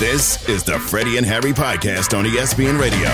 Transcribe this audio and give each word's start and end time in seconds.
This 0.00 0.48
is 0.48 0.64
the 0.64 0.78
Freddie 0.78 1.18
and 1.18 1.26
Harry 1.26 1.52
podcast 1.52 2.18
on 2.18 2.24
ESPN 2.24 2.80
Radio. 2.80 3.10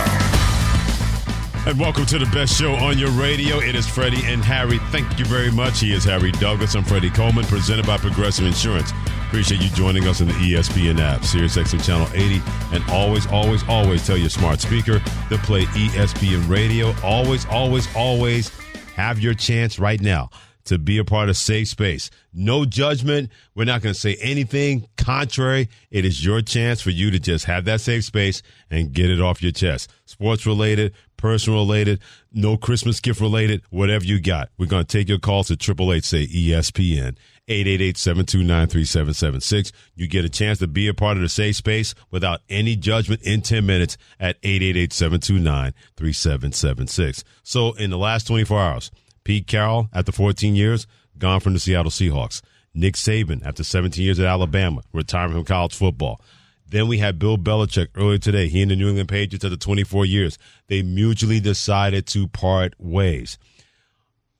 And 1.68 1.80
welcome 1.80 2.06
to 2.06 2.16
the 2.16 2.26
best 2.26 2.56
show 2.56 2.74
on 2.74 2.96
your 2.96 3.10
radio. 3.10 3.58
It 3.58 3.74
is 3.74 3.88
Freddie 3.88 4.24
and 4.26 4.40
Harry. 4.40 4.78
Thank 4.92 5.18
you 5.18 5.24
very 5.24 5.50
much. 5.50 5.80
He 5.80 5.92
is 5.92 6.04
Harry 6.04 6.30
Douglas. 6.30 6.76
I'm 6.76 6.84
Freddie 6.84 7.10
Coleman, 7.10 7.44
presented 7.46 7.88
by 7.88 7.98
Progressive 7.98 8.46
Insurance. 8.46 8.92
Appreciate 9.26 9.62
you 9.62 9.68
joining 9.70 10.06
us 10.06 10.20
on 10.20 10.28
the 10.28 10.34
ESPN 10.34 11.00
app, 11.00 11.22
SiriusXM 11.22 11.84
Channel 11.84 12.06
80. 12.14 12.40
And 12.72 12.88
always, 12.88 13.26
always, 13.32 13.68
always 13.68 14.06
tell 14.06 14.16
your 14.16 14.30
smart 14.30 14.60
speaker 14.60 15.00
to 15.00 15.38
play 15.38 15.64
ESPN 15.64 16.48
Radio. 16.48 16.94
Always, 17.02 17.46
always, 17.46 17.88
always 17.96 18.50
have 18.94 19.18
your 19.18 19.34
chance 19.34 19.80
right 19.80 20.00
now 20.00 20.30
to 20.66 20.78
be 20.78 20.98
a 20.98 21.04
part 21.04 21.28
of 21.28 21.36
Safe 21.36 21.68
Space. 21.68 22.10
No 22.32 22.64
judgment. 22.64 23.30
We're 23.54 23.64
not 23.64 23.82
going 23.82 23.94
to 23.94 24.00
say 24.00 24.16
anything 24.20 24.86
contrary. 24.96 25.68
It 25.90 26.04
is 26.04 26.24
your 26.24 26.42
chance 26.42 26.80
for 26.80 26.90
you 26.90 27.10
to 27.10 27.18
just 27.18 27.46
have 27.46 27.64
that 27.64 27.80
safe 27.80 28.04
space 28.04 28.42
and 28.70 28.92
get 28.92 29.10
it 29.10 29.20
off 29.20 29.42
your 29.42 29.50
chest. 29.52 29.90
Sports 30.04 30.46
related, 30.46 30.92
personal 31.16 31.60
related, 31.60 32.00
no 32.32 32.56
Christmas 32.56 33.00
gift 33.00 33.20
related, 33.20 33.62
whatever 33.70 34.04
you 34.04 34.20
got. 34.20 34.50
We're 34.58 34.66
going 34.66 34.84
to 34.84 34.98
take 34.98 35.08
your 35.08 35.18
calls 35.18 35.48
to 35.48 35.54
888 35.54 36.04
say 36.04 36.26
ESPN. 36.26 37.16
888-729-3776. 37.48 39.70
You 39.94 40.08
get 40.08 40.24
a 40.24 40.28
chance 40.28 40.58
to 40.58 40.66
be 40.66 40.88
a 40.88 40.94
part 40.94 41.16
of 41.16 41.22
the 41.22 41.28
safe 41.28 41.54
space 41.56 41.94
without 42.10 42.40
any 42.48 42.74
judgment 42.74 43.22
in 43.22 43.40
10 43.40 43.64
minutes 43.64 43.96
at 44.18 44.42
888-729-3776. 44.42 47.22
So 47.44 47.74
in 47.74 47.90
the 47.90 47.98
last 47.98 48.26
24 48.26 48.60
hours, 48.60 48.90
Pete 49.26 49.48
Carroll, 49.48 49.88
after 49.92 50.12
14 50.12 50.54
years, 50.54 50.86
gone 51.18 51.40
from 51.40 51.52
the 51.52 51.58
Seattle 51.58 51.90
Seahawks. 51.90 52.42
Nick 52.74 52.94
Saban, 52.94 53.44
after 53.44 53.64
17 53.64 54.00
years 54.00 54.20
at 54.20 54.26
Alabama, 54.26 54.82
retiring 54.92 55.32
from 55.32 55.42
college 55.44 55.74
football. 55.74 56.20
Then 56.68 56.86
we 56.86 56.98
had 56.98 57.18
Bill 57.18 57.36
Belichick 57.36 57.88
earlier 57.96 58.18
today. 58.18 58.46
He 58.46 58.62
and 58.62 58.70
the 58.70 58.76
New 58.76 58.86
England 58.86 59.08
Patriots 59.08 59.44
after 59.44 59.56
24 59.56 60.04
years. 60.04 60.38
They 60.68 60.82
mutually 60.82 61.40
decided 61.40 62.06
to 62.06 62.28
part 62.28 62.74
ways. 62.78 63.36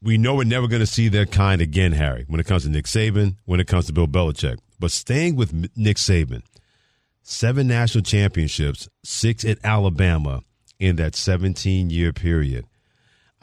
We 0.00 0.18
know 0.18 0.36
we're 0.36 0.44
never 0.44 0.68
going 0.68 0.78
to 0.78 0.86
see 0.86 1.08
that 1.08 1.32
kind 1.32 1.60
again, 1.60 1.90
Harry, 1.90 2.24
when 2.28 2.38
it 2.38 2.46
comes 2.46 2.62
to 2.62 2.68
Nick 2.68 2.84
Saban, 2.84 3.34
when 3.44 3.58
it 3.58 3.66
comes 3.66 3.86
to 3.86 3.92
Bill 3.92 4.06
Belichick. 4.06 4.58
But 4.78 4.92
staying 4.92 5.34
with 5.34 5.52
Nick 5.76 5.96
Saban, 5.96 6.42
seven 7.24 7.66
national 7.66 8.04
championships, 8.04 8.88
six 9.02 9.44
at 9.44 9.58
Alabama 9.64 10.42
in 10.78 10.94
that 10.94 11.16
17 11.16 11.90
year 11.90 12.12
period. 12.12 12.66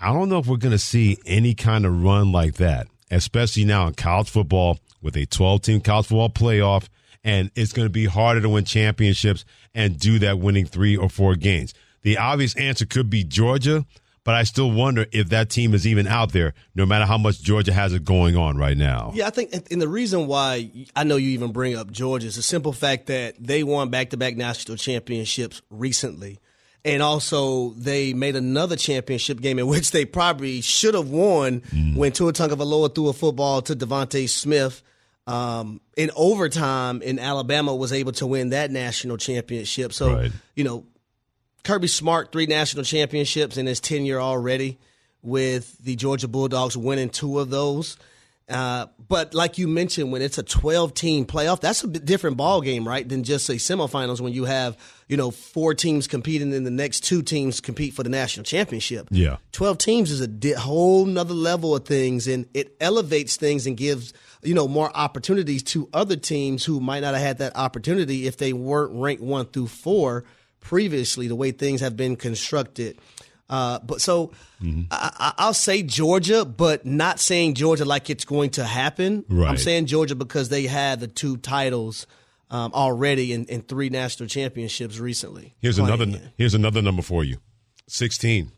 I 0.04 0.12
don't 0.12 0.28
know 0.28 0.38
if 0.38 0.48
we're 0.48 0.58
going 0.58 0.74
to 0.74 0.78
see 0.78 1.18
any 1.26 1.54
kind 1.54 1.86
of 1.86 2.04
run 2.04 2.34
like 2.34 2.56
that, 2.56 2.88
especially 3.10 3.64
now 3.64 3.88
in 3.88 3.94
college 3.94 4.30
football 4.30 4.80
with 5.02 5.16
a 5.16 5.26
12 5.26 5.62
team 5.62 5.80
college 5.80 6.08
football 6.08 6.30
playoff. 6.30 6.90
And 7.24 7.52
it's 7.56 7.72
going 7.72 7.86
to 7.86 7.90
be 7.92 8.06
harder 8.06 8.42
to 8.42 8.50
win 8.50 8.66
championships 8.66 9.46
and 9.74 9.98
do 9.98 10.20
that 10.20 10.40
winning 10.40 10.66
three 10.66 10.98
or 10.98 11.08
four 11.08 11.36
games. 11.36 11.74
The 12.02 12.18
obvious 12.18 12.54
answer 12.58 12.86
could 12.86 13.10
be 13.10 13.24
Georgia, 13.24 13.86
but 14.26 14.36
I 14.36 14.44
still 14.44 14.70
wonder 14.72 15.06
if 15.14 15.30
that 15.30 15.50
team 15.50 15.74
is 15.74 15.88
even 15.88 16.06
out 16.06 16.34
there, 16.34 16.54
no 16.76 16.86
matter 16.86 17.06
how 17.06 17.18
much 17.18 17.42
Georgia 17.42 17.72
has 17.72 17.94
it 17.94 18.04
going 18.04 18.36
on 18.36 18.58
right 18.58 18.76
now. 18.76 19.14
Yeah, 19.16 19.28
I 19.28 19.30
think, 19.30 19.54
and 19.72 19.82
the 19.82 19.88
reason 19.88 20.28
why 20.28 20.70
I 20.98 21.06
know 21.06 21.16
you 21.16 21.30
even 21.30 21.54
bring 21.54 21.78
up 21.78 21.92
Georgia 21.92 22.28
is 22.28 22.36
the 22.36 22.42
simple 22.42 22.74
fact 22.74 23.06
that 23.06 23.36
they 23.40 23.64
won 23.64 23.90
back 23.90 24.10
to 24.10 24.18
back 24.18 24.36
national 24.36 24.76
championships 24.76 25.62
recently. 25.70 26.40
And 26.86 27.02
also, 27.02 27.70
they 27.78 28.14
made 28.14 28.36
another 28.36 28.76
championship 28.76 29.40
game 29.40 29.58
in 29.58 29.68
which 29.68 29.92
they 29.92 30.04
probably 30.04 30.60
should 30.60 30.96
have 30.96 31.10
won 31.10 31.62
mm. 31.62 31.96
when 31.96 32.12
Tua 32.12 32.34
Tagovailoa 32.34 32.94
threw 32.94 33.08
a 33.08 33.14
football 33.14 33.62
to 33.62 33.76
DeVonta 33.76 34.28
Smith 34.28 34.84
um, 35.26 35.80
in 35.96 36.12
overtime, 36.16 37.02
and 37.06 37.22
Alabama 37.22 37.74
was 37.74 37.94
able 37.94 38.12
to 38.14 38.28
win 38.28 38.50
that 38.50 38.70
national 38.70 39.16
championship. 39.16 39.94
So, 39.94 40.14
right. 40.14 40.32
you 40.56 40.66
know, 40.66 40.86
Kirby 41.64 41.88
Smart 41.88 42.34
three 42.34 42.48
national 42.48 42.84
championships 42.84 43.56
in 43.56 43.66
his 43.66 43.80
tenure 43.80 44.20
already, 44.20 44.78
with 45.22 45.78
the 45.78 45.96
Georgia 45.96 46.28
Bulldogs 46.28 46.76
winning 46.76 47.10
two 47.10 47.40
of 47.40 47.50
those. 47.50 47.96
Uh, 48.50 48.88
but 49.08 49.34
like 49.34 49.58
you 49.58 49.68
mentioned, 49.68 50.12
when 50.12 50.22
it's 50.22 50.38
a 50.38 50.44
12 50.44 50.94
team 50.94 51.26
playoff, 51.26 51.62
that's 51.62 51.84
a 51.84 51.88
bit 51.88 52.04
different 52.04 52.36
ball 52.36 52.62
game, 52.62 52.86
right? 52.86 53.08
Than 53.08 53.24
just 53.24 53.46
say 53.46 53.56
semifinals 53.56 54.20
when 54.20 54.34
you 54.34 54.46
have, 54.46 54.78
you 55.08 55.16
know, 55.16 55.32
four 55.32 55.74
teams 55.74 56.08
competing 56.08 56.54
and 56.54 56.66
the 56.66 56.72
next 56.72 57.02
two 57.02 57.22
teams 57.22 57.62
compete 57.62 57.94
for 57.94 58.04
the 58.04 58.10
national 58.10 58.44
championship. 58.44 59.08
Yeah. 59.12 59.38
12 59.54 59.78
teams 59.78 60.12
is 60.12 60.20
a 60.20 60.28
di- 60.28 60.54
whole 60.54 61.06
nother 61.06 61.34
level 61.34 61.76
of 61.76 61.86
things 61.86 62.28
and 62.28 62.46
it 62.54 62.76
elevates 62.82 63.38
things 63.38 63.66
and 63.66 63.78
gives, 63.78 64.14
you 64.42 64.54
know, 64.54 64.68
more 64.68 64.92
opportunities 64.94 65.64
to 65.64 65.88
other 65.94 66.18
teams 66.18 66.66
who 66.66 66.82
might 66.82 67.00
not 67.00 67.14
have 67.14 67.24
had 67.24 67.38
that 67.38 67.56
opportunity 67.56 68.28
if 68.28 68.38
they 68.38 68.52
weren't 68.52 68.92
ranked 68.94 69.24
one 69.24 69.46
through 69.46 69.68
four 69.68 70.26
previously, 70.60 71.28
the 71.28 71.36
way 71.36 71.52
things 71.52 71.82
have 71.82 71.96
been 71.96 72.16
constructed. 72.18 72.98
Uh, 73.50 73.80
but 73.80 74.02
so 74.02 74.32
mm-hmm. 74.62 74.84
I, 74.90 75.34
will 75.48 75.54
say 75.54 75.84
Georgia, 75.84 76.46
but 76.46 76.86
not 76.86 77.20
saying 77.20 77.56
Georgia 77.56 77.86
like 77.86 78.10
it's 78.10 78.26
going 78.26 78.52
to 78.52 78.64
happen. 78.64 79.26
Right. 79.28 79.50
I'm 79.50 79.58
saying 79.58 79.88
Georgia 79.88 80.16
because 80.16 80.50
they 80.50 80.64
had 80.64 81.00
the 81.00 81.08
two 81.08 81.38
titles 81.38 82.08
um, 82.50 82.72
already 82.74 83.34
in, 83.34 83.46
in, 83.46 83.62
three 83.62 83.90
national 83.90 84.30
championships 84.30 84.98
recently. 84.98 85.56
Here's 85.60 85.78
another. 85.78 86.06
In. 86.06 86.32
Here's 86.38 86.54
another 86.54 86.82
number 86.82 87.02
for 87.02 87.24
you: 87.24 87.38
sixteen. 87.88 88.52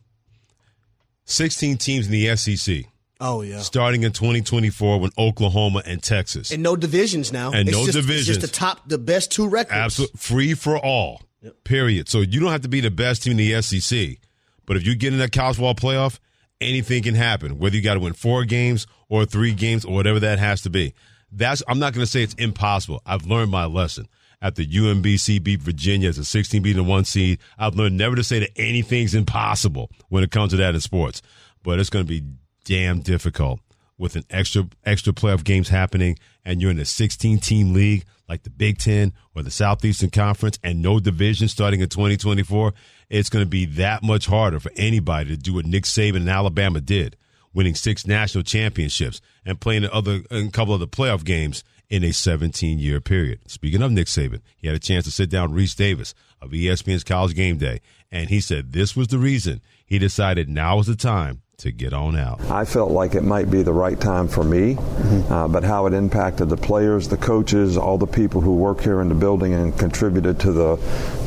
16 1.25 1.78
teams 1.78 2.06
in 2.06 2.12
the 2.12 2.35
SEC. 2.35 2.85
Oh 3.19 3.41
yeah. 3.41 3.59
Starting 3.59 4.03
in 4.03 4.12
2024 4.12 5.00
when 5.00 5.12
Oklahoma 5.17 5.81
and 5.85 6.02
Texas. 6.03 6.52
And 6.52 6.62
no 6.62 6.75
divisions 6.75 7.31
now. 7.31 7.52
And 7.52 7.67
it's 7.67 7.78
no 7.78 7.85
just, 7.85 7.97
divisions. 7.97 8.29
It's 8.29 8.38
just 8.40 8.53
the 8.53 8.59
top 8.59 8.88
the 8.88 8.97
best 8.97 9.31
two 9.31 9.47
records. 9.47 9.75
Absolutely 9.75 10.17
free 10.17 10.53
for 10.53 10.78
all. 10.78 11.22
Yep. 11.41 11.63
Period. 11.63 12.09
So 12.09 12.22
you 12.22 12.40
don't 12.40 12.52
have 12.52 12.62
to 12.62 12.69
be 12.69 12.81
the 12.81 12.91
best 12.91 13.23
team 13.23 13.31
in 13.31 13.38
the 13.38 13.62
SEC. 13.62 14.17
But 14.66 14.78
if 14.78 14.86
you 14.86 14.96
get 14.96 15.14
in 15.14 15.20
that 15.20 15.31
college 15.31 15.58
football 15.58 15.76
playoff, 15.76 16.20
anything 16.62 17.03
can 17.03 17.16
happen. 17.16 17.59
Whether 17.59 17.76
you 17.76 17.81
got 17.81 17.96
to 17.96 18.00
win 18.00 18.14
four 18.14 18.46
games 18.46 18.88
or 19.09 19.26
three 19.26 19.53
games 19.53 19.86
or 19.86 19.94
whatever 19.94 20.20
that 20.22 20.40
has 20.40 20.62
to 20.62 20.70
be. 20.70 20.94
That's 21.31 21.62
I'm 21.68 21.80
not 21.80 21.94
going 21.94 22.06
to 22.06 22.12
say 22.12 22.24
it's 22.24 22.34
impossible. 22.36 23.02
I've 23.06 23.26
learned 23.26 23.52
my 23.52 23.66
lesson. 23.66 24.08
After 24.42 24.62
UMBC 24.62 25.42
beat 25.44 25.62
Virginia 25.62 26.09
as 26.09 26.18
a 26.18 26.26
16 26.26 26.62
beating 26.62 26.80
a 26.80 26.84
one 26.84 27.06
seed, 27.06 27.40
I've 27.58 27.76
learned 27.76 27.98
never 27.98 28.16
to 28.16 28.24
say 28.24 28.40
that 28.40 28.52
anything's 28.56 29.16
impossible 29.16 29.90
when 30.09 30.24
it 30.24 30.31
comes 30.31 30.52
to 30.52 30.58
that 30.58 30.76
in 30.76 30.82
sports. 30.82 31.22
But 31.64 31.80
it's 31.80 31.90
going 31.90 32.06
to 32.06 32.09
be 32.09 32.24
damn 32.64 33.00
difficult 33.00 33.59
with 33.97 34.16
an 34.16 34.24
extra 34.30 34.68
extra 34.84 35.14
playoff 35.14 35.44
games 35.44 35.70
happening, 35.70 36.18
and 36.46 36.62
you're 36.62 36.72
in 36.72 36.80
a 36.80 36.86
16 36.86 37.40
team 37.40 37.74
league 37.74 38.06
like 38.30 38.44
the 38.44 38.50
Big 38.50 38.78
Ten 38.78 39.14
or 39.36 39.44
the 39.44 39.52
Southeastern 39.52 40.10
Conference, 40.10 40.58
and 40.64 40.82
no 40.82 41.00
division 41.00 41.48
starting 41.48 41.82
in 41.82 41.90
2024 41.90 42.74
it's 43.10 43.30
going 43.30 43.44
to 43.44 43.50
be 43.50 43.66
that 43.66 44.04
much 44.04 44.26
harder 44.26 44.60
for 44.60 44.72
anybody 44.76 45.30
to 45.30 45.38
do 45.38 45.54
what 45.54 45.66
Nick 45.66 45.84
Saban 45.84 46.18
and 46.18 46.30
Alabama 46.30 46.82
did, 46.82 47.16
winning 47.54 47.76
six 47.76 48.08
national 48.08 48.44
championships 48.44 49.22
and 49.46 49.60
playing 49.60 49.86
other, 49.86 50.22
a 50.32 50.48
couple 50.50 50.74
of 50.74 50.80
the 50.80 50.88
playoff 50.88 51.24
games 51.24 51.64
in 51.90 52.04
a 52.04 52.12
17 52.12 52.80
year 52.80 53.00
period. 53.00 53.40
Speaking 53.48 53.82
of 53.82 53.92
Nick 53.92 54.08
Saban, 54.08 54.42
he 54.58 54.68
had 54.68 54.76
a 54.76 54.80
chance 54.80 55.06
to 55.06 55.12
sit 55.12 55.30
down 55.30 55.54
with 55.54 55.64
Rece 55.64 55.76
Davis 55.76 56.16
of 56.42 56.52
ESPN's 56.52 57.04
College 57.04 57.36
Game 57.36 57.58
Day, 57.58 57.82
and 58.12 58.30
he 58.30 58.42
said 58.42 58.74
this 58.74 58.96
was 58.96 59.08
the 59.10 59.20
reason 59.20 59.62
he 59.86 60.00
decided 60.00 60.50
now 60.50 60.78
was 60.78 60.88
the 60.88 60.96
time 60.96 61.42
to 61.58 61.72
get 61.72 61.94
on 61.94 62.18
out. 62.18 62.42
I 62.52 62.66
felt 62.66 62.92
like 62.92 63.16
it 63.16 63.24
might 63.24 63.50
be 63.50 63.64
the 63.64 63.74
right 63.74 64.00
time 64.00 64.28
for 64.28 64.44
me, 64.44 64.76
mm-hmm. 64.76 65.32
uh, 65.32 65.48
but 65.48 65.64
how 65.64 65.86
it 65.86 65.94
impacted 65.94 66.50
the 66.50 66.58
players, 66.58 67.08
the 67.08 67.18
coaches, 67.18 67.78
all 67.78 67.98
the 67.98 68.08
people 68.08 68.42
who 68.42 68.56
work 68.56 68.82
here 68.82 69.02
in 69.02 69.10
the 69.10 69.16
building 69.16 69.54
and 69.54 69.78
contributed 69.78 70.40
to 70.42 70.52
the 70.52 70.76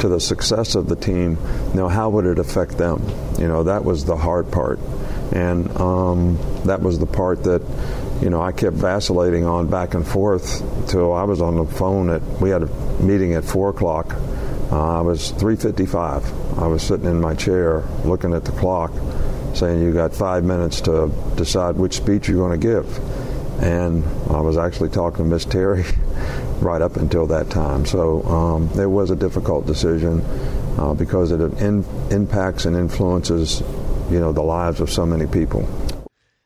to 0.00 0.08
the 0.08 0.20
success 0.20 0.74
of 0.74 0.88
the 0.88 0.96
team. 0.96 1.38
You 1.70 1.74
know, 1.74 1.88
how 1.88 2.10
would 2.10 2.26
it 2.26 2.38
affect 2.38 2.76
them? 2.76 3.02
You 3.38 3.48
know, 3.48 3.64
that 3.64 3.84
was 3.84 4.04
the 4.04 4.16
hard 4.16 4.50
part, 4.52 4.78
and 5.32 5.74
um, 5.78 6.38
that 6.64 6.82
was 6.82 6.98
the 6.98 7.06
part 7.06 7.44
that. 7.44 7.62
You 8.18 8.30
know, 8.30 8.42
I 8.42 8.50
kept 8.50 8.74
vacillating 8.74 9.44
on 9.44 9.68
back 9.68 9.94
and 9.94 10.04
forth 10.04 10.60
till 10.88 11.12
I 11.12 11.22
was 11.22 11.40
on 11.40 11.54
the 11.54 11.64
phone 11.64 12.10
at. 12.10 12.20
We 12.40 12.50
had 12.50 12.64
a 12.64 12.66
meeting 13.00 13.34
at 13.34 13.44
four 13.44 13.70
o'clock. 13.70 14.16
Uh, 14.70 14.98
I 14.98 15.00
was 15.00 15.32
3:55. 15.32 16.58
I 16.58 16.66
was 16.66 16.82
sitting 16.82 17.06
in 17.06 17.20
my 17.20 17.34
chair 17.34 17.84
looking 18.04 18.34
at 18.34 18.44
the 18.44 18.52
clock, 18.52 18.90
saying 19.58 19.82
you 19.82 19.92
got 19.92 20.14
five 20.14 20.44
minutes 20.44 20.80
to 20.82 21.12
decide 21.36 21.76
which 21.76 21.94
speech 21.94 22.28
you're 22.28 22.38
going 22.38 22.58
to 22.58 22.66
give. 22.66 22.98
And 23.62 24.04
I 24.30 24.40
was 24.40 24.56
actually 24.56 24.90
talking 24.90 25.24
to 25.24 25.24
Miss 25.24 25.44
Terry 25.44 25.84
right 26.60 26.80
up 26.80 26.96
until 26.96 27.26
that 27.26 27.50
time. 27.50 27.84
So 27.86 28.22
um, 28.24 28.70
it 28.78 28.86
was 28.86 29.10
a 29.10 29.16
difficult 29.16 29.66
decision 29.66 30.20
uh, 30.78 30.94
because 30.94 31.32
it 31.32 31.40
in, 31.60 31.84
impacts 32.10 32.66
and 32.66 32.76
influences, 32.76 33.60
you 34.10 34.20
know, 34.20 34.32
the 34.32 34.42
lives 34.42 34.80
of 34.80 34.90
so 34.90 35.04
many 35.04 35.26
people. 35.26 35.68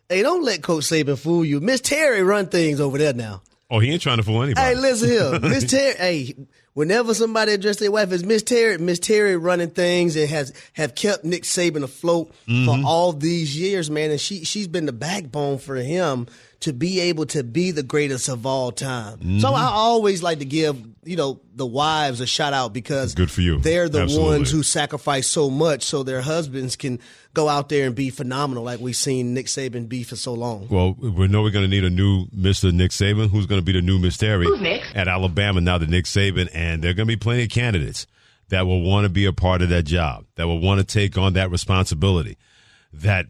Hey, 0.08 0.22
don't 0.22 0.44
let 0.44 0.62
Coach 0.62 0.84
Saban 0.84 1.18
fool 1.18 1.44
you. 1.44 1.60
Miss 1.60 1.80
Terry 1.80 2.22
run 2.22 2.46
things 2.46 2.80
over 2.80 2.98
there 2.98 3.12
now. 3.12 3.42
Oh, 3.70 3.78
he 3.78 3.90
ain't 3.90 4.02
trying 4.02 4.18
to 4.18 4.22
fool 4.22 4.42
anybody. 4.42 4.74
Hey, 4.74 4.74
listen 4.74 5.08
here, 5.08 5.40
Miss 5.42 5.64
Terry. 5.64 5.94
hey, 5.94 6.34
whenever 6.74 7.14
somebody 7.14 7.52
address 7.52 7.78
their 7.78 7.90
wife 7.90 8.12
as 8.12 8.24
Miss 8.24 8.42
Terry, 8.42 8.78
Miss 8.78 8.98
Terry 8.98 9.36
running 9.36 9.70
things 9.70 10.16
and 10.16 10.28
has 10.28 10.52
have 10.74 10.94
kept 10.94 11.24
Nick 11.24 11.42
Saban 11.42 11.82
afloat 11.82 12.32
mm-hmm. 12.46 12.66
for 12.66 12.86
all 12.86 13.12
these 13.12 13.56
years, 13.58 13.90
man. 13.90 14.10
And 14.10 14.20
she 14.20 14.44
she's 14.44 14.68
been 14.68 14.86
the 14.86 14.92
backbone 14.92 15.58
for 15.58 15.76
him 15.76 16.26
to 16.62 16.72
be 16.72 17.00
able 17.00 17.26
to 17.26 17.42
be 17.42 17.70
the 17.72 17.82
greatest 17.82 18.28
of 18.28 18.46
all 18.46 18.70
time. 18.72 19.18
Mm-hmm. 19.18 19.38
So 19.40 19.52
I 19.52 19.64
always 19.64 20.22
like 20.22 20.38
to 20.38 20.44
give, 20.44 20.80
you 21.04 21.16
know, 21.16 21.40
the 21.54 21.66
wives 21.66 22.20
a 22.20 22.26
shout 22.26 22.52
out 22.52 22.72
because 22.72 23.14
good 23.14 23.30
for 23.30 23.40
you. 23.40 23.58
They're 23.58 23.88
the 23.88 24.02
Absolutely. 24.02 24.30
ones 24.30 24.50
who 24.50 24.62
sacrifice 24.62 25.26
so 25.26 25.50
much 25.50 25.82
so 25.82 26.02
their 26.02 26.20
husbands 26.20 26.76
can 26.76 27.00
go 27.34 27.48
out 27.48 27.68
there 27.68 27.86
and 27.86 27.94
be 27.94 28.10
phenomenal 28.10 28.62
like 28.62 28.80
we've 28.80 28.96
seen 28.96 29.34
Nick 29.34 29.46
Saban 29.46 29.88
be 29.88 30.04
for 30.04 30.16
so 30.16 30.34
long. 30.34 30.68
Well, 30.68 30.94
we 30.94 31.28
know 31.28 31.42
we're 31.42 31.50
going 31.50 31.68
to 31.68 31.70
need 31.70 31.84
a 31.84 31.90
new 31.90 32.26
Mr. 32.26 32.72
Nick 32.72 32.92
Saban. 32.92 33.30
Who's 33.30 33.46
going 33.46 33.60
to 33.60 33.64
be 33.64 33.72
the 33.72 33.82
new 33.82 33.98
Miss 33.98 34.16
Terry 34.16 34.46
at 34.94 35.08
Alabama 35.08 35.60
now? 35.60 35.78
The 35.78 35.86
Nick 35.86 36.04
Saban, 36.04 36.48
and 36.54 36.82
there 36.82 36.92
are 36.92 36.94
going 36.94 37.08
to 37.08 37.12
be 37.12 37.16
plenty 37.16 37.44
of 37.44 37.50
candidates 37.50 38.06
that 38.50 38.66
will 38.66 38.82
want 38.82 39.04
to 39.04 39.08
be 39.08 39.24
a 39.24 39.32
part 39.32 39.62
of 39.62 39.70
that 39.70 39.84
job, 39.84 40.26
that 40.36 40.46
will 40.46 40.60
want 40.60 40.78
to 40.78 40.86
take 40.86 41.18
on 41.18 41.32
that 41.32 41.50
responsibility, 41.50 42.36
that 42.92 43.26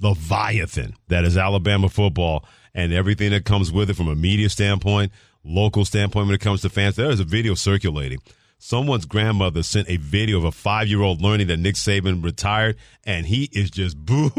leviathan 0.00 0.94
that 1.08 1.24
is 1.24 1.36
Alabama 1.36 1.88
football 1.88 2.44
and 2.76 2.92
everything 2.92 3.30
that 3.32 3.44
comes 3.44 3.72
with 3.72 3.90
it 3.90 3.94
from 3.94 4.06
a 4.06 4.14
media 4.14 4.48
standpoint, 4.48 5.10
local 5.42 5.84
standpoint 5.84 6.26
when 6.26 6.34
it 6.36 6.40
comes 6.40 6.60
to 6.62 6.68
fans. 6.68 6.94
There 6.94 7.10
is 7.10 7.18
a 7.18 7.24
video 7.24 7.54
circulating. 7.54 8.18
Someone's 8.58 9.04
grandmother 9.04 9.62
sent 9.62 9.86
a 9.88 9.96
video 9.98 10.38
of 10.38 10.44
a 10.44 10.50
five 10.52 10.88
year 10.88 11.02
old 11.02 11.20
learning 11.20 11.48
that 11.48 11.58
Nick 11.58 11.74
Saban 11.74 12.24
retired, 12.24 12.76
and 13.04 13.26
he 13.26 13.50
is 13.52 13.70
just 13.70 13.98
boo 14.06 14.30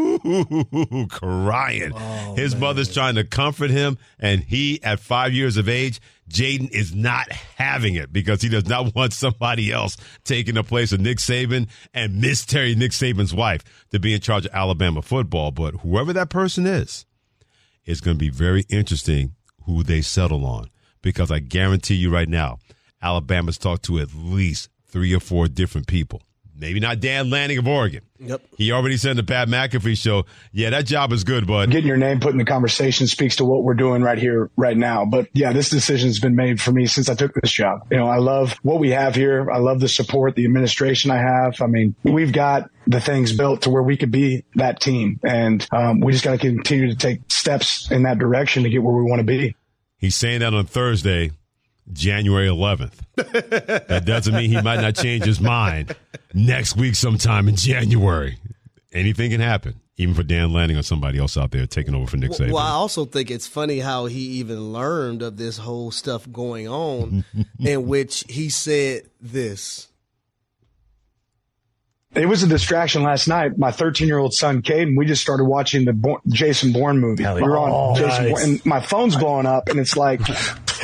crying. 1.09 1.91
Oh, 1.95 2.33
His 2.35 2.53
man. 2.53 2.61
mother's 2.61 2.93
trying 2.93 3.15
to 3.15 3.23
comfort 3.23 3.69
him, 3.69 3.97
and 4.19 4.41
he, 4.43 4.81
at 4.83 4.99
five 4.99 5.33
years 5.33 5.57
of 5.57 5.69
age, 5.69 5.99
Jaden 6.29 6.69
is 6.71 6.95
not 6.95 7.31
having 7.31 7.93
it 7.95 8.11
because 8.11 8.41
he 8.41 8.49
does 8.49 8.67
not 8.67 8.93
want 8.95 9.13
somebody 9.13 9.71
else 9.71 9.97
taking 10.23 10.55
the 10.55 10.63
place 10.63 10.91
of 10.91 10.99
Nick 10.99 11.19
Saban 11.19 11.69
and 11.93 12.19
Miss 12.19 12.45
Terry, 12.45 12.75
Nick 12.75 12.91
Saban's 12.91 13.33
wife, 13.33 13.63
to 13.91 13.99
be 13.99 14.13
in 14.13 14.19
charge 14.19 14.45
of 14.45 14.53
Alabama 14.53 15.01
football. 15.01 15.51
But 15.51 15.75
whoever 15.75 16.11
that 16.13 16.29
person 16.29 16.65
is, 16.65 17.05
it's 17.87 18.01
going 18.01 18.15
to 18.17 18.19
be 18.19 18.29
very 18.29 18.65
interesting 18.69 19.33
who 19.63 19.81
they 19.81 20.01
settle 20.01 20.45
on 20.45 20.69
because 21.01 21.31
I 21.31 21.39
guarantee 21.39 21.95
you 21.95 22.11
right 22.11 22.29
now, 22.29 22.59
Alabama's 23.01 23.57
talked 23.57 23.83
to 23.85 23.99
at 23.99 24.13
least 24.13 24.69
three 24.85 25.13
or 25.15 25.19
four 25.19 25.47
different 25.47 25.87
people. 25.87 26.21
Maybe 26.59 26.79
not 26.79 26.99
Dan 26.99 27.29
Lanning 27.29 27.59
of 27.59 27.67
Oregon. 27.67 28.01
Yep. 28.19 28.41
He 28.57 28.71
already 28.71 28.97
said 28.97 29.11
in 29.11 29.17
the 29.17 29.23
Pat 29.23 29.47
McAfee 29.47 29.97
show, 29.97 30.25
yeah, 30.51 30.71
that 30.71 30.87
job 30.87 31.13
is 31.13 31.23
good, 31.23 31.45
bud. 31.45 31.69
Getting 31.69 31.87
your 31.87 31.97
name 31.97 32.19
put 32.19 32.31
in 32.31 32.37
the 32.37 32.45
conversation 32.45 33.05
speaks 33.05 33.35
to 33.35 33.45
what 33.45 33.63
we're 33.63 33.75
doing 33.75 34.01
right 34.01 34.17
here, 34.17 34.49
right 34.57 34.75
now. 34.75 35.05
But 35.05 35.27
yeah, 35.33 35.53
this 35.53 35.69
decision's 35.69 36.19
been 36.19 36.35
made 36.35 36.59
for 36.59 36.71
me 36.71 36.87
since 36.87 37.09
I 37.09 37.15
took 37.15 37.33
this 37.35 37.51
job. 37.51 37.87
You 37.91 37.97
know, 37.97 38.07
I 38.07 38.17
love 38.17 38.53
what 38.63 38.79
we 38.79 38.89
have 38.89 39.13
here. 39.13 39.51
I 39.51 39.59
love 39.59 39.79
the 39.79 39.87
support, 39.87 40.35
the 40.35 40.45
administration 40.45 41.11
I 41.11 41.17
have. 41.17 41.61
I 41.61 41.67
mean, 41.67 41.95
we've 42.03 42.33
got 42.33 42.71
the 42.87 43.01
things 43.01 43.33
built 43.33 43.63
to 43.63 43.69
where 43.69 43.83
we 43.83 43.95
could 43.95 44.11
be 44.11 44.43
that 44.55 44.79
team. 44.79 45.19
And 45.23 45.67
um, 45.71 45.99
we 45.99 46.11
just 46.11 46.23
got 46.23 46.31
to 46.31 46.37
continue 46.37 46.89
to 46.89 46.95
take 46.95 47.19
steps 47.29 47.91
in 47.91 48.03
that 48.03 48.17
direction 48.17 48.63
to 48.63 48.69
get 48.69 48.81
where 48.81 48.95
we 48.95 49.03
want 49.03 49.19
to 49.19 49.25
be. 49.25 49.55
He's 49.97 50.15
saying 50.15 50.39
that 50.39 50.53
on 50.53 50.65
Thursday 50.65 51.31
January 51.93 52.47
11th. 52.47 52.93
that 53.87 54.03
doesn't 54.05 54.33
mean 54.33 54.49
he 54.49 54.61
might 54.61 54.81
not 54.81 54.95
change 54.95 55.23
his 55.25 55.39
mind 55.39 55.95
next 56.33 56.75
week 56.75 56.95
sometime 56.95 57.47
in 57.47 57.55
January. 57.55 58.37
Anything 58.93 59.31
can 59.31 59.41
happen, 59.41 59.79
even 59.97 60.13
for 60.13 60.23
Dan 60.23 60.53
Lanning 60.53 60.77
or 60.77 60.83
somebody 60.83 61.19
else 61.19 61.37
out 61.37 61.51
there 61.51 61.65
taking 61.67 61.93
over 61.95 62.07
for 62.07 62.17
Nick 62.17 62.31
Saban. 62.31 62.51
Well, 62.51 62.63
I 62.63 62.71
also 62.71 63.05
think 63.05 63.29
it's 63.29 63.47
funny 63.47 63.79
how 63.79 64.05
he 64.05 64.19
even 64.19 64.71
learned 64.73 65.21
of 65.21 65.37
this 65.37 65.57
whole 65.57 65.91
stuff 65.91 66.29
going 66.31 66.67
on, 66.67 67.23
in 67.59 67.87
which 67.87 68.23
he 68.27 68.49
said 68.49 69.03
this. 69.21 69.87
It 72.15 72.25
was 72.25 72.41
a 72.41 72.47
distraction 72.47 73.03
last 73.03 73.27
night. 73.27 73.57
My 73.57 73.71
13 73.71 74.07
year 74.07 74.17
old 74.17 74.33
son, 74.33 74.61
Caden, 74.61 74.97
we 74.97 75.05
just 75.05 75.21
started 75.21 75.43
watching 75.43 75.85
the 75.85 76.17
Jason 76.27 76.71
Bourne 76.71 76.99
movie. 76.99 77.23
We 77.23 77.41
were 77.41 77.57
on 77.57 77.69
oh, 77.71 77.95
Jason 77.95 78.23
nice. 78.23 78.31
Bourne, 78.31 78.43
and 78.43 78.65
my 78.65 78.79
phone's 78.79 79.15
blowing 79.15 79.45
up, 79.45 79.67
and 79.67 79.79
it's 79.79 79.97
like, 79.97 80.21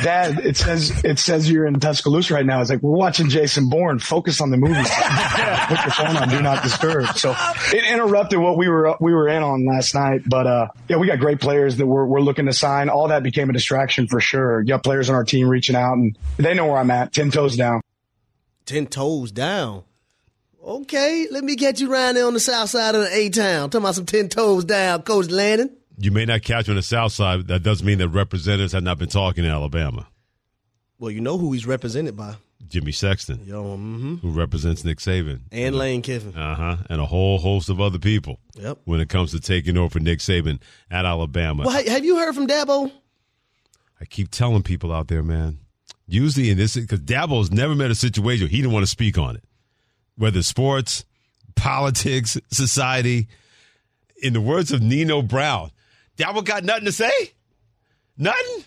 Dad, 0.02 0.38
it 0.40 0.56
says 0.56 1.04
it 1.04 1.18
says 1.18 1.50
you're 1.50 1.66
in 1.66 1.80
Tuscaloosa 1.80 2.34
right 2.34 2.44
now. 2.44 2.60
It's 2.60 2.70
like 2.70 2.82
we're 2.82 2.96
watching 2.96 3.28
Jason 3.28 3.68
Bourne. 3.68 3.98
Focus 3.98 4.40
on 4.40 4.50
the 4.50 4.56
movie. 4.56 4.74
Put 5.68 5.82
your 5.82 5.92
phone 5.92 6.16
on 6.16 6.28
Do 6.28 6.42
Not 6.42 6.62
Disturb. 6.62 7.06
So 7.16 7.34
it 7.72 7.84
interrupted 7.90 8.38
what 8.38 8.58
we 8.58 8.68
were 8.68 8.96
we 9.00 9.14
were 9.14 9.28
in 9.28 9.42
on 9.42 9.66
last 9.66 9.94
night. 9.94 10.22
But 10.26 10.46
uh, 10.46 10.68
yeah, 10.88 10.96
we 10.96 11.06
got 11.06 11.20
great 11.20 11.40
players 11.40 11.76
that 11.76 11.86
we're 11.86 12.04
we're 12.06 12.20
looking 12.20 12.46
to 12.46 12.52
sign. 12.52 12.88
All 12.88 13.08
that 13.08 13.22
became 13.22 13.48
a 13.50 13.52
distraction 13.52 14.08
for 14.08 14.20
sure. 14.20 14.60
You 14.60 14.68
got 14.68 14.82
players 14.82 15.08
on 15.08 15.14
our 15.14 15.24
team 15.24 15.48
reaching 15.48 15.76
out, 15.76 15.94
and 15.94 16.18
they 16.36 16.54
know 16.54 16.66
where 16.66 16.78
I'm 16.78 16.90
at. 16.90 17.12
Ten 17.12 17.30
toes 17.30 17.56
down. 17.56 17.80
Ten 18.66 18.86
toes 18.86 19.30
down. 19.32 19.84
Okay, 20.64 21.26
let 21.30 21.44
me 21.44 21.56
catch 21.56 21.80
you 21.80 21.92
around 21.92 22.14
there 22.14 22.26
on 22.26 22.32
the 22.34 22.40
south 22.40 22.70
side 22.70 22.94
of 22.94 23.02
the 23.02 23.14
A 23.14 23.28
town. 23.28 23.70
Talking 23.70 23.84
about 23.84 23.94
some 23.96 24.06
ten 24.06 24.28
toes 24.28 24.64
down, 24.64 25.02
Coach 25.02 25.28
Lanning 25.28 25.70
you 25.98 26.10
may 26.10 26.24
not 26.24 26.42
catch 26.42 26.68
on 26.68 26.76
the 26.76 26.82
South 26.82 27.12
Side. 27.12 27.46
That 27.48 27.62
doesn't 27.62 27.86
mean 27.86 27.98
that 27.98 28.08
representatives 28.08 28.72
have 28.72 28.82
not 28.82 28.98
been 28.98 29.08
talking 29.08 29.44
in 29.44 29.50
Alabama. 29.50 30.08
Well, 30.98 31.10
you 31.10 31.20
know 31.20 31.38
who 31.38 31.52
he's 31.52 31.66
represented 31.66 32.16
by. 32.16 32.36
Jimmy 32.66 32.92
Sexton, 32.92 33.44
Yo, 33.44 33.62
mm-hmm. 33.62 34.16
who 34.16 34.30
represents 34.30 34.84
Nick 34.84 34.98
Saban. 34.98 35.40
And 35.52 35.76
Lane 35.76 36.00
Kiffin. 36.00 36.34
Uh 36.34 36.54
huh. 36.54 36.76
And 36.88 37.00
a 37.00 37.04
whole 37.04 37.38
host 37.38 37.68
of 37.68 37.80
other 37.80 37.98
people. 37.98 38.40
Yep. 38.54 38.78
When 38.84 39.00
it 39.00 39.08
comes 39.10 39.32
to 39.32 39.40
taking 39.40 39.76
over 39.76 39.90
for 39.90 40.00
Nick 40.00 40.20
Saban 40.20 40.60
at 40.90 41.04
Alabama. 41.04 41.64
Well, 41.64 41.86
have 41.86 42.04
you 42.04 42.16
heard 42.16 42.34
from 42.34 42.46
Dabo? 42.46 42.90
I 44.00 44.06
keep 44.06 44.30
telling 44.30 44.62
people 44.62 44.92
out 44.92 45.08
there, 45.08 45.22
man. 45.22 45.58
Usually 46.06 46.50
in 46.50 46.56
this, 46.56 46.74
because 46.74 47.00
Dabo's 47.00 47.52
never 47.52 47.74
met 47.74 47.90
a 47.90 47.94
situation 47.94 48.48
he 48.48 48.56
didn't 48.56 48.72
want 48.72 48.84
to 48.84 48.90
speak 48.90 49.18
on 49.18 49.36
it. 49.36 49.44
Whether 50.16 50.42
sports, 50.42 51.04
politics, 51.56 52.38
society. 52.50 53.28
In 54.22 54.32
the 54.32 54.40
words 54.40 54.72
of 54.72 54.80
Nino 54.80 55.22
Brown, 55.22 55.70
Dabo 56.16 56.44
got 56.44 56.64
nothing 56.64 56.86
to 56.86 56.92
say? 56.92 57.32
Nothing? 58.16 58.64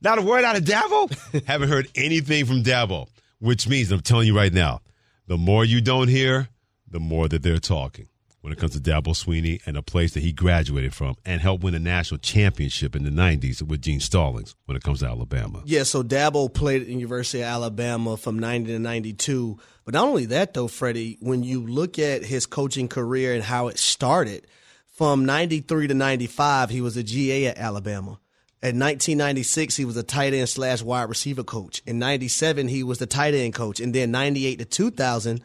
Not 0.00 0.18
a 0.18 0.22
word 0.22 0.44
out 0.44 0.56
of 0.56 0.64
Dabo? 0.64 1.44
Haven't 1.46 1.68
heard 1.68 1.88
anything 1.94 2.46
from 2.46 2.62
Dabo, 2.62 3.08
which 3.40 3.68
means 3.68 3.90
I'm 3.90 4.00
telling 4.00 4.26
you 4.26 4.36
right 4.36 4.52
now, 4.52 4.80
the 5.26 5.36
more 5.36 5.64
you 5.64 5.80
don't 5.80 6.08
hear, 6.08 6.48
the 6.88 7.00
more 7.00 7.28
that 7.28 7.42
they're 7.42 7.58
talking 7.58 8.08
when 8.40 8.52
it 8.52 8.58
comes 8.58 8.72
to 8.72 8.80
Dabo 8.80 9.14
Swinney 9.14 9.60
and 9.66 9.76
a 9.76 9.82
place 9.82 10.14
that 10.14 10.22
he 10.22 10.32
graduated 10.32 10.94
from 10.94 11.16
and 11.24 11.40
helped 11.40 11.62
win 11.62 11.74
a 11.74 11.78
national 11.78 12.18
championship 12.18 12.96
in 12.96 13.04
the 13.04 13.10
90s 13.10 13.62
with 13.62 13.82
Gene 13.82 14.00
Stallings 14.00 14.54
when 14.64 14.76
it 14.76 14.82
comes 14.82 15.00
to 15.00 15.06
Alabama. 15.06 15.62
Yeah, 15.64 15.82
so 15.82 16.02
Dabo 16.02 16.52
played 16.52 16.82
at 16.82 16.86
the 16.86 16.94
University 16.94 17.42
of 17.42 17.48
Alabama 17.48 18.16
from 18.16 18.38
90 18.38 18.72
to 18.72 18.78
92. 18.78 19.58
But 19.84 19.94
not 19.94 20.06
only 20.06 20.26
that, 20.26 20.54
though, 20.54 20.68
Freddie, 20.68 21.18
when 21.20 21.42
you 21.42 21.66
look 21.66 21.98
at 21.98 22.24
his 22.24 22.46
coaching 22.46 22.88
career 22.88 23.34
and 23.34 23.42
how 23.42 23.68
it 23.68 23.78
started– 23.78 24.46
from 25.00 25.24
93 25.24 25.86
to 25.86 25.94
95, 25.94 26.68
he 26.68 26.82
was 26.82 26.98
a 26.98 27.02
GA 27.02 27.46
at 27.46 27.56
Alabama. 27.56 28.20
In 28.62 28.78
1996, 28.78 29.74
he 29.74 29.86
was 29.86 29.96
a 29.96 30.02
tight 30.02 30.34
end 30.34 30.46
slash 30.46 30.82
wide 30.82 31.08
receiver 31.08 31.42
coach. 31.42 31.80
In 31.86 31.98
97, 31.98 32.68
he 32.68 32.82
was 32.82 32.98
the 32.98 33.06
tight 33.06 33.32
end 33.32 33.54
coach. 33.54 33.80
And 33.80 33.94
then 33.94 34.10
98 34.10 34.58
to 34.58 34.66
2000, 34.66 35.40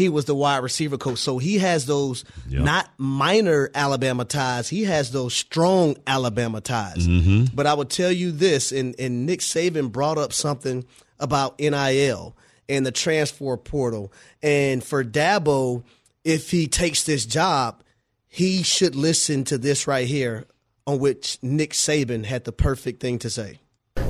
he 0.00 0.08
was 0.08 0.24
the 0.24 0.34
wide 0.34 0.62
receiver 0.62 0.96
coach. 0.96 1.18
So 1.18 1.36
he 1.36 1.58
has 1.58 1.84
those 1.84 2.24
yep. 2.48 2.62
not 2.62 2.88
minor 2.96 3.70
Alabama 3.74 4.24
ties. 4.24 4.66
He 4.66 4.84
has 4.84 5.10
those 5.10 5.34
strong 5.34 5.94
Alabama 6.06 6.62
ties. 6.62 7.06
Mm-hmm. 7.06 7.54
But 7.54 7.66
I 7.66 7.74
would 7.74 7.90
tell 7.90 8.10
you 8.10 8.32
this, 8.32 8.72
and, 8.72 8.94
and 8.98 9.26
Nick 9.26 9.40
Saban 9.40 9.92
brought 9.92 10.16
up 10.16 10.32
something 10.32 10.86
about 11.18 11.58
NIL 11.58 12.34
and 12.66 12.86
the 12.86 12.92
transfer 12.92 13.58
portal. 13.58 14.10
And 14.42 14.82
for 14.82 15.04
Dabo, 15.04 15.84
if 16.24 16.50
he 16.50 16.66
takes 16.66 17.04
this 17.04 17.26
job, 17.26 17.82
he 18.26 18.62
should 18.62 18.96
listen 18.96 19.44
to 19.44 19.58
this 19.58 19.86
right 19.86 20.06
here, 20.06 20.46
on 20.86 20.98
which 20.98 21.36
Nick 21.42 21.72
Saban 21.72 22.24
had 22.24 22.44
the 22.44 22.52
perfect 22.52 23.02
thing 23.02 23.18
to 23.18 23.28
say. 23.28 23.58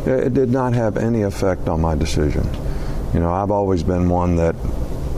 It 0.07 0.35
did 0.35 0.51
not 0.51 0.73
have 0.75 0.97
any 0.97 1.23
effect 1.23 1.69
on 1.69 1.81
my 1.81 1.97
decision. 1.97 2.49
You 3.13 3.19
know, 3.19 3.33
I've 3.33 3.51
always 3.51 3.83
been 3.83 4.09
one 4.09 4.37
that 4.37 4.55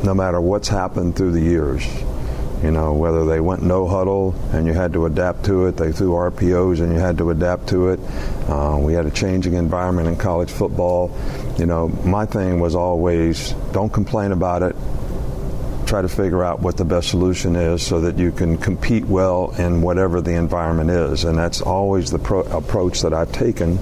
no 0.04 0.14
matter 0.14 0.40
what's 0.40 0.68
happened 0.68 1.16
through 1.16 1.32
the 1.32 1.40
years, 1.40 1.86
you 2.62 2.70
know, 2.70 2.92
whether 2.92 3.24
they 3.24 3.40
went 3.40 3.62
no 3.62 3.88
huddle 3.88 4.34
and 4.52 4.66
you 4.66 4.72
had 4.72 4.92
to 4.92 5.06
adapt 5.06 5.44
to 5.46 5.66
it, 5.66 5.76
they 5.76 5.90
threw 5.90 6.12
RPOs 6.12 6.80
and 6.80 6.92
you 6.92 6.98
had 6.98 7.18
to 7.18 7.30
adapt 7.30 7.68
to 7.70 7.88
it. 7.88 8.00
Uh, 8.48 8.78
we 8.80 8.92
had 8.92 9.04
a 9.04 9.10
changing 9.10 9.54
environment 9.54 10.06
in 10.06 10.16
college 10.16 10.50
football. 10.50 11.10
You 11.58 11.66
know, 11.66 11.88
my 11.88 12.24
thing 12.24 12.60
was 12.60 12.76
always 12.76 13.52
don't 13.72 13.92
complain 13.92 14.30
about 14.30 14.62
it, 14.62 14.76
try 15.86 16.02
to 16.02 16.08
figure 16.08 16.44
out 16.44 16.60
what 16.60 16.76
the 16.76 16.84
best 16.84 17.10
solution 17.10 17.56
is 17.56 17.84
so 17.84 18.00
that 18.02 18.16
you 18.16 18.30
can 18.30 18.56
compete 18.56 19.04
well 19.06 19.50
in 19.58 19.82
whatever 19.82 20.20
the 20.20 20.34
environment 20.34 20.90
is. 20.90 21.24
And 21.24 21.36
that's 21.36 21.60
always 21.60 22.12
the 22.12 22.20
pro- 22.20 22.42
approach 22.42 23.02
that 23.02 23.12
I've 23.12 23.32
taken 23.32 23.78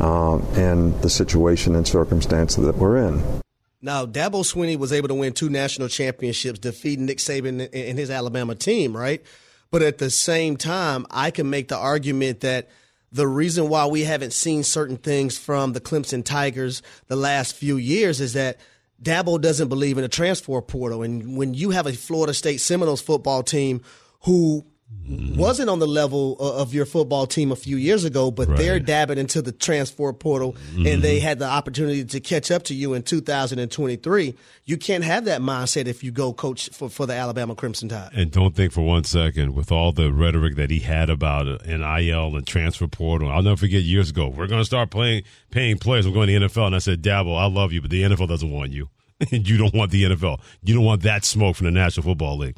uh, 0.00 0.38
in 0.54 1.00
the 1.00 1.08
situation 1.08 1.74
and 1.76 1.88
circumstance 1.88 2.56
that 2.56 2.76
we're 2.76 3.08
in. 3.08 3.40
Now, 3.80 4.06
Dabo 4.06 4.42
Swinney 4.42 4.76
was 4.76 4.92
able 4.92 5.08
to 5.08 5.14
win 5.14 5.32
two 5.32 5.48
national 5.48 5.88
championships, 5.88 6.58
defeating 6.58 7.06
Nick 7.06 7.18
Saban 7.18 7.68
and 7.72 7.98
his 7.98 8.10
Alabama 8.10 8.54
team, 8.54 8.96
right? 8.96 9.22
But 9.70 9.82
at 9.82 9.98
the 9.98 10.10
same 10.10 10.56
time, 10.56 11.06
I 11.10 11.30
can 11.30 11.48
make 11.50 11.68
the 11.68 11.76
argument 11.76 12.40
that 12.40 12.68
the 13.12 13.26
reason 13.26 13.68
why 13.68 13.86
we 13.86 14.02
haven't 14.02 14.32
seen 14.32 14.64
certain 14.64 14.96
things 14.96 15.38
from 15.38 15.72
the 15.72 15.80
Clemson 15.80 16.24
Tigers 16.24 16.82
the 17.06 17.16
last 17.16 17.54
few 17.54 17.76
years 17.76 18.20
is 18.20 18.32
that 18.34 18.58
Dabo 19.02 19.40
doesn't 19.40 19.68
believe 19.68 19.96
in 19.96 20.04
a 20.04 20.08
transfer 20.08 20.60
portal. 20.60 21.02
And 21.02 21.36
when 21.36 21.54
you 21.54 21.70
have 21.70 21.86
a 21.86 21.92
Florida 21.92 22.34
State 22.34 22.60
Seminoles 22.60 23.00
football 23.00 23.42
team 23.42 23.82
who 24.22 24.66
wasn't 25.08 25.70
on 25.70 25.78
the 25.78 25.86
level 25.86 26.36
of 26.38 26.74
your 26.74 26.84
football 26.84 27.26
team 27.26 27.52
a 27.52 27.56
few 27.56 27.76
years 27.76 28.04
ago, 28.04 28.30
but 28.30 28.48
right. 28.48 28.58
they're 28.58 28.80
dabbing 28.80 29.18
into 29.18 29.40
the 29.40 29.52
transfer 29.52 30.12
portal 30.12 30.52
mm-hmm. 30.52 30.86
and 30.86 31.02
they 31.02 31.20
had 31.20 31.38
the 31.38 31.46
opportunity 31.46 32.04
to 32.04 32.20
catch 32.20 32.50
up 32.50 32.64
to 32.64 32.74
you 32.74 32.94
in 32.94 33.02
2023. 33.02 34.34
You 34.64 34.76
can't 34.76 35.04
have 35.04 35.24
that 35.26 35.40
mindset 35.40 35.86
if 35.86 36.04
you 36.04 36.10
go 36.10 36.32
coach 36.32 36.70
for, 36.70 36.88
for 36.88 37.06
the 37.06 37.14
Alabama 37.14 37.54
Crimson 37.54 37.88
Tide. 37.88 38.10
And 38.14 38.30
don't 38.30 38.54
think 38.54 38.72
for 38.72 38.82
one 38.82 39.04
second, 39.04 39.54
with 39.54 39.72
all 39.72 39.92
the 39.92 40.12
rhetoric 40.12 40.56
that 40.56 40.70
he 40.70 40.80
had 40.80 41.08
about 41.08 41.66
NIL 41.66 42.36
and 42.36 42.46
transfer 42.46 42.88
portal, 42.88 43.30
I'll 43.30 43.42
never 43.42 43.56
forget 43.56 43.82
years 43.82 44.10
ago, 44.10 44.28
we're 44.28 44.46
going 44.46 44.60
to 44.60 44.66
start 44.66 44.90
playing, 44.90 45.22
paying 45.50 45.78
players. 45.78 46.06
We're 46.06 46.14
going 46.14 46.28
to 46.28 46.38
the 46.38 46.46
NFL. 46.46 46.66
And 46.66 46.74
I 46.74 46.78
said, 46.78 47.02
Dabo, 47.02 47.38
I 47.38 47.46
love 47.46 47.72
you, 47.72 47.80
but 47.80 47.90
the 47.90 48.02
NFL 48.02 48.28
doesn't 48.28 48.50
want 48.50 48.72
you. 48.72 48.88
and 49.32 49.48
you 49.48 49.56
don't 49.56 49.74
want 49.74 49.90
the 49.90 50.04
NFL. 50.04 50.40
You 50.62 50.74
don't 50.74 50.84
want 50.84 51.02
that 51.02 51.24
smoke 51.24 51.56
from 51.56 51.66
the 51.66 51.72
National 51.72 52.04
Football 52.04 52.38
League. 52.38 52.56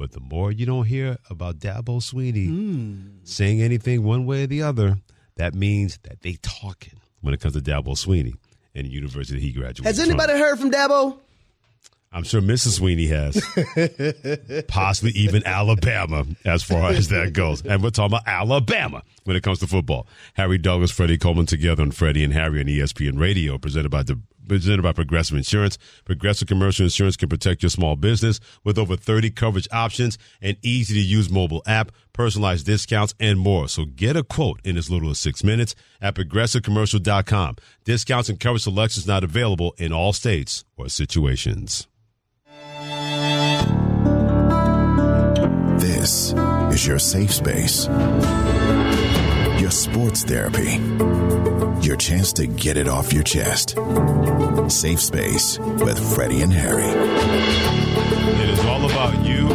But 0.00 0.12
the 0.12 0.20
more 0.20 0.50
you 0.50 0.64
don't 0.64 0.86
hear 0.86 1.18
about 1.28 1.58
Dabo 1.58 2.00
Swinney 2.00 2.48
mm. 2.48 3.18
saying 3.22 3.60
anything 3.60 4.02
one 4.02 4.24
way 4.24 4.44
or 4.44 4.46
the 4.46 4.62
other, 4.62 4.96
that 5.36 5.54
means 5.54 5.98
that 6.04 6.22
they 6.22 6.38
talking 6.40 6.98
when 7.20 7.34
it 7.34 7.40
comes 7.40 7.52
to 7.52 7.60
Dabo 7.60 7.88
Swinney 7.88 8.32
and 8.74 8.86
the 8.86 8.90
university 8.90 9.38
he 9.38 9.52
graduated. 9.52 9.84
Has 9.84 10.00
anybody 10.00 10.32
from. 10.32 10.40
heard 10.40 10.58
from 10.58 10.70
Dabo? 10.70 11.18
I'm 12.12 12.24
sure 12.24 12.40
Mrs. 12.40 12.80
Swinney 12.80 13.08
has. 13.10 14.64
Possibly 14.68 15.10
even 15.10 15.46
Alabama 15.46 16.24
as 16.46 16.62
far 16.62 16.92
as 16.92 17.08
that 17.08 17.34
goes. 17.34 17.60
And 17.66 17.82
we're 17.82 17.90
talking 17.90 18.16
about 18.16 18.26
Alabama 18.26 19.02
when 19.24 19.36
it 19.36 19.42
comes 19.42 19.58
to 19.58 19.66
football. 19.66 20.06
Harry 20.32 20.56
Douglas, 20.56 20.90
Freddie 20.90 21.18
Coleman 21.18 21.44
together 21.44 21.82
on 21.82 21.90
Freddie 21.90 22.24
and 22.24 22.32
Harry 22.32 22.60
on 22.60 22.66
ESPN 22.66 23.20
Radio, 23.20 23.58
presented 23.58 23.90
by 23.90 24.02
the 24.02 24.18
presented 24.46 24.82
by 24.82 24.92
Progressive 24.92 25.36
Insurance. 25.36 25.78
Progressive 26.04 26.48
Commercial 26.48 26.84
Insurance 26.84 27.16
can 27.16 27.28
protect 27.28 27.62
your 27.62 27.70
small 27.70 27.96
business 27.96 28.40
with 28.64 28.78
over 28.78 28.96
30 28.96 29.30
coverage 29.30 29.68
options, 29.72 30.18
an 30.40 30.56
easy 30.62 30.94
to 30.94 31.00
use 31.00 31.30
mobile 31.30 31.62
app, 31.66 31.92
personalized 32.12 32.66
discounts, 32.66 33.14
and 33.20 33.38
more. 33.38 33.68
So 33.68 33.84
get 33.84 34.16
a 34.16 34.22
quote 34.22 34.60
in 34.64 34.76
as 34.76 34.90
little 34.90 35.10
as 35.10 35.18
six 35.18 35.44
minutes 35.44 35.74
at 36.00 36.14
progressivecommercial.com. 36.14 37.56
Discounts 37.84 38.28
and 38.28 38.40
coverage 38.40 38.62
selections 38.62 39.06
not 39.06 39.24
available 39.24 39.74
in 39.78 39.92
all 39.92 40.12
states 40.12 40.64
or 40.76 40.88
situations. 40.88 41.86
This 45.80 46.32
is 46.72 46.86
your 46.86 46.98
safe 46.98 47.32
space, 47.32 47.86
your 49.60 49.70
sports 49.70 50.24
therapy 50.24 50.80
your 51.82 51.96
chance 51.96 52.32
to 52.34 52.46
get 52.46 52.76
it 52.76 52.86
off 52.88 53.12
your 53.12 53.22
chest. 53.22 53.76
Safe 54.68 55.00
Space 55.00 55.58
with 55.58 55.98
Freddie 56.14 56.42
and 56.42 56.52
Harry. 56.52 56.84
It 56.84 58.50
is 58.50 58.60
all 58.66 58.84
about 58.84 59.24
you, 59.24 59.48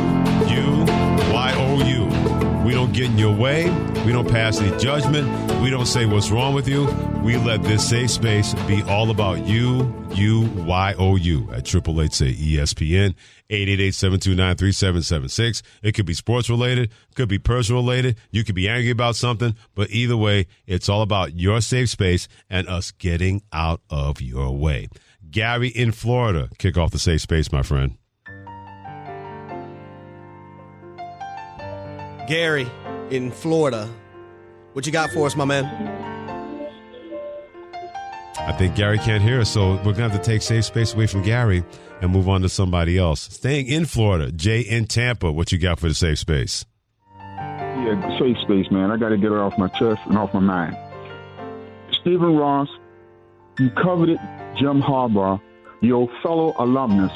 you, 0.53 0.85
Y-O-U. 1.33 2.65
We 2.65 2.73
don't 2.73 2.91
get 2.93 3.05
in 3.05 3.17
your 3.17 3.35
way. 3.35 3.69
We 4.05 4.11
don't 4.11 4.29
pass 4.29 4.59
any 4.59 4.75
judgment. 4.79 5.61
We 5.61 5.69
don't 5.69 5.85
say 5.85 6.05
what's 6.05 6.31
wrong 6.31 6.53
with 6.53 6.67
you. 6.67 6.87
We 7.25 7.35
let 7.37 7.63
this 7.63 7.89
safe 7.89 8.11
space 8.11 8.53
be 8.67 8.83
all 8.83 9.09
about 9.09 9.47
you, 9.47 9.91
you, 10.13 10.41
Y-O-U 10.41 11.49
at 11.51 11.65
Triple 11.65 11.99
Eight 12.03 12.13
Say 12.13 12.35
ESPN. 12.35 13.15
888-729-3776. 13.49 15.63
It 15.81 15.93
could 15.93 16.05
be 16.05 16.13
sports 16.13 16.51
related, 16.51 16.91
could 17.15 17.27
be 17.27 17.39
personal 17.39 17.81
related. 17.81 18.19
You 18.29 18.43
could 18.43 18.53
be 18.53 18.69
angry 18.69 18.91
about 18.91 19.15
something, 19.15 19.55
but 19.73 19.89
either 19.89 20.15
way, 20.15 20.45
it's 20.67 20.87
all 20.87 21.01
about 21.01 21.33
your 21.33 21.61
safe 21.61 21.89
space 21.89 22.27
and 22.47 22.67
us 22.67 22.91
getting 22.91 23.41
out 23.51 23.81
of 23.89 24.21
your 24.21 24.55
way. 24.55 24.87
Gary 25.31 25.69
in 25.69 25.93
Florida, 25.93 26.49
kick 26.59 26.77
off 26.77 26.91
the 26.91 26.99
safe 26.99 27.21
space, 27.21 27.51
my 27.51 27.63
friend. 27.63 27.97
Gary 32.27 32.67
in 33.09 33.31
Florida, 33.31 33.89
what 34.73 34.85
you 34.85 34.91
got 34.91 35.09
for 35.09 35.25
us, 35.25 35.35
my 35.35 35.45
man? 35.45 36.04
I 38.47 38.51
think 38.51 38.75
Gary 38.75 38.99
can't 38.99 39.23
hear 39.23 39.41
us, 39.41 39.49
so 39.49 39.75
we're 39.83 39.93
to 39.93 40.01
have 40.01 40.11
to 40.11 40.19
take 40.19 40.43
safe 40.43 40.65
space 40.65 40.93
away 40.93 41.07
from 41.07 41.23
Gary 41.23 41.63
and 42.01 42.11
move 42.11 42.29
on 42.29 42.41
to 42.41 42.49
somebody 42.49 42.97
else. 42.97 43.21
Staying 43.21 43.67
in 43.67 43.85
Florida, 43.85 44.31
Jay 44.31 44.61
in 44.61 44.85
Tampa, 44.85 45.31
what 45.31 45.51
you 45.51 45.57
got 45.57 45.79
for 45.79 45.87
the 45.87 45.95
safe 45.95 46.19
space? 46.19 46.63
Yeah, 47.19 48.19
safe 48.19 48.37
space, 48.43 48.69
man. 48.69 48.91
I 48.91 48.97
got 48.97 49.09
to 49.09 49.17
get 49.17 49.31
it 49.31 49.37
off 49.37 49.57
my 49.57 49.67
chest 49.69 50.01
and 50.05 50.17
off 50.17 50.33
my 50.33 50.39
mind. 50.39 50.77
Stephen 52.01 52.35
Ross, 52.35 52.69
you 53.57 53.71
coveted 53.71 54.19
Jim 54.57 54.81
Harbaugh, 54.81 55.41
your 55.81 56.07
fellow 56.21 56.53
alumnus. 56.59 57.11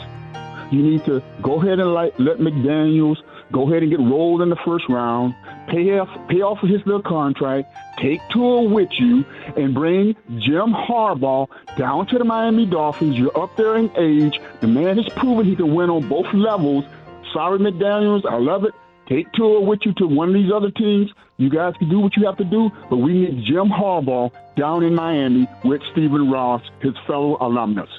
You 0.72 0.82
need 0.82 1.06
to 1.06 1.22
go 1.42 1.62
ahead 1.62 1.80
and 1.80 1.94
let 1.94 2.40
McDaniels 2.40 3.18
go 3.52 3.70
ahead 3.70 3.84
and 3.84 3.92
get 3.92 4.00
rolled 4.00 4.42
in 4.42 4.50
the 4.50 4.58
first 4.66 4.86
round, 4.90 5.36
pay 5.70 6.00
off, 6.00 6.10
pay 6.28 6.42
off 6.42 6.60
his 6.60 6.86
little 6.86 7.02
contract, 7.02 7.72
take 8.00 8.20
Tua 8.30 8.64
with 8.64 8.90
you, 8.94 9.26
and 9.56 9.74
bring 9.74 10.16
Jim 10.38 10.74
Harbaugh 10.74 11.48
down 11.78 12.08
to 12.08 12.18
the 12.18 12.24
Miami 12.24 12.66
Dolphins. 12.66 13.18
You're 13.18 13.38
up 13.40 13.56
there 13.56 13.76
in 13.78 13.90
age. 13.98 14.40
The 14.62 14.68
man 14.68 14.98
has 14.98 15.08
proven 15.10 15.46
he 15.46 15.56
can 15.56 15.74
win 15.74 15.90
on 15.90 16.08
both 16.08 16.32
levels. 16.34 16.86
Sorry, 17.34 17.60
McDaniels, 17.60 18.26
I 18.26 18.38
love 18.38 18.64
it. 18.66 18.74
Take 19.08 19.32
Tua 19.34 19.62
with 19.62 19.80
you 19.86 19.94
to 19.94 20.08
one 20.08 20.30
of 20.30 20.36
these 20.36 20.52
other 20.52 20.72
teams. 20.72 21.12
You 21.38 21.50
guys 21.50 21.74
can 21.78 21.90
do 21.90 22.00
what 22.00 22.16
you 22.18 22.26
have 22.26 22.38
to 22.38 22.44
do, 22.44 22.70
but 22.90 22.98
we 22.98 23.14
need 23.14 23.46
Jim 23.46 23.70
Harbaugh 23.70 24.32
down 24.56 24.84
in 24.84 24.94
Miami 24.94 25.48
with 25.64 25.82
Stephen 25.92 26.30
Ross, 26.30 26.62
his 26.82 26.94
fellow 27.08 27.38
alumnus. 27.40 27.90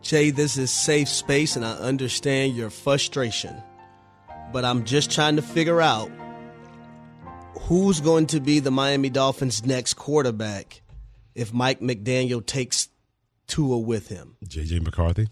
Jay, 0.00 0.30
this 0.30 0.56
is 0.56 0.70
safe 0.70 1.08
space, 1.08 1.56
and 1.56 1.64
I 1.64 1.72
understand 1.72 2.56
your 2.56 2.70
frustration 2.70 3.62
but 4.52 4.64
I'm 4.64 4.84
just 4.84 5.10
trying 5.10 5.36
to 5.36 5.42
figure 5.42 5.80
out 5.80 6.10
who's 7.60 8.00
going 8.00 8.26
to 8.28 8.40
be 8.40 8.60
the 8.60 8.70
Miami 8.70 9.10
Dolphins' 9.10 9.64
next 9.64 9.94
quarterback 9.94 10.82
if 11.34 11.52
Mike 11.52 11.80
McDaniel 11.80 12.44
takes 12.44 12.88
Tua 13.46 13.78
with 13.78 14.08
him. 14.08 14.36
JJ 14.44 14.82
McCarthy? 14.82 15.28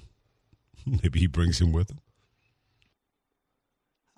Maybe 0.86 1.20
he 1.20 1.26
brings 1.26 1.60
him 1.60 1.72
with 1.72 1.90
him. 1.90 2.00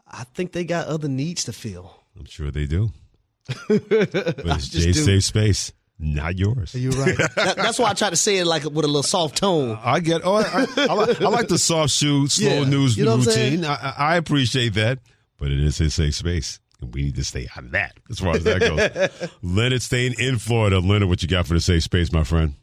I 0.07 0.25
think 0.25 0.53
they 0.53 0.65
got 0.65 0.87
other 0.87 1.09
needs 1.09 1.45
to 1.45 1.53
fill. 1.53 1.95
I'm 2.19 2.25
sure 2.25 2.51
they 2.51 2.67
do. 2.67 2.91
but 3.69 3.83
it's 3.91 4.69
Jay's 4.69 5.05
safe 5.05 5.25
space 5.25 5.73
not 5.99 6.39
yours. 6.39 6.75
You're 6.75 6.93
right. 6.93 7.17
that, 7.37 7.55
that's 7.57 7.79
why 7.79 7.91
I 7.91 7.95
try 7.95 8.11
to 8.11 8.17
say 8.17 8.39
it 8.39 8.47
like 8.47 8.65
with 8.65 8.73
a 8.85 8.89
little 8.89 9.03
soft 9.03 9.37
tone. 9.37 9.79
I 9.83 10.01
get. 10.01 10.23
Oh, 10.25 10.35
I, 10.35 10.43
I, 10.43 10.67
I, 10.87 10.93
like, 10.95 11.21
I 11.21 11.29
like, 11.29 11.49
the 11.49 11.59
soft 11.59 11.93
shoe, 11.93 12.29
slow 12.29 12.61
yeah, 12.61 12.65
news 12.65 12.97
you 12.97 13.05
know 13.05 13.17
routine. 13.17 13.65
I, 13.65 13.95
I, 13.97 14.17
appreciate 14.17 14.75
that, 14.75 15.01
but 15.39 15.51
it 15.51 15.59
is 15.59 15.79
his 15.79 15.95
safe 15.95 16.15
space, 16.15 16.61
and 16.81 16.95
we 16.95 17.03
need 17.03 17.17
to 17.17 17.25
stay 17.25 17.49
out 17.57 17.65
of 17.65 17.71
that 17.73 17.97
as 18.11 18.19
far 18.21 18.37
as 18.37 18.45
that 18.45 18.61
goes. 18.61 19.31
Leonard 19.43 19.83
staying 19.83 20.15
in 20.19 20.39
Florida. 20.39 20.79
Leonard, 20.81 21.09
what 21.09 21.23
you 21.23 21.29
got 21.29 21.47
for 21.47 21.55
the 21.55 21.61
safe 21.61 21.83
space, 21.83 22.13
my 22.13 22.25
friend? 22.25 22.55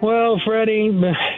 Well, 0.00 0.40
Freddie, 0.44 0.90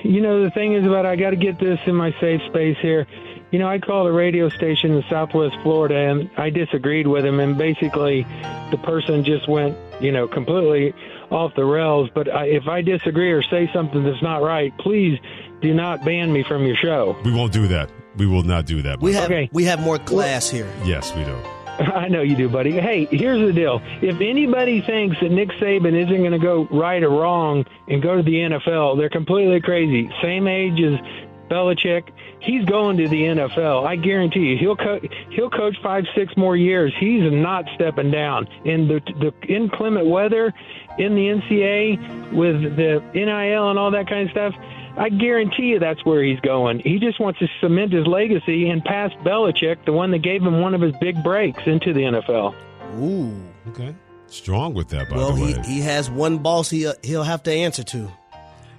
you 0.04 0.20
know 0.22 0.42
the 0.42 0.50
thing 0.50 0.72
is 0.72 0.86
about 0.86 1.04
I 1.04 1.16
got 1.16 1.30
to 1.30 1.36
get 1.36 1.58
this 1.58 1.78
in 1.86 1.94
my 1.94 2.14
safe 2.20 2.40
space 2.48 2.78
here. 2.80 3.06
You 3.50 3.58
know, 3.58 3.68
I 3.68 3.78
called 3.78 4.08
a 4.08 4.12
radio 4.12 4.48
station 4.48 4.92
in 4.92 5.04
Southwest 5.10 5.54
Florida, 5.62 5.94
and 5.96 6.30
I 6.36 6.50
disagreed 6.50 7.06
with 7.06 7.26
him, 7.26 7.40
and 7.40 7.58
basically, 7.58 8.26
the 8.70 8.78
person 8.82 9.22
just 9.22 9.48
went 9.48 9.76
you 10.00 10.12
know, 10.12 10.28
completely 10.28 10.94
off 11.30 11.54
the 11.54 11.64
rails. 11.64 12.10
But 12.14 12.32
I, 12.32 12.46
if 12.46 12.68
I 12.68 12.82
disagree 12.82 13.32
or 13.32 13.42
say 13.42 13.70
something 13.72 14.04
that's 14.04 14.22
not 14.22 14.42
right, 14.42 14.76
please 14.78 15.18
do 15.60 15.74
not 15.74 16.04
ban 16.04 16.32
me 16.32 16.42
from 16.42 16.64
your 16.64 16.76
show. 16.76 17.16
We 17.24 17.32
won't 17.32 17.52
do 17.52 17.66
that. 17.68 17.90
We 18.16 18.26
will 18.26 18.42
not 18.42 18.66
do 18.66 18.82
that. 18.82 19.00
We 19.00 19.12
have 19.14 19.24
okay. 19.24 19.48
we 19.52 19.64
have 19.64 19.80
more 19.80 19.98
class 19.98 20.48
here. 20.48 20.72
Yes, 20.84 21.14
we 21.16 21.24
do. 21.24 21.36
I 21.78 22.08
know 22.08 22.22
you 22.22 22.36
do, 22.36 22.48
buddy. 22.48 22.72
Hey, 22.72 23.06
here's 23.10 23.44
the 23.44 23.52
deal. 23.52 23.82
If 24.00 24.20
anybody 24.20 24.80
thinks 24.80 25.16
that 25.20 25.30
Nick 25.30 25.48
Saban 25.60 25.94
isn't 25.94 26.18
going 26.18 26.32
to 26.32 26.38
go 26.38 26.68
right 26.70 27.02
or 27.02 27.10
wrong 27.10 27.64
and 27.88 28.00
go 28.02 28.16
to 28.16 28.22
the 28.22 28.32
NFL, 28.32 28.96
they're 28.96 29.10
completely 29.10 29.60
crazy. 29.60 30.08
Same 30.22 30.46
age 30.46 30.80
as 30.80 31.00
Belichick, 31.48 32.10
he's 32.40 32.64
going 32.64 32.96
to 32.98 33.08
the 33.08 33.22
NFL. 33.22 33.86
I 33.86 33.96
guarantee 33.96 34.40
you, 34.40 34.58
he'll 34.58 34.76
co- 34.76 35.00
he'll 35.30 35.50
coach 35.50 35.76
five, 35.82 36.04
six 36.14 36.36
more 36.36 36.56
years. 36.56 36.92
He's 36.98 37.30
not 37.30 37.64
stepping 37.74 38.10
down. 38.10 38.46
In 38.64 38.88
the 38.88 39.00
the 39.20 39.32
inclement 39.48 40.06
weather, 40.06 40.52
in 40.98 41.14
the 41.14 41.28
NCAA 41.28 42.32
with 42.32 42.76
the 42.76 43.02
NIL 43.14 43.70
and 43.70 43.78
all 43.78 43.90
that 43.90 44.08
kind 44.08 44.28
of 44.28 44.30
stuff, 44.30 44.54
I 44.96 45.08
guarantee 45.08 45.64
you 45.64 45.78
that's 45.80 46.04
where 46.04 46.22
he's 46.22 46.38
going. 46.40 46.78
He 46.80 46.98
just 46.98 47.18
wants 47.20 47.40
to 47.40 47.48
cement 47.60 47.92
his 47.92 48.06
legacy 48.06 48.68
and 48.68 48.82
pass 48.84 49.10
Belichick, 49.24 49.84
the 49.86 49.92
one 49.92 50.12
that 50.12 50.18
gave 50.18 50.42
him 50.42 50.60
one 50.60 50.74
of 50.74 50.80
his 50.80 50.94
big 51.00 51.22
breaks 51.22 51.62
into 51.66 51.92
the 51.92 52.00
NFL. 52.00 52.54
Ooh, 53.00 53.34
okay, 53.70 53.94
strong 54.28 54.72
with 54.72 54.88
that. 54.90 55.10
By 55.10 55.16
well, 55.16 55.32
the 55.32 55.42
way, 55.42 55.52
Well, 55.54 55.62
he 55.64 55.74
he 55.74 55.80
has 55.80 56.08
one 56.08 56.38
boss 56.38 56.70
he 56.70 56.88
he'll 57.02 57.24
have 57.24 57.42
to 57.44 57.52
answer 57.52 57.82
to. 57.84 58.10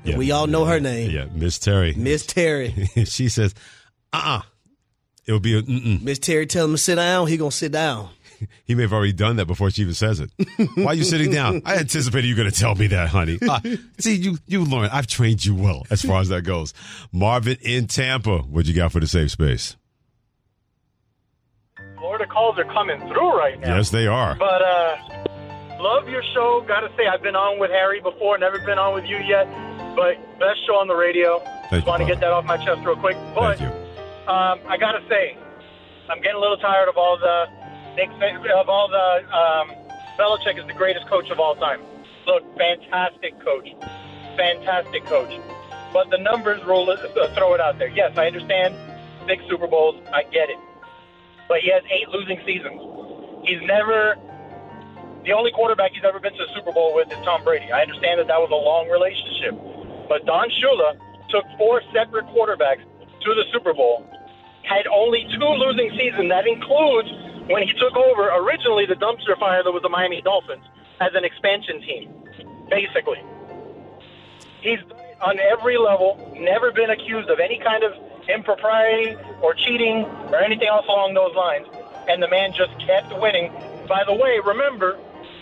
Yeah, 0.05 0.17
we 0.17 0.31
all 0.31 0.48
know 0.48 0.65
her 0.65 0.79
name. 0.79 1.12
Yeah, 1.12 1.25
Miss 1.34 1.60
Terry. 1.60 1.93
Miss 1.98 2.25
Terry. 2.25 2.72
she 3.05 3.27
says, 3.27 3.53
uh 4.13 4.17
uh-uh. 4.17 4.38
uh 4.38 4.41
It 5.25 5.31
will 5.34 5.39
be 5.39 5.57
a 5.57 5.63
mm 5.63 6.01
Miss 6.01 6.19
Terry 6.19 6.45
tell 6.45 6.65
him 6.65 6.72
to 6.72 6.77
sit 6.77 6.95
down, 6.95 7.27
he 7.27 7.38
gonna 7.38 7.51
sit 7.51 7.72
down. 7.74 8.10
he 8.65 8.75
may 8.75 8.83
have 8.83 8.93
already 8.93 9.13
done 9.13 9.35
that 9.37 9.45
before 9.45 9.69
she 9.71 9.81
even 9.81 9.93
says 9.93 10.19
it. 10.19 10.31
Why 10.75 10.87
are 10.87 10.93
you 10.93 11.03
sitting 11.03 11.31
down? 11.31 11.61
I 11.65 11.77
anticipated 11.77 12.27
you 12.27 12.35
were 12.35 12.41
going 12.43 12.51
to 12.51 12.59
tell 12.59 12.75
me 12.75 12.87
that, 12.87 13.09
honey. 13.09 13.39
Uh, 13.41 13.59
see, 13.99 14.15
you 14.15 14.37
you 14.47 14.63
learn. 14.63 14.89
I've 14.91 15.07
trained 15.07 15.45
you 15.45 15.55
well 15.55 15.85
as 15.89 16.01
far 16.01 16.21
as 16.21 16.29
that 16.29 16.43
goes. 16.43 16.73
Marvin 17.11 17.57
in 17.61 17.87
Tampa, 17.87 18.39
what 18.39 18.65
you 18.65 18.73
got 18.73 18.91
for 18.91 18.99
the 18.99 19.07
safe 19.07 19.31
space? 19.31 19.75
Florida 21.97 22.25
calls 22.27 22.57
are 22.59 22.65
coming 22.65 22.99
through 23.07 23.37
right 23.37 23.59
now. 23.59 23.77
Yes, 23.77 23.89
they 23.89 24.05
are. 24.07 24.35
But 24.35 24.61
uh, 24.61 25.25
love 25.79 26.07
your 26.07 26.23
show. 26.33 26.63
Got 26.67 26.81
to 26.81 26.89
say, 26.95 27.07
I've 27.11 27.23
been 27.23 27.35
on 27.35 27.59
with 27.59 27.71
Harry 27.71 27.99
before, 27.99 28.37
never 28.37 28.59
been 28.59 28.77
on 28.77 28.93
with 28.93 29.05
you 29.05 29.17
yet. 29.17 29.45
But 29.95 30.17
best 30.39 30.65
show 30.67 30.75
on 30.75 30.87
the 30.87 30.95
radio. 30.95 31.39
Thank 31.71 31.85
Just 31.85 31.87
want 31.87 32.01
to 32.01 32.07
get 32.07 32.19
that 32.19 32.31
off 32.31 32.45
my 32.45 32.57
chest 32.57 32.85
real 32.85 32.95
quick. 32.97 33.17
But 33.33 33.57
Thank 33.57 33.61
you. 33.61 33.73
um, 34.29 34.59
I 34.67 34.77
got 34.77 34.91
to 34.93 35.01
say, 35.07 35.37
I'm 36.09 36.21
getting 36.21 36.35
a 36.35 36.39
little 36.39 36.57
tired 36.57 36.89
of 36.89 36.97
all 36.97 37.17
the 37.17 37.45
Nick, 37.95 38.09
of 38.09 38.69
all 38.69 38.87
the 38.87 39.25
um, 39.35 39.71
Belichick 40.19 40.59
is 40.59 40.67
the 40.67 40.73
greatest 40.73 41.07
coach 41.07 41.29
of 41.29 41.39
all 41.39 41.55
time. 41.55 41.81
Look, 42.27 42.43
fantastic 42.57 43.39
coach, 43.43 43.69
fantastic 44.35 45.05
coach. 45.05 45.31
But 45.93 46.09
the 46.09 46.17
numbers 46.17 46.63
roll 46.65 46.89
it, 46.89 46.99
uh, 46.99 47.33
throw 47.35 47.53
it 47.53 47.61
out 47.61 47.79
there. 47.79 47.87
Yes, 47.87 48.17
I 48.17 48.27
understand 48.27 48.75
six 49.27 49.43
Super 49.49 49.67
Bowls. 49.67 49.95
I 50.11 50.23
get 50.23 50.49
it. 50.49 50.57
But 51.47 51.61
he 51.61 51.71
has 51.71 51.83
eight 51.89 52.09
losing 52.09 52.39
seasons. 52.45 52.81
He's 53.45 53.61
never 53.63 54.15
the 55.23 55.33
only 55.33 55.51
quarterback 55.51 55.91
he's 55.93 56.03
ever 56.05 56.19
been 56.19 56.33
to 56.33 56.45
the 56.45 56.53
Super 56.53 56.71
Bowl 56.71 56.93
with 56.93 57.11
is 57.11 57.17
Tom 57.25 57.43
Brady. 57.43 57.71
I 57.71 57.81
understand 57.81 58.19
that 58.19 58.27
that 58.27 58.37
was 58.37 58.53
a 58.53 58.61
long 58.61 58.89
relationship, 58.89 59.57
but 60.09 60.25
Don 60.25 60.49
Shula 60.61 60.97
took 61.29 61.45
four 61.57 61.81
separate 61.93 62.25
quarterbacks 62.29 62.85
to 63.25 63.29
the 63.33 63.45
Super 63.51 63.73
Bowl, 63.73 64.05
had 64.61 64.85
only 64.85 65.25
two 65.33 65.49
losing 65.57 65.89
seasons. 65.97 66.29
That 66.29 66.45
includes 66.45 67.09
when 67.47 67.63
he 67.63 67.73
took 67.73 67.95
over 67.95 68.29
originally 68.29 68.85
the 68.85 68.95
dumpster 68.95 69.37
fire 69.39 69.63
that 69.63 69.71
was 69.71 69.83
the 69.83 69.89
Miami 69.89 70.21
Dolphins 70.21 70.65
as 70.99 71.11
an 71.13 71.23
expansion 71.23 71.81
team, 71.81 72.13
basically. 72.69 73.21
He's 74.61 74.79
on 75.21 75.37
every 75.39 75.77
level, 75.77 76.17
never 76.37 76.71
been 76.71 76.89
accused 76.89 77.29
of 77.29 77.39
any 77.39 77.59
kind 77.59 77.83
of 77.83 77.93
impropriety 78.27 79.15
or 79.41 79.53
cheating 79.53 80.05
or 80.33 80.41
anything 80.41 80.67
else 80.67 80.85
along 80.87 81.13
those 81.13 81.35
lines. 81.35 81.67
And 82.09 82.21
the 82.21 82.27
man 82.29 82.53
just 82.53 82.73
kept 82.85 83.13
winning. 83.19 83.51
By 83.87 84.03
the 84.05 84.13
way, 84.13 84.39
remember 84.43 84.97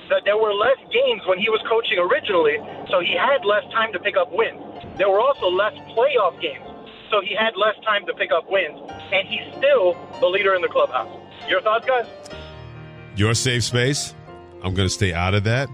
that 0.10 0.24
there 0.26 0.38
were 0.38 0.54
less 0.54 0.78
games 0.92 1.22
when 1.26 1.40
he 1.40 1.50
was 1.50 1.64
coaching 1.68 2.00
originally, 2.00 2.60
so 2.92 3.00
he 3.00 3.16
had 3.16 3.46
less 3.46 3.64
time 3.72 3.94
to 3.94 4.00
pick 4.00 4.18
up 4.18 4.32
wins. 4.32 4.62
There 4.98 5.10
were 5.10 5.20
also 5.20 5.48
less 5.48 5.74
playoff 5.96 6.40
games, 6.42 6.68
so 7.10 7.22
he 7.22 7.36
had 7.36 7.56
less 7.56 7.76
time 7.86 8.06
to 8.08 8.14
pick 8.14 8.32
up 8.32 8.50
wins. 8.52 8.80
And 9.12 9.28
he's 9.28 9.48
still 9.56 9.96
the 10.20 10.28
leader 10.28 10.54
in 10.56 10.62
the 10.62 10.68
clubhouse. 10.68 11.23
Your 11.48 11.62
thoughts, 11.62 11.86
guys? 11.86 12.08
Your 13.16 13.34
safe 13.34 13.64
space. 13.64 14.14
I'm 14.64 14.74
going 14.74 14.88
to 14.88 14.94
stay 14.94 15.14
out 15.14 15.34
of 15.34 15.44
that. 15.44 15.70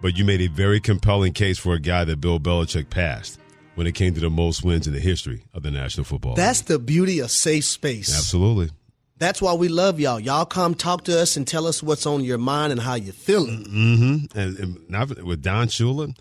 But 0.00 0.16
you 0.16 0.24
made 0.24 0.40
a 0.40 0.48
very 0.48 0.80
compelling 0.80 1.32
case 1.32 1.58
for 1.58 1.74
a 1.74 1.78
guy 1.78 2.04
that 2.04 2.20
Bill 2.20 2.40
Belichick 2.40 2.90
passed 2.90 3.38
when 3.76 3.86
it 3.86 3.92
came 3.92 4.14
to 4.14 4.20
the 4.20 4.30
most 4.30 4.64
wins 4.64 4.86
in 4.86 4.92
the 4.92 5.00
history 5.00 5.44
of 5.54 5.62
the 5.62 5.70
National 5.70 6.04
Football. 6.04 6.34
That's 6.34 6.62
the 6.62 6.78
beauty 6.78 7.20
of 7.20 7.30
safe 7.30 7.64
space. 7.64 8.14
Absolutely. 8.14 8.70
That's 9.18 9.40
why 9.40 9.52
we 9.52 9.68
love 9.68 10.00
y'all. 10.00 10.18
Y'all 10.18 10.44
come 10.44 10.74
talk 10.74 11.04
to 11.04 11.20
us 11.20 11.36
and 11.36 11.46
tell 11.46 11.68
us 11.68 11.82
what's 11.82 12.04
on 12.06 12.24
your 12.24 12.38
mind 12.38 12.72
and 12.72 12.80
how 12.80 12.94
you're 12.94 13.12
feeling. 13.12 13.64
Mm-hmm. 13.64 14.38
And, 14.38 14.58
and 14.58 15.24
with 15.24 15.42
Don 15.42 15.68
Shula, 15.68 16.16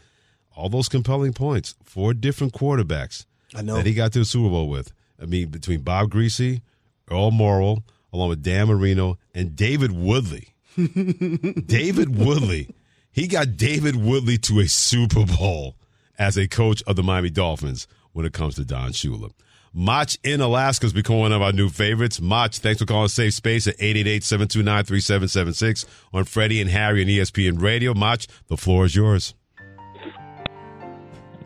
all 0.56 0.70
those 0.70 0.88
compelling 0.88 1.34
points. 1.34 1.74
Four 1.84 2.14
different 2.14 2.54
quarterbacks 2.54 3.26
I 3.56 3.64
know. 3.64 3.78
that 3.78 3.88
he 3.88 3.96
got 3.96 4.14
to 4.14 4.20
the 4.20 4.26
Super 4.26 4.50
Bowl 4.50 4.70
with. 4.70 4.92
I 5.20 5.26
mean, 5.26 5.50
between 5.50 5.82
Bob 5.82 6.12
Griese, 6.12 6.62
Earl 7.10 7.32
Morrall, 7.32 7.84
along 8.14 8.30
with 8.30 8.44
Dan 8.44 8.68
Marino, 8.68 9.18
and 9.34 9.56
David 9.56 9.92
Woodley. 9.92 10.50
David 11.66 12.18
Woodley. 12.18 12.70
He 13.12 13.28
got 13.28 13.58
David 13.58 13.96
Woodley 13.96 14.38
to 14.40 14.60
a 14.60 14.68
Super 14.68 15.26
Bowl 15.26 15.76
as 16.18 16.38
a 16.38 16.48
coach 16.48 16.82
of 16.84 16.96
the 16.96 17.04
Miami 17.04 17.30
Dolphins 17.30 17.88
when 18.14 18.26
it 18.26 18.34
comes 18.34 18.56
to 18.56 18.66
Don 18.66 18.92
Shula. 18.92 19.32
Mach 19.74 20.10
in 20.24 20.42
Alaska 20.42 20.86
has 20.86 20.94
become 20.94 21.20
one 21.20 21.32
of 21.32 21.42
our 21.42 21.54
new 21.54 21.70
favorites. 21.70 22.20
Mach, 22.20 22.52
thanks 22.54 22.80
for 22.80 22.86
calling 22.86 23.08
Safe 23.08 23.34
Space 23.34 23.68
at 23.68 23.78
888-729-3776 23.78 25.86
on 26.14 26.26
Freddie 26.26 26.60
and 26.60 26.70
Harry 26.70 27.02
and 27.02 27.10
ESPN 27.10 27.62
Radio. 27.62 27.94
Mach, 27.94 28.24
the 28.48 28.58
floor 28.58 28.84
is 28.86 28.94
yours. 28.96 29.34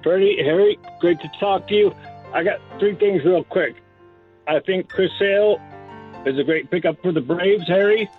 Freddie, 0.02 0.38
Harry, 0.44 0.80
great 1.00 1.20
to 1.22 1.30
talk 1.40 1.68
to 1.68 1.76
you. 1.76 1.94
I 2.34 2.44
got 2.44 2.60
three 2.80 2.96
things 2.96 3.24
real 3.24 3.44
quick. 3.44 3.76
I 4.48 4.60
think 4.60 4.90
Chris 4.90 5.12
Sale 5.20 5.60
is 6.26 6.38
a 6.40 6.44
great 6.44 6.70
pickup 6.72 7.02
for 7.02 7.12
the 7.12 7.22
Braves, 7.22 7.68
Harry. 7.68 8.10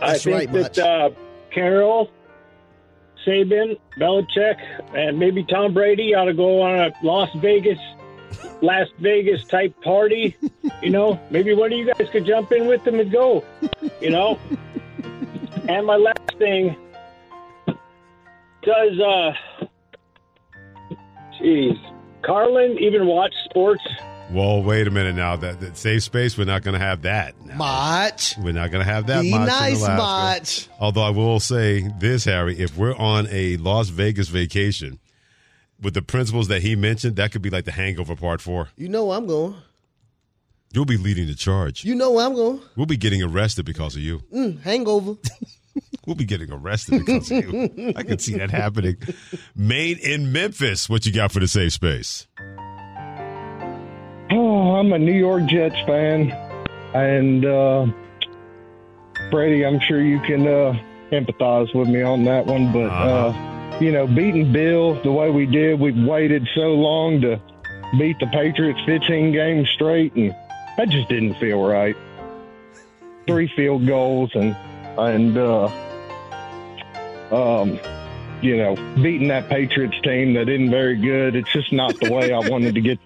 I 0.00 0.16
think 0.16 0.36
right, 0.36 0.52
that 0.52 0.78
uh, 0.78 1.10
Carroll, 1.50 2.10
Saban, 3.26 3.78
Belichick, 3.98 4.58
and 4.94 5.18
maybe 5.18 5.44
Tom 5.44 5.74
Brady 5.74 6.14
ought 6.14 6.26
to 6.26 6.34
go 6.34 6.62
on 6.62 6.78
a 6.78 6.92
Las 7.02 7.30
Vegas, 7.36 7.78
Las 8.62 8.88
Vegas 8.98 9.44
type 9.44 9.80
party. 9.82 10.36
You 10.82 10.90
know, 10.90 11.18
maybe 11.30 11.54
one 11.54 11.72
of 11.72 11.78
you 11.78 11.92
guys 11.92 12.08
could 12.10 12.24
jump 12.24 12.52
in 12.52 12.66
with 12.66 12.84
them 12.84 13.00
and 13.00 13.10
go. 13.10 13.42
You 14.00 14.10
know. 14.10 14.38
and 15.68 15.86
my 15.86 15.96
last 15.96 16.34
thing 16.38 16.76
does 18.62 19.00
uh 19.00 19.32
Jeez. 21.40 21.78
Carlin 22.22 22.78
even 22.78 23.06
watch 23.06 23.34
sports? 23.44 23.82
Well, 24.30 24.62
wait 24.62 24.86
a 24.86 24.90
minute 24.90 25.14
now. 25.14 25.36
That, 25.36 25.60
that 25.60 25.76
safe 25.78 26.02
space, 26.02 26.36
we're 26.36 26.44
not 26.44 26.62
going 26.62 26.78
to 26.78 26.84
have 26.84 27.02
that. 27.02 27.34
now. 27.46 27.56
Mach. 27.56 28.20
We're 28.38 28.52
not 28.52 28.70
going 28.70 28.84
to 28.84 28.90
have 28.92 29.06
that. 29.06 29.22
Be 29.22 29.30
Mach 29.30 29.40
in 29.40 29.46
nice. 29.46 29.80
Mach. 29.80 30.80
Although 30.80 31.02
I 31.02 31.10
will 31.10 31.40
say 31.40 31.88
this, 31.98 32.24
Harry, 32.24 32.58
if 32.58 32.76
we're 32.76 32.94
on 32.94 33.26
a 33.30 33.56
Las 33.56 33.88
Vegas 33.88 34.28
vacation 34.28 34.98
with 35.80 35.94
the 35.94 36.02
principles 36.02 36.48
that 36.48 36.60
he 36.60 36.76
mentioned, 36.76 37.16
that 37.16 37.32
could 37.32 37.40
be 37.40 37.48
like 37.50 37.64
the 37.64 37.72
Hangover 37.72 38.16
Part 38.16 38.42
Four. 38.42 38.68
You 38.76 38.88
know 38.90 39.06
where 39.06 39.16
I'm 39.16 39.26
going. 39.26 39.54
You'll 40.72 40.84
be 40.84 40.98
leading 40.98 41.26
the 41.26 41.34
charge. 41.34 41.84
You 41.84 41.94
know 41.94 42.10
where 42.12 42.26
I'm 42.26 42.34
going. 42.34 42.60
We'll 42.76 42.84
be 42.84 42.98
getting 42.98 43.22
arrested 43.22 43.64
because 43.64 43.96
of 43.96 44.02
you. 44.02 44.18
Mm, 44.34 44.60
hangover. 44.62 45.14
We'll 46.06 46.16
be 46.16 46.24
getting 46.24 46.50
arrested 46.50 47.04
because 47.04 47.30
of 47.30 47.52
you. 47.52 47.92
I 47.94 48.02
can 48.02 48.18
see 48.18 48.34
that 48.38 48.50
happening. 48.50 48.96
Maine 49.54 49.98
in 50.02 50.32
Memphis. 50.32 50.88
What 50.88 51.04
you 51.04 51.12
got 51.12 51.32
for 51.32 51.38
the 51.38 51.46
safe 51.46 51.74
space? 51.74 52.26
Oh, 54.30 54.74
I'm 54.74 54.92
a 54.92 54.98
New 54.98 55.12
York 55.12 55.46
Jets 55.46 55.80
fan, 55.86 56.30
and 56.94 57.44
uh, 57.46 57.86
Brady, 59.30 59.64
I'm 59.64 59.80
sure 59.80 60.02
you 60.02 60.20
can 60.20 60.46
uh, 60.46 60.78
empathize 61.10 61.74
with 61.74 61.88
me 61.88 62.02
on 62.02 62.24
that 62.24 62.44
one. 62.44 62.70
But 62.70 62.90
uh, 62.90 63.78
you 63.80 63.90
know, 63.90 64.06
beating 64.06 64.52
Bill 64.52 65.00
the 65.02 65.12
way 65.12 65.30
we 65.30 65.46
did, 65.46 65.80
we 65.80 65.92
waited 65.92 66.46
so 66.54 66.74
long 66.74 67.22
to 67.22 67.40
beat 67.98 68.18
the 68.18 68.26
Patriots 68.26 68.80
15 68.84 69.32
games 69.32 69.68
straight, 69.70 70.14
and 70.14 70.34
that 70.76 70.90
just 70.90 71.08
didn't 71.08 71.34
feel 71.36 71.62
right. 71.62 71.96
Three 73.26 73.48
field 73.56 73.86
goals 73.86 74.30
and 74.34 74.54
and 74.98 75.38
uh, 75.38 75.70
um, 77.30 77.78
you 78.42 78.58
know, 78.58 78.74
beating 78.96 79.28
that 79.28 79.48
Patriots 79.48 79.98
team 80.02 80.34
that 80.34 80.50
isn't 80.50 80.70
very 80.70 80.96
good. 80.96 81.34
It's 81.34 81.50
just 81.50 81.72
not 81.72 81.98
the 81.98 82.12
way 82.12 82.32
I 82.32 82.46
wanted 82.46 82.74
to 82.74 82.80
get 82.82 82.98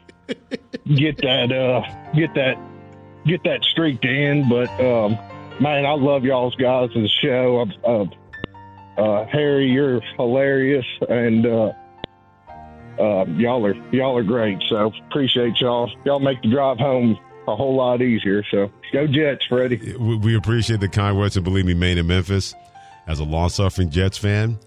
get 0.94 1.18
that 1.18 1.52
uh 1.52 1.82
get 2.14 2.34
that 2.34 2.56
get 3.26 3.42
that 3.44 3.62
streak 3.64 4.00
to 4.02 4.08
end. 4.08 4.48
But 4.48 4.68
um 4.80 5.18
man, 5.60 5.86
I 5.86 5.92
love 5.92 6.24
y'all's 6.24 6.54
guys' 6.56 6.90
and 6.94 7.04
the 7.04 7.08
show. 7.08 7.66
Uh, 7.84 9.00
uh, 9.00 9.26
Harry, 9.26 9.70
you're 9.70 10.00
hilarious, 10.16 10.84
and 11.08 11.46
uh, 11.46 11.72
uh, 12.98 13.24
y'all 13.36 13.64
are 13.64 13.74
y'all 13.92 14.16
are 14.16 14.22
great. 14.22 14.62
So 14.68 14.92
appreciate 15.08 15.60
y'all. 15.60 15.90
Y'all 16.04 16.20
make 16.20 16.42
the 16.42 16.50
drive 16.50 16.78
home 16.78 17.18
a 17.48 17.56
whole 17.56 17.76
lot 17.76 18.02
easier. 18.02 18.44
So 18.50 18.70
go 18.92 19.06
Jets, 19.06 19.46
Freddie. 19.46 19.96
We 19.96 20.16
we 20.16 20.36
appreciate 20.36 20.80
the 20.80 20.88
kind 20.88 21.16
words, 21.16 21.36
and 21.36 21.44
believe 21.44 21.64
me, 21.64 21.74
Maine 21.74 21.98
and 21.98 22.08
Memphis, 22.08 22.54
as 23.06 23.18
a 23.18 23.24
long-suffering 23.24 23.90
Jets 23.90 24.18
fan, 24.18 24.58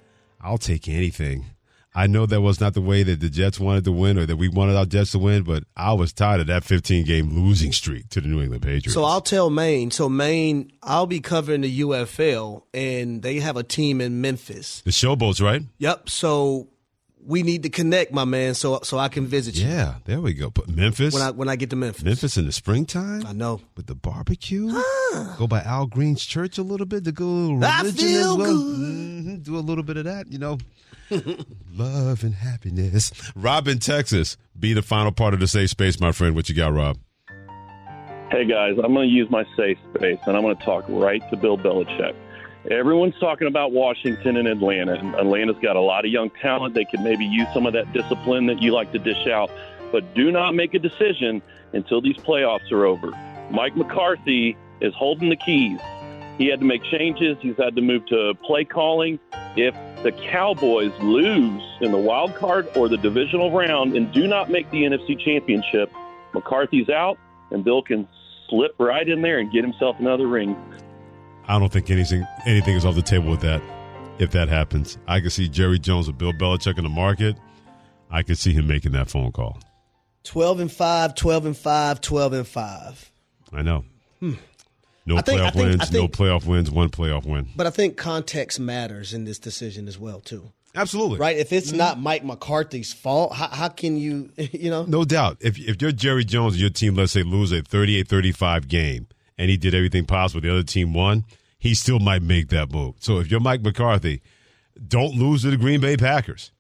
I'll 0.42 0.58
take 0.58 0.88
anything. 0.88 1.46
I 1.98 2.08
know 2.08 2.26
that 2.26 2.42
was 2.42 2.60
not 2.60 2.74
the 2.74 2.82
way 2.82 3.04
that 3.04 3.22
the 3.22 3.30
Jets 3.30 3.58
wanted 3.60 3.86
to 3.86 3.92
win, 3.94 4.18
or 4.20 4.26
that 4.26 4.36
we 4.36 4.50
wanted 4.50 4.76
our 4.76 4.86
Jets 4.86 5.12
to 5.12 5.20
win, 5.20 5.44
but 5.44 5.64
I 5.78 5.94
was 5.94 6.12
tired 6.12 6.42
of 6.42 6.48
that 6.48 6.64
15-game 6.64 7.30
losing 7.34 7.72
streak 7.72 8.10
to 8.10 8.20
the 8.22 8.28
New 8.28 8.42
England 8.42 8.64
Patriots. 8.64 8.94
So 8.94 9.06
I'll 9.06 9.22
tell 9.22 9.50
Maine. 9.50 9.92
So 9.92 10.10
Maine, 10.10 10.72
I'll 10.84 11.06
be 11.08 11.22
covering 11.22 11.62
the 11.62 11.80
UFL, 11.82 12.64
and 12.74 13.22
they 13.22 13.40
have 13.40 13.56
a 13.56 13.64
team 13.64 14.02
in 14.02 14.20
Memphis. 14.20 14.82
the 14.82 14.92
Showboats, 14.92 15.42
right? 15.42 15.62
Yep. 15.78 16.10
So 16.10 16.68
we 17.26 17.44
need 17.44 17.64
to 17.64 17.70
connect, 17.70 18.12
my 18.12 18.26
man, 18.26 18.54
so 18.54 18.82
so 18.84 18.98
I 19.00 19.08
can 19.08 19.26
visit 19.26 19.56
you 19.56 19.66
Yeah, 19.68 19.96
there 20.06 20.22
we 20.22 20.34
go. 20.34 20.50
But 20.52 20.68
Memphis, 20.70 21.14
when 21.14 21.24
I 21.24 21.32
when 21.32 21.50
I 21.50 21.56
get 21.56 21.70
to 21.72 21.76
Memphis. 21.76 22.04
Memphis 22.04 22.38
in 22.38 22.46
the 22.46 22.52
springtime 22.52 23.26
I 23.26 23.32
know. 23.34 23.62
with 23.78 23.88
the 23.88 23.96
barbecue. 23.96 24.70
Go 25.38 25.48
by 25.48 25.62
Al 25.62 25.88
Green's 25.88 26.24
church 26.26 26.58
a 26.58 26.62
little 26.62 26.86
bit 26.86 27.04
to 27.06 27.12
go 27.12 27.26
a 27.26 27.30
little 27.56 27.64
I 27.66 27.80
religion 27.82 27.98
feel 28.08 28.32
as 28.34 28.38
well. 28.38 28.46
good. 28.54 28.80
Mhm, 29.26 29.44
Do 29.44 29.58
a 29.58 29.60
little 29.60 29.84
bit 29.84 29.98
of 29.98 30.04
that, 30.06 30.32
you 30.32 30.38
know. 30.38 30.58
Love 31.72 32.24
and 32.24 32.34
happiness. 32.34 33.12
Rob 33.36 33.68
in 33.68 33.80
Texas, 33.80 34.38
be 34.60 34.74
the 34.74 34.82
final 34.82 35.12
part 35.12 35.34
of 35.34 35.40
the 35.40 35.48
safe 35.48 35.70
space, 35.70 36.00
my 36.00 36.12
friend. 36.12 36.36
What 36.36 36.50
you 36.50 36.56
got, 36.56 36.74
Rob? 36.74 36.98
Hey 38.32 38.46
guys, 38.46 38.76
I'm 38.84 38.94
going 38.94 39.08
to 39.08 39.14
use 39.14 39.30
my 39.30 39.46
safe 39.56 39.78
space 39.94 40.18
and 40.26 40.36
I'm 40.36 40.42
going 40.42 40.58
to 40.58 40.64
talk 40.66 40.84
right 40.90 41.22
to 41.30 41.38
Bill 41.38 41.58
Belichick. 41.58 42.16
Everyone's 42.72 43.18
talking 43.20 43.48
about 43.48 43.72
Washington 43.72 44.38
and 44.38 44.48
Atlanta, 44.48 44.96
Atlanta's 45.18 45.58
got 45.62 45.76
a 45.76 45.82
lot 45.82 46.06
of 46.06 46.12
young 46.12 46.32
talent. 46.42 46.74
They 46.74 46.86
could 46.86 47.02
maybe 47.02 47.24
use 47.24 47.48
some 47.54 47.68
of 47.68 47.74
that 47.74 47.94
discipline 47.94 48.48
that 48.48 48.62
you 48.62 48.74
like 48.74 48.92
to 48.94 49.00
dish 49.00 49.28
out, 49.28 49.52
but 49.92 50.16
do 50.16 50.32
not 50.32 50.56
make 50.56 50.74
a 50.74 50.80
decision 50.80 51.44
until 51.74 52.02
these 52.02 52.18
playoffs 52.18 52.72
are 52.72 52.86
over. 52.86 53.12
Mike 53.52 53.78
McCarthy 53.78 54.58
is 54.82 54.94
holding 54.96 55.30
the 55.30 55.36
keys. 55.36 55.80
He 56.40 56.48
had 56.48 56.60
to 56.60 56.66
make 56.66 56.84
changes. 56.86 57.38
He's 57.42 57.58
had 57.58 57.76
to 57.76 57.82
move 57.82 58.06
to 58.08 58.34
play 58.44 58.66
calling. 58.66 59.20
If 59.56 59.76
the 60.06 60.12
Cowboys 60.12 60.92
lose 61.02 61.64
in 61.82 61.92
the 61.92 61.98
wild 61.98 62.36
card 62.36 62.70
or 62.76 62.88
the 62.88 62.98
divisional 62.98 63.50
round 63.50 63.98
and 63.98 64.14
do 64.14 64.28
not 64.28 64.52
make 64.52 64.70
the 64.70 64.84
NFC 64.84 65.20
Championship, 65.20 65.92
McCarthy's 66.32 66.90
out, 66.90 67.18
and 67.50 67.64
Bill 67.64 67.82
can 67.82 68.08
slip 68.48 68.76
right 68.78 69.10
in 69.10 69.24
there 69.24 69.40
and 69.40 69.52
get 69.52 69.64
himself 69.64 69.96
another 70.00 70.28
ring. 70.28 70.56
I 71.48 71.58
don't 71.58 71.74
think 71.74 71.90
anything 71.90 72.24
anything 72.46 72.76
is 72.76 72.86
off 72.86 72.94
the 72.94 73.02
table 73.02 73.32
with 73.32 73.42
that. 73.42 73.64
If 74.20 74.30
that 74.32 74.48
happens, 74.48 75.00
I 75.08 75.22
can 75.22 75.32
see 75.32 75.50
Jerry 75.50 75.80
Jones 75.80 76.08
or 76.08 76.14
Bill 76.14 76.34
Belichick 76.34 76.78
in 76.78 76.84
the 76.84 76.90
market. 76.90 77.36
I 78.12 78.22
could 78.22 78.38
see 78.38 78.54
him 78.54 78.68
making 78.68 78.92
that 78.92 79.10
phone 79.10 79.32
call. 79.32 79.58
12 80.24 80.60
and 80.60 80.72
5, 80.72 81.16
12 81.16 81.46
and 81.48 81.58
5, 81.58 82.02
12 82.02 82.34
and 82.34 82.48
5. 82.48 83.12
I 83.54 83.62
know. 83.64 83.86
Hmm. 84.20 84.34
No 85.06 85.20
think- 85.22 85.40
playoff 85.40 85.54
think- 85.54 85.56
wins, 85.56 85.90
think- 85.90 85.94
no 85.94 86.08
playoff 86.08 86.46
wins, 86.46 86.72
one 86.72 86.90
playoff 86.90 87.26
win. 87.26 87.50
But 87.56 87.68
I 87.68 87.70
think 87.70 87.98
context 87.98 88.60
matters 88.60 89.14
in 89.14 89.26
this 89.26 89.40
decision 89.40 89.88
as 89.88 90.00
well, 90.00 90.20
too. 90.20 90.52
Absolutely. 90.76 91.20
Right? 91.20 91.38
If 91.38 91.54
it's 91.54 91.70
mm-hmm. 91.70 91.78
not 91.78 92.00
Mike 92.00 92.24
McCarthy's 92.24 92.92
fault, 92.92 93.34
how, 93.34 93.48
how 93.48 93.70
can 93.70 93.98
you, 93.98 94.32
you 94.38 94.70
know? 94.70 94.84
No 94.84 95.06
doubt. 95.06 95.38
If 95.40 95.58
if 95.58 95.82
you're 95.82 95.92
Jerry 95.92 96.26
Jones 96.26 96.54
and 96.54 96.62
your 96.62 96.70
team, 96.70 96.96
let's 96.96 97.14
say, 97.14 97.24
lose 97.24 97.52
a 97.52 97.62
38-35 97.62 98.68
game 98.68 99.08
and 99.38 99.50
he 99.50 99.58
did 99.58 99.74
everything 99.74 100.06
possible, 100.06 100.42
the 100.42 100.52
other 100.52 100.64
team 100.64 100.94
won, 100.94 101.26
he 101.58 101.74
still 101.74 102.00
might 102.00 102.22
make 102.22 102.50
that 102.50 102.72
move. 102.72 102.96
So 103.00 103.20
if 103.20 103.32
you're 103.32 103.40
Mike 103.40 103.62
McCarthy, 103.62 104.22
don't 104.88 105.16
lose 105.16 105.44
to 105.44 105.52
the 105.52 105.58
Green 105.58 105.80
Bay 105.80 105.96
Packers. 105.98 106.52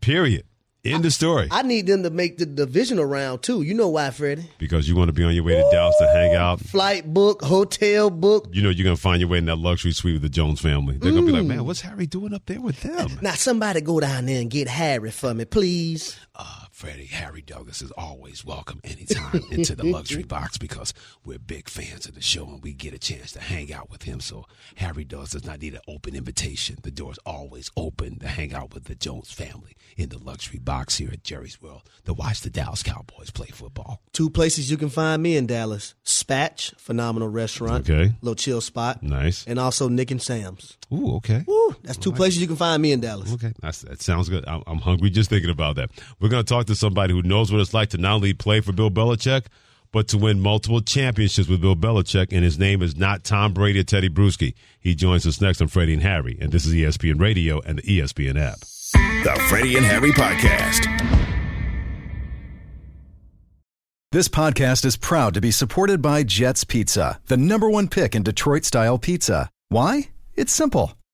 Period. 0.00 0.44
End 0.92 1.04
of 1.04 1.12
story. 1.12 1.48
I 1.50 1.62
need 1.62 1.86
them 1.86 2.02
to 2.02 2.10
make 2.10 2.38
the 2.38 2.46
divisional 2.46 3.04
round, 3.04 3.42
too. 3.42 3.62
You 3.62 3.74
know 3.74 3.88
why, 3.88 4.10
Freddie? 4.10 4.50
because 4.58 4.88
you 4.88 4.96
want 4.96 5.08
to 5.08 5.12
be 5.12 5.24
on 5.24 5.34
your 5.34 5.44
way 5.44 5.54
to 5.56 5.68
Dallas 5.70 5.96
to 5.98 6.06
hang 6.08 6.34
out. 6.34 6.60
Flight 6.60 7.12
book, 7.12 7.42
hotel 7.42 8.10
book. 8.10 8.48
You 8.52 8.62
know 8.62 8.70
you're 8.70 8.84
gonna 8.84 8.96
find 8.96 9.20
your 9.20 9.28
way 9.28 9.38
in 9.38 9.46
that 9.46 9.56
luxury 9.56 9.92
suite 9.92 10.14
with 10.14 10.22
the 10.22 10.28
Jones 10.28 10.60
family. 10.60 10.96
They're 10.98 11.12
gonna 11.12 11.26
be 11.26 11.32
like, 11.32 11.44
man, 11.44 11.64
what's 11.64 11.80
Harry 11.80 12.06
doing 12.06 12.34
up 12.34 12.46
there 12.46 12.60
with 12.60 12.80
them? 12.82 13.18
Now, 13.22 13.32
somebody 13.32 13.80
go 13.80 14.00
down 14.00 14.26
there 14.26 14.40
and 14.40 14.50
get 14.50 14.68
Harry 14.68 15.10
for 15.10 15.34
me, 15.34 15.44
please. 15.44 16.18
Uh, 16.34 16.65
Freddie, 16.76 17.06
Harry 17.06 17.40
Douglas 17.40 17.80
is 17.80 17.90
always 17.92 18.44
welcome 18.44 18.82
anytime 18.84 19.40
into 19.50 19.74
the 19.74 19.86
luxury 19.86 20.22
box 20.24 20.58
because 20.58 20.92
we're 21.24 21.38
big 21.38 21.70
fans 21.70 22.04
of 22.04 22.14
the 22.14 22.20
show 22.20 22.44
and 22.44 22.62
we 22.62 22.74
get 22.74 22.92
a 22.92 22.98
chance 22.98 23.32
to 23.32 23.40
hang 23.40 23.72
out 23.72 23.88
with 23.88 24.02
him. 24.02 24.20
So 24.20 24.44
Harry 24.74 25.02
Douglas 25.02 25.30
does 25.30 25.46
not 25.46 25.62
need 25.62 25.72
an 25.72 25.80
open 25.88 26.14
invitation. 26.14 26.76
The 26.82 26.90
door's 26.90 27.16
always 27.24 27.70
open 27.78 28.18
to 28.18 28.28
hang 28.28 28.52
out 28.52 28.74
with 28.74 28.84
the 28.84 28.94
Jones 28.94 29.32
family 29.32 29.74
in 29.96 30.10
the 30.10 30.18
luxury 30.18 30.58
box 30.58 30.98
here 30.98 31.08
at 31.10 31.24
Jerry's 31.24 31.62
World 31.62 31.80
to 32.04 32.12
watch 32.12 32.42
the 32.42 32.50
Dallas 32.50 32.82
Cowboys 32.82 33.30
play 33.30 33.46
football. 33.46 34.02
Two 34.12 34.28
places 34.28 34.70
you 34.70 34.76
can 34.76 34.90
find 34.90 35.22
me 35.22 35.38
in 35.38 35.46
Dallas 35.46 35.94
Spatch, 36.04 36.78
phenomenal 36.78 37.30
restaurant. 37.30 37.88
Okay. 37.88 38.12
Little 38.20 38.34
chill 38.34 38.60
spot. 38.60 39.02
Nice. 39.02 39.46
And 39.46 39.58
also 39.58 39.88
Nick 39.88 40.10
and 40.10 40.20
Sam's. 40.20 40.76
Ooh, 40.92 41.16
okay. 41.16 41.42
Woo, 41.46 41.74
that's 41.82 41.98
two 41.98 42.12
places 42.12 42.40
you 42.40 42.46
can 42.46 42.56
find 42.56 42.80
me 42.80 42.92
in 42.92 43.00
Dallas. 43.00 43.32
Okay, 43.32 43.52
That's, 43.60 43.80
that 43.82 44.00
sounds 44.02 44.28
good. 44.28 44.46
I'm, 44.46 44.62
I'm 44.66 44.78
hungry 44.78 45.10
just 45.10 45.30
thinking 45.30 45.50
about 45.50 45.76
that. 45.76 45.90
We're 46.20 46.28
going 46.28 46.44
to 46.44 46.48
talk 46.66 46.74
to 46.74 46.78
somebody 46.78 47.12
who 47.12 47.22
knows 47.22 47.52
what 47.52 47.60
it's 47.60 47.74
like 47.74 47.90
to 47.90 47.98
not 47.98 48.14
only 48.16 48.34
play 48.34 48.60
for 48.60 48.72
Bill 48.72 48.90
Belichick, 48.90 49.46
but 49.92 50.08
to 50.08 50.18
win 50.18 50.40
multiple 50.40 50.80
championships 50.80 51.48
with 51.48 51.60
Bill 51.60 51.76
Belichick. 51.76 52.32
And 52.32 52.44
his 52.44 52.58
name 52.58 52.82
is 52.82 52.96
not 52.96 53.24
Tom 53.24 53.52
Brady 53.52 53.80
or 53.80 53.84
Teddy 53.84 54.08
Bruschi. 54.08 54.54
He 54.80 54.94
joins 54.94 55.26
us 55.26 55.40
next 55.40 55.60
on 55.62 55.68
Freddie 55.68 55.94
and 55.94 56.02
Harry. 56.02 56.36
And 56.40 56.52
this 56.52 56.66
is 56.66 56.74
ESPN 56.74 57.20
Radio 57.20 57.60
and 57.60 57.78
the 57.78 57.82
ESPN 57.82 58.38
app. 58.38 58.60
The 59.24 59.40
Freddie 59.48 59.76
and 59.76 59.86
Harry 59.86 60.10
Podcast. 60.10 60.92
This 64.12 64.28
podcast 64.28 64.84
is 64.84 64.96
proud 64.96 65.34
to 65.34 65.40
be 65.40 65.50
supported 65.50 66.00
by 66.00 66.22
Jets 66.22 66.64
Pizza, 66.64 67.20
the 67.26 67.36
number 67.36 67.68
one 67.68 67.88
pick 67.88 68.14
in 68.14 68.22
Detroit 68.22 68.64
style 68.64 68.98
pizza. 68.98 69.50
Why? 69.68 70.10
It's 70.36 70.52
simple. 70.52 70.92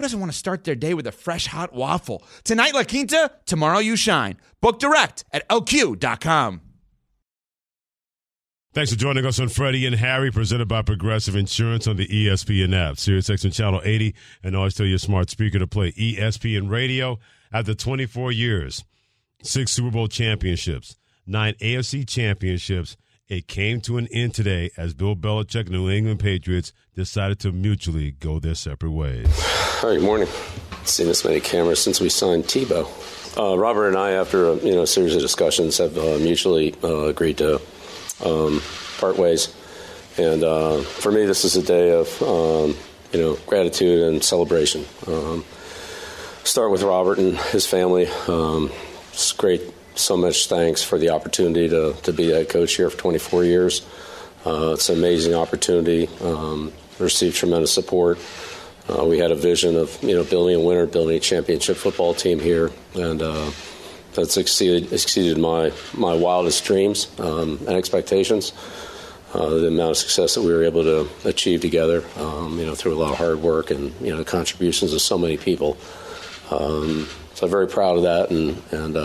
who 0.00 0.04
doesn't 0.04 0.20
want 0.20 0.32
to 0.32 0.38
start 0.38 0.64
their 0.64 0.74
day 0.74 0.94
with 0.94 1.06
a 1.06 1.12
fresh 1.12 1.46
hot 1.46 1.74
waffle? 1.74 2.24
Tonight, 2.42 2.72
La 2.72 2.84
Quinta, 2.84 3.30
tomorrow, 3.44 3.80
you 3.80 3.96
shine. 3.96 4.38
Book 4.62 4.78
direct 4.78 5.24
at 5.30 5.46
lq.com. 5.50 6.62
Thanks 8.72 8.90
for 8.92 8.96
joining 8.96 9.26
us 9.26 9.38
on 9.38 9.50
Freddie 9.50 9.84
and 9.84 9.96
Harry, 9.96 10.30
presented 10.30 10.68
by 10.68 10.80
Progressive 10.80 11.36
Insurance 11.36 11.86
on 11.86 11.96
the 11.96 12.06
ESPN 12.06 12.74
app, 12.74 12.98
Sirius 12.98 13.28
XM 13.28 13.52
Channel 13.52 13.82
80, 13.84 14.14
and 14.42 14.56
always 14.56 14.74
tell 14.74 14.86
your 14.86 14.96
smart 14.96 15.28
speaker 15.28 15.58
to 15.58 15.66
play 15.66 15.92
ESPN 15.92 16.70
Radio. 16.70 17.18
After 17.52 17.74
24 17.74 18.32
years, 18.32 18.84
six 19.42 19.72
Super 19.72 19.90
Bowl 19.90 20.08
championships, 20.08 20.96
nine 21.26 21.54
AFC 21.60 22.08
championships, 22.08 22.96
it 23.30 23.46
came 23.46 23.80
to 23.80 23.96
an 23.96 24.08
end 24.08 24.34
today 24.34 24.70
as 24.76 24.92
Bill 24.92 25.14
Belichick 25.14 25.60
and 25.60 25.70
New 25.70 25.88
England 25.88 26.18
Patriots 26.18 26.72
decided 26.96 27.38
to 27.40 27.52
mutually 27.52 28.10
go 28.10 28.40
their 28.40 28.56
separate 28.56 28.90
ways. 28.90 29.26
Hi, 29.30 29.94
good 29.94 30.02
morning. 30.02 30.28
Seen 30.84 31.06
this 31.06 31.24
many 31.24 31.38
cameras 31.40 31.80
since 31.80 32.00
we 32.00 32.08
signed 32.08 32.44
Tebow. 32.44 32.88
Uh, 33.38 33.56
Robert 33.56 33.86
and 33.86 33.96
I, 33.96 34.10
after 34.10 34.48
a 34.48 34.56
you 34.56 34.74
know 34.74 34.84
series 34.84 35.14
of 35.14 35.22
discussions, 35.22 35.78
have 35.78 35.96
uh, 35.96 36.18
mutually 36.18 36.74
uh, 36.82 37.04
agreed 37.04 37.38
to 37.38 37.60
um, 38.24 38.60
part 38.98 39.16
ways. 39.16 39.54
And 40.18 40.42
uh, 40.42 40.80
for 40.82 41.12
me, 41.12 41.24
this 41.24 41.44
is 41.44 41.56
a 41.56 41.62
day 41.62 41.92
of 41.92 42.20
um, 42.22 42.76
you 43.12 43.20
know 43.20 43.38
gratitude 43.46 44.02
and 44.12 44.24
celebration. 44.24 44.84
Um, 45.06 45.44
start 46.42 46.72
with 46.72 46.82
Robert 46.82 47.18
and 47.18 47.38
his 47.38 47.64
family. 47.64 48.08
Um, 48.26 48.72
it's 49.12 49.30
great. 49.32 49.62
So 49.94 50.16
much 50.16 50.46
thanks 50.46 50.82
for 50.82 50.98
the 50.98 51.10
opportunity 51.10 51.68
to, 51.68 51.94
to 52.02 52.12
be 52.12 52.30
head 52.30 52.48
coach 52.48 52.76
here 52.76 52.88
for 52.90 52.98
24 52.98 53.44
years. 53.44 53.86
Uh, 54.46 54.72
it's 54.72 54.88
an 54.88 54.98
amazing 54.98 55.34
opportunity. 55.34 56.08
Um, 56.22 56.72
received 56.98 57.36
tremendous 57.36 57.72
support. 57.72 58.18
Uh, 58.88 59.04
we 59.04 59.18
had 59.18 59.30
a 59.30 59.34
vision 59.34 59.76
of 59.76 60.02
you 60.02 60.14
know 60.14 60.24
building 60.24 60.56
a 60.56 60.60
winner, 60.60 60.86
building 60.86 61.16
a 61.16 61.20
championship 61.20 61.76
football 61.76 62.14
team 62.14 62.40
here, 62.40 62.70
and 62.94 63.22
uh, 63.22 63.50
that's 64.14 64.36
exceeded 64.36 64.92
exceeded 64.92 65.38
my 65.38 65.72
my 65.94 66.14
wildest 66.14 66.64
dreams 66.64 67.08
um, 67.18 67.58
and 67.66 67.76
expectations. 67.76 68.52
Uh, 69.32 69.48
the 69.48 69.68
amount 69.68 69.90
of 69.90 69.96
success 69.96 70.34
that 70.34 70.42
we 70.42 70.52
were 70.52 70.64
able 70.64 70.82
to 70.82 71.08
achieve 71.24 71.60
together, 71.60 72.04
um, 72.16 72.58
you 72.58 72.66
know, 72.66 72.74
through 72.74 72.92
a 72.92 72.98
lot 72.98 73.12
of 73.12 73.18
hard 73.18 73.40
work 73.40 73.70
and 73.70 73.94
you 74.00 74.14
know 74.14 74.24
contributions 74.24 74.92
of 74.92 75.00
so 75.00 75.16
many 75.16 75.36
people. 75.36 75.76
Um, 76.50 77.06
so 77.34 77.46
I'm 77.46 77.50
very 77.50 77.68
proud 77.68 77.98
of 77.98 78.02
that, 78.04 78.30
and 78.30 78.60
and 78.72 78.96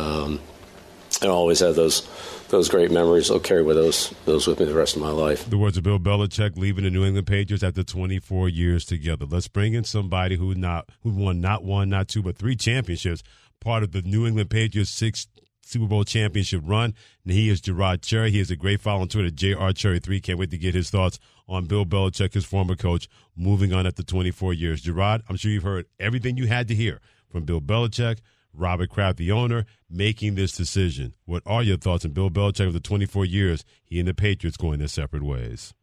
I 1.22 1.28
always 1.28 1.60
have 1.60 1.76
those 1.76 2.08
those 2.50 2.70
great 2.70 2.92
memories. 2.92 3.32
I'll 3.32 3.40
carry 3.40 3.64
with 3.64 3.76
those 3.78 4.14
those 4.26 4.48
with 4.48 4.60
me 4.60 4.66
the 4.66 4.74
rest 4.74 4.96
of 4.96 5.02
my 5.02 5.10
life. 5.10 5.50
The 5.50 5.58
words 5.58 5.78
of 5.78 5.84
Bill 5.84 6.00
Belichick 6.00 6.58
leaving 6.58 6.84
the 6.84 6.90
New 6.90 7.06
England 7.06 7.28
Patriots 7.28 7.64
after 7.64 7.84
24 7.84 8.50
years 8.50 8.86
together. 8.86 9.26
Let's 9.26 9.48
bring 9.48 9.74
in 9.74 9.84
somebody 9.84 10.36
who 10.36 10.54
not 10.56 10.90
who 11.04 11.12
won 11.12 11.42
not 11.42 11.64
one, 11.64 11.90
not 11.90 12.08
two, 12.08 12.24
but 12.24 12.38
three 12.38 12.56
championships. 12.56 13.24
Part 13.62 13.84
of 13.84 13.92
the 13.92 14.02
New 14.02 14.28
England 14.28 14.50
Patriots 14.50 14.92
six 14.92 15.28
Super 15.66 15.88
Bowl 15.88 16.04
championship 16.04 16.62
run. 16.64 16.94
And 17.24 17.34
he 17.34 17.50
is 17.50 17.60
Je'Rod 17.60 18.02
Cherry. 18.02 18.32
He 18.32 18.40
is 18.40 18.52
a 18.52 18.56
great 18.56 18.82
follow 18.82 19.02
on 19.02 19.08
Twitter, 19.08 19.32
JR 19.32 19.72
Cherry3. 19.74 20.22
Can't 20.22 20.40
wait 20.40 20.52
to 20.52 20.58
get 20.58 20.76
his 20.76 20.92
thoughts 20.92 21.20
on 21.48 21.66
Bill 21.66 21.86
Belichick, 21.86 22.34
his 22.34 22.46
former 22.46 22.76
coach, 22.76 23.10
moving 23.36 23.74
on 23.74 23.88
after 23.88 24.04
24 24.04 24.54
years. 24.54 24.82
Gerard, 24.82 25.24
I'm 25.28 25.36
sure 25.38 25.52
you've 25.52 25.64
heard 25.64 25.88
everything 26.00 26.38
you 26.38 26.48
had 26.48 26.68
to 26.68 26.76
hear 26.76 27.02
from 27.30 27.46
Bill 27.46 27.62
Belichick, 27.62 28.20
Robert 28.58 28.90
Kraft, 28.90 29.18
the 29.18 29.32
owner, 29.32 29.66
making 29.90 30.36
this 30.36 30.52
decision. 30.52 31.14
What 31.26 31.44
are 31.46 31.64
your 31.64 31.78
thoughts 31.78 32.06
on 32.06 32.12
Bill 32.12 32.30
Belichick 32.30 32.72
the 32.72 32.80
24 32.80 33.26
years 33.26 33.66
he 33.84 34.00
and 34.00 34.08
the 34.08 34.14
Patriots 34.14 34.58
going 34.58 34.80
their 34.80 34.88
separate 34.88 35.24
ways? 35.24 35.74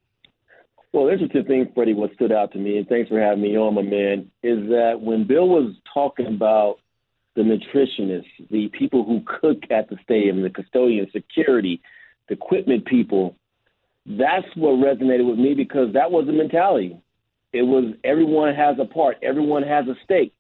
Well, 0.93 1.07
the 1.07 1.13
interesting 1.13 1.45
thing, 1.45 1.73
Freddie, 1.75 1.95
what 1.95 2.13
stood 2.15 2.33
out 2.33 2.53
to 2.53 2.59
me, 2.59 2.77
and 2.77 2.87
thanks 2.87 3.09
for 3.09 3.19
having 3.19 3.43
me 3.43 3.57
on, 3.57 3.75
my 3.75 3.83
man, 3.83 4.31
is 4.43 4.69
that 4.69 5.01
when 5.01 5.27
Bill 5.27 5.49
was 5.49 5.75
talking 5.93 6.27
about 6.27 6.77
the 7.35 7.43
nutritionists, 7.43 8.51
the 8.51 8.69
people 8.69 9.05
who 9.05 9.23
cook 9.25 9.63
at 9.71 9.89
the 9.89 9.97
stadium, 10.03 10.43
the 10.43 10.51
custodian, 10.51 11.09
security, 11.11 11.81
the 12.29 12.35
equipment 12.35 12.85
people, 12.85 13.37
that's 14.05 14.47
what 14.55 14.73
resonated 14.73 15.29
with 15.29 15.39
me 15.39 15.55
because 15.55 15.95
that 15.95 16.11
was 16.11 16.27
the 16.27 16.33
mentality. 16.33 16.99
It 17.53 17.63
was 17.63 17.95
everyone 18.05 18.55
has 18.55 18.77
a 18.79 18.85
part, 18.85 19.19
everyone 19.23 19.63
has 19.63 19.87
a 19.87 19.95
stake. 20.05 20.35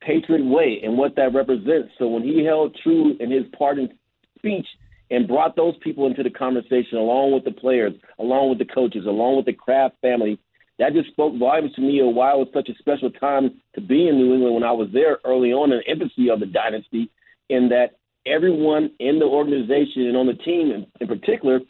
Patriot 0.00 0.44
Way 0.44 0.80
and 0.82 0.96
what 0.96 1.16
that 1.16 1.34
represents. 1.34 1.92
So 1.98 2.08
when 2.08 2.22
he 2.22 2.44
held 2.44 2.76
true 2.82 3.16
in 3.20 3.30
his 3.30 3.44
pardon 3.56 3.88
speech 4.38 4.66
and 5.10 5.26
brought 5.26 5.56
those 5.56 5.74
people 5.82 6.06
into 6.06 6.22
the 6.22 6.30
conversation 6.30 6.98
along 6.98 7.32
with 7.32 7.44
the 7.44 7.50
players, 7.50 7.94
along 8.18 8.50
with 8.50 8.58
the 8.58 8.72
coaches, 8.72 9.06
along 9.06 9.36
with 9.36 9.46
the 9.46 9.52
Kraft 9.52 9.96
family, 10.02 10.38
that 10.78 10.92
just 10.92 11.08
spoke 11.08 11.36
volumes 11.38 11.74
to 11.74 11.80
me 11.80 12.00
of 12.00 12.14
why 12.14 12.32
it 12.32 12.38
was 12.38 12.48
such 12.54 12.68
a 12.68 12.78
special 12.78 13.10
time 13.10 13.60
to 13.74 13.80
be 13.80 14.08
in 14.08 14.16
New 14.16 14.34
England 14.34 14.54
when 14.54 14.62
I 14.62 14.72
was 14.72 14.88
there 14.92 15.18
early 15.24 15.52
on 15.52 15.72
in 15.72 15.78
the 15.78 15.90
infancy 15.90 16.30
of 16.30 16.40
the 16.40 16.46
dynasty, 16.46 17.10
in 17.48 17.68
that 17.70 17.98
everyone 18.26 18.90
in 19.00 19.18
the 19.18 19.24
organization 19.24 20.06
and 20.06 20.16
on 20.16 20.26
the 20.26 20.34
team 20.34 20.70
in, 20.70 20.86
in 21.00 21.08
particular 21.08 21.60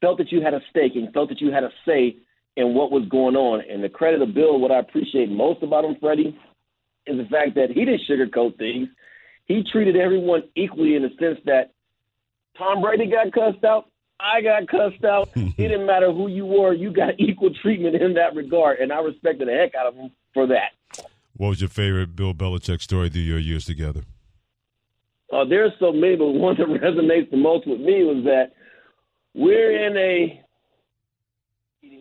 felt 0.00 0.18
that 0.18 0.32
you 0.32 0.40
had 0.40 0.54
a 0.54 0.60
stake 0.70 0.92
and 0.94 1.12
felt 1.12 1.28
that 1.28 1.40
you 1.40 1.52
had 1.52 1.64
a 1.64 1.70
say 1.86 2.16
in 2.56 2.74
what 2.74 2.90
was 2.90 3.06
going 3.08 3.36
on. 3.36 3.62
And 3.68 3.82
the 3.82 3.88
credit 3.88 4.22
of 4.22 4.34
Bill, 4.34 4.58
what 4.58 4.70
I 4.70 4.78
appreciate 4.78 5.30
most 5.30 5.62
about 5.62 5.84
him, 5.84 5.96
Freddie, 6.00 6.38
is 7.06 7.18
the 7.18 7.24
fact 7.24 7.54
that 7.56 7.70
he 7.70 7.84
didn't 7.84 8.02
sugarcoat 8.08 8.58
things. 8.58 8.88
He 9.46 9.62
treated 9.70 9.96
everyone 9.96 10.44
equally 10.54 10.96
in 10.96 11.02
the 11.02 11.10
sense 11.20 11.38
that 11.44 11.72
Tom 12.56 12.80
Brady 12.80 13.10
got 13.10 13.32
cussed 13.32 13.64
out. 13.64 13.90
I 14.20 14.40
got 14.40 14.68
cussed 14.68 15.04
out. 15.04 15.28
it 15.34 15.56
didn't 15.56 15.86
matter 15.86 16.12
who 16.12 16.28
you 16.28 16.46
were. 16.46 16.72
You 16.72 16.92
got 16.92 17.14
equal 17.18 17.50
treatment 17.62 17.96
in 17.96 18.14
that 18.14 18.34
regard, 18.34 18.78
and 18.78 18.92
I 18.92 19.00
respected 19.00 19.48
the 19.48 19.52
heck 19.52 19.74
out 19.74 19.86
of 19.86 19.94
him 19.94 20.10
for 20.32 20.46
that. 20.46 20.72
What 21.36 21.48
was 21.48 21.60
your 21.60 21.70
favorite 21.70 22.14
Bill 22.14 22.32
Belichick 22.32 22.80
story 22.80 23.10
through 23.10 23.22
your 23.22 23.38
years 23.38 23.64
together? 23.64 24.02
Uh, 25.32 25.44
there's 25.44 25.72
so 25.80 25.92
many, 25.92 26.16
but 26.16 26.28
one 26.28 26.56
that 26.56 26.66
resonates 26.82 27.30
the 27.30 27.36
most 27.36 27.66
with 27.66 27.80
me 27.80 28.04
was 28.04 28.24
that 28.24 28.52
we're 29.34 29.86
in 29.86 29.96
a 29.96 30.40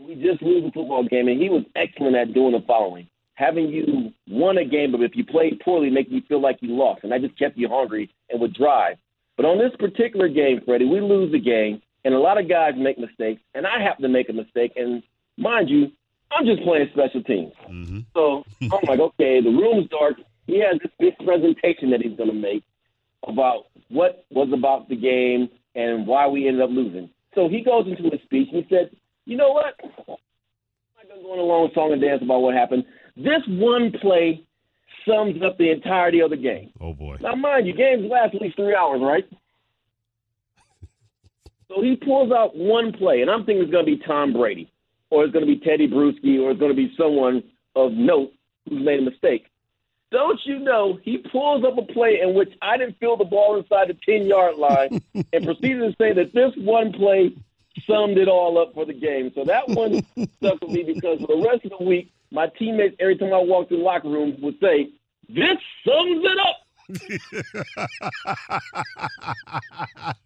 we 0.05 0.15
just 0.15 0.41
lose 0.41 0.65
a 0.65 0.71
football 0.71 1.03
game, 1.07 1.27
and 1.27 1.41
he 1.41 1.49
was 1.49 1.63
excellent 1.75 2.15
at 2.15 2.33
doing 2.33 2.51
the 2.51 2.63
following: 2.67 3.07
having 3.35 3.69
you 3.69 4.13
won 4.27 4.57
a 4.57 4.65
game, 4.65 4.91
but 4.91 5.01
if 5.01 5.15
you 5.15 5.25
played 5.25 5.59
poorly, 5.59 5.89
make 5.89 6.09
you 6.09 6.21
feel 6.27 6.41
like 6.41 6.57
you 6.61 6.75
lost, 6.75 7.03
and 7.03 7.11
that 7.11 7.21
just 7.21 7.37
kept 7.37 7.57
you 7.57 7.67
hungry 7.67 8.09
and 8.29 8.39
would 8.39 8.53
drive. 8.53 8.97
But 9.35 9.45
on 9.45 9.57
this 9.57 9.75
particular 9.79 10.27
game, 10.27 10.61
Freddie, 10.65 10.85
we 10.85 11.01
lose 11.01 11.31
the 11.31 11.39
game, 11.39 11.81
and 12.05 12.13
a 12.13 12.19
lot 12.19 12.39
of 12.39 12.47
guys 12.47 12.73
make 12.77 12.99
mistakes, 12.99 13.41
and 13.55 13.65
I 13.65 13.81
happen 13.81 14.03
to 14.03 14.09
make 14.09 14.29
a 14.29 14.33
mistake. 14.33 14.73
And 14.75 15.01
mind 15.37 15.69
you, 15.69 15.91
I'm 16.31 16.45
just 16.45 16.63
playing 16.63 16.89
special 16.93 17.23
teams. 17.23 17.53
Mm-hmm. 17.69 17.99
So 18.13 18.43
I'm 18.61 18.87
like, 18.87 18.99
okay, 19.19 19.41
the 19.41 19.49
room's 19.49 19.89
dark. 19.89 20.17
He 20.45 20.59
has 20.59 20.79
this 20.81 20.91
big 20.99 21.17
presentation 21.25 21.91
that 21.91 22.01
he's 22.01 22.17
going 22.17 22.29
to 22.29 22.35
make 22.35 22.63
about 23.27 23.67
what 23.89 24.25
was 24.29 24.49
about 24.53 24.89
the 24.89 24.95
game 24.95 25.49
and 25.75 26.05
why 26.05 26.27
we 26.27 26.47
ended 26.47 26.61
up 26.61 26.69
losing. 26.69 27.09
So 27.35 27.47
he 27.47 27.61
goes 27.61 27.87
into 27.87 28.03
his 28.03 28.21
speech 28.23 28.49
and 28.51 28.63
he 28.63 28.69
said, 28.69 28.91
you 29.25 29.37
know 29.37 29.51
what? 29.51 29.75
I'm 29.81 30.17
not 30.97 31.07
going 31.07 31.19
to 31.19 31.23
go 31.23 31.33
on 31.33 31.39
a 31.39 31.43
long 31.43 31.69
song 31.73 31.93
and 31.93 32.01
dance 32.01 32.21
about 32.21 32.41
what 32.41 32.53
happened. 32.53 32.85
This 33.15 33.41
one 33.47 33.91
play 33.91 34.43
sums 35.07 35.41
up 35.43 35.57
the 35.57 35.71
entirety 35.71 36.21
of 36.21 36.31
the 36.31 36.37
game. 36.37 36.71
Oh 36.81 36.93
boy! 36.93 37.17
Now, 37.19 37.35
mind 37.35 37.67
you, 37.67 37.73
games 37.73 38.09
last 38.09 38.35
at 38.35 38.41
least 38.41 38.55
three 38.55 38.75
hours, 38.75 39.01
right? 39.01 39.25
so 41.67 41.81
he 41.81 41.95
pulls 41.95 42.31
out 42.31 42.55
one 42.55 42.93
play, 42.93 43.21
and 43.21 43.29
I'm 43.29 43.45
thinking 43.45 43.63
it's 43.63 43.71
going 43.71 43.85
to 43.85 43.97
be 43.97 44.03
Tom 44.03 44.33
Brady, 44.33 44.71
or 45.09 45.23
it's 45.23 45.33
going 45.33 45.45
to 45.45 45.51
be 45.51 45.59
Teddy 45.59 45.87
Bruschi, 45.87 46.41
or 46.41 46.51
it's 46.51 46.59
going 46.59 46.71
to 46.71 46.75
be 46.75 46.93
someone 46.97 47.43
of 47.75 47.93
note 47.93 48.31
who's 48.67 48.83
made 48.83 48.99
a 48.99 49.03
mistake. 49.03 49.45
Don't 50.11 50.39
you 50.45 50.59
know 50.59 50.99
he 51.01 51.17
pulls 51.17 51.65
up 51.65 51.77
a 51.77 51.91
play 51.91 52.19
in 52.21 52.35
which 52.35 52.53
I 52.61 52.77
didn't 52.77 52.99
feel 52.99 53.17
the 53.17 53.25
ball 53.25 53.57
inside 53.57 53.89
the 53.89 53.97
10 54.05 54.27
yard 54.27 54.57
line 54.57 55.01
and 55.33 55.43
proceeded 55.43 55.79
to 55.79 55.95
say 55.99 56.13
that 56.13 56.33
this 56.33 56.51
one 56.55 56.93
play 56.93 57.35
summed 57.87 58.19
it 58.19 58.27
all 58.27 58.59
up 58.59 58.75
for 58.75 58.85
the 58.85 58.93
game. 58.93 59.31
So 59.33 59.43
that 59.45 59.67
one 59.69 60.05
stuck 60.37 60.61
with 60.61 60.69
me 60.69 60.83
because 60.83 61.19
for 61.19 61.35
the 61.35 61.49
rest 61.49 61.65
of 61.65 61.71
the 61.79 61.83
week, 61.83 62.11
my 62.33 62.47
teammates, 62.59 62.95
every 62.99 63.17
time 63.17 63.33
I 63.33 63.37
walked 63.37 63.69
through 63.69 63.77
the 63.77 63.83
locker 63.83 64.09
room, 64.09 64.35
would 64.41 64.55
say, 64.61 64.89
This 65.29 65.57
sums 65.85 66.25
it 66.25 66.39
up. 66.39 66.57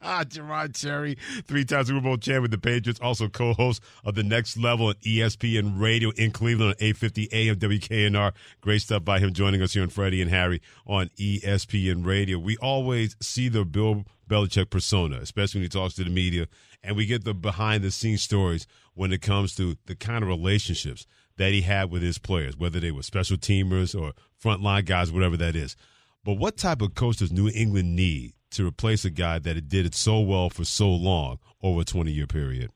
Je'Rod 0.01 0.75
Cherry, 0.75 1.17
three-time 1.45 1.85
Super 1.85 2.01
Bowl 2.01 2.17
champion 2.17 2.41
with 2.43 2.51
the 2.51 2.57
Patriots, 2.57 2.99
also 2.99 3.27
co-host 3.29 3.83
of 4.03 4.15
the 4.15 4.23
Next 4.23 4.57
Level 4.57 4.89
at 4.89 4.99
ESPN 5.01 5.79
Radio 5.79 6.09
in 6.17 6.31
Cleveland 6.31 6.71
on 6.71 6.75
850 6.79 7.29
AM 7.31 7.57
WKNR. 7.57 8.33
Great 8.61 8.81
stuff 8.81 9.05
by 9.05 9.19
him 9.19 9.33
joining 9.33 9.61
us 9.61 9.73
here 9.73 9.83
on 9.83 9.89
Freddie 9.89 10.21
and 10.21 10.31
Harry 10.31 10.61
on 10.87 11.09
ESPN 11.19 12.03
Radio. 12.05 12.39
We 12.39 12.57
always 12.57 13.15
see 13.21 13.49
the 13.49 13.63
Bill 13.63 14.05
Belichick 14.27 14.71
persona, 14.71 15.17
especially 15.17 15.59
when 15.59 15.65
he 15.65 15.69
talks 15.69 15.93
to 15.95 16.03
the 16.03 16.09
media, 16.09 16.47
and 16.83 16.95
we 16.95 17.05
get 17.05 17.23
the 17.23 17.35
behind-the-scenes 17.35 18.23
stories 18.23 18.65
when 18.93 19.13
it 19.13 19.21
comes 19.21 19.55
to 19.55 19.77
the 19.85 19.95
kind 19.95 20.23
of 20.23 20.27
relationships 20.27 21.05
that 21.37 21.53
he 21.53 21.61
had 21.61 21.89
with 21.89 22.01
his 22.01 22.17
players, 22.17 22.57
whether 22.57 22.79
they 22.79 22.91
were 22.91 23.03
special 23.03 23.37
teamers 23.37 23.99
or 23.99 24.13
frontline 24.43 24.85
guys, 24.85 25.11
whatever 25.11 25.37
that 25.37 25.55
is. 25.55 25.75
But 26.23 26.33
what 26.33 26.57
type 26.57 26.81
of 26.81 26.93
coach 26.93 27.17
does 27.17 27.31
New 27.31 27.49
England 27.49 27.95
need 27.95 28.33
to 28.51 28.67
replace 28.67 29.05
a 29.05 29.09
guy 29.09 29.39
that 29.39 29.69
did 29.69 29.85
it 29.85 29.95
so 29.95 30.19
well 30.19 30.49
for 30.49 30.65
so 30.65 30.89
long 30.89 31.39
over 31.61 31.81
a 31.81 31.85
20 31.85 32.11
year 32.11 32.27
period? 32.27 32.71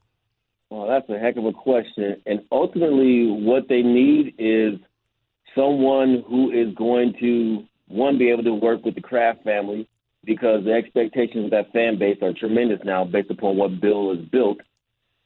Well, 0.70 0.88
that's 0.88 1.10
a 1.10 1.20
heck 1.20 1.36
of 1.36 1.46
a 1.46 1.52
question. 1.52 2.22
And 2.26 2.42
ultimately, 2.52 3.28
what 3.30 3.68
they 3.68 3.82
need 3.82 4.36
is 4.38 4.80
someone 5.54 6.24
who 6.28 6.52
is 6.52 6.74
going 6.76 7.14
to, 7.20 7.66
one, 7.88 8.18
be 8.18 8.30
able 8.30 8.44
to 8.44 8.54
work 8.54 8.86
with 8.86 8.96
the 8.96 9.02
Kraft 9.02 9.44
family 9.44 9.88
because 10.24 10.64
the 10.64 10.72
expectations 10.72 11.46
of 11.46 11.52
that 11.52 11.74
fan 11.74 11.98
base 11.98 12.18
are 12.22 12.32
tremendous 12.34 12.80
now 12.86 13.04
based 13.04 13.32
upon 13.32 13.58
what 13.58 13.82
Bill 13.82 14.16
has 14.16 14.24
built. 14.28 14.60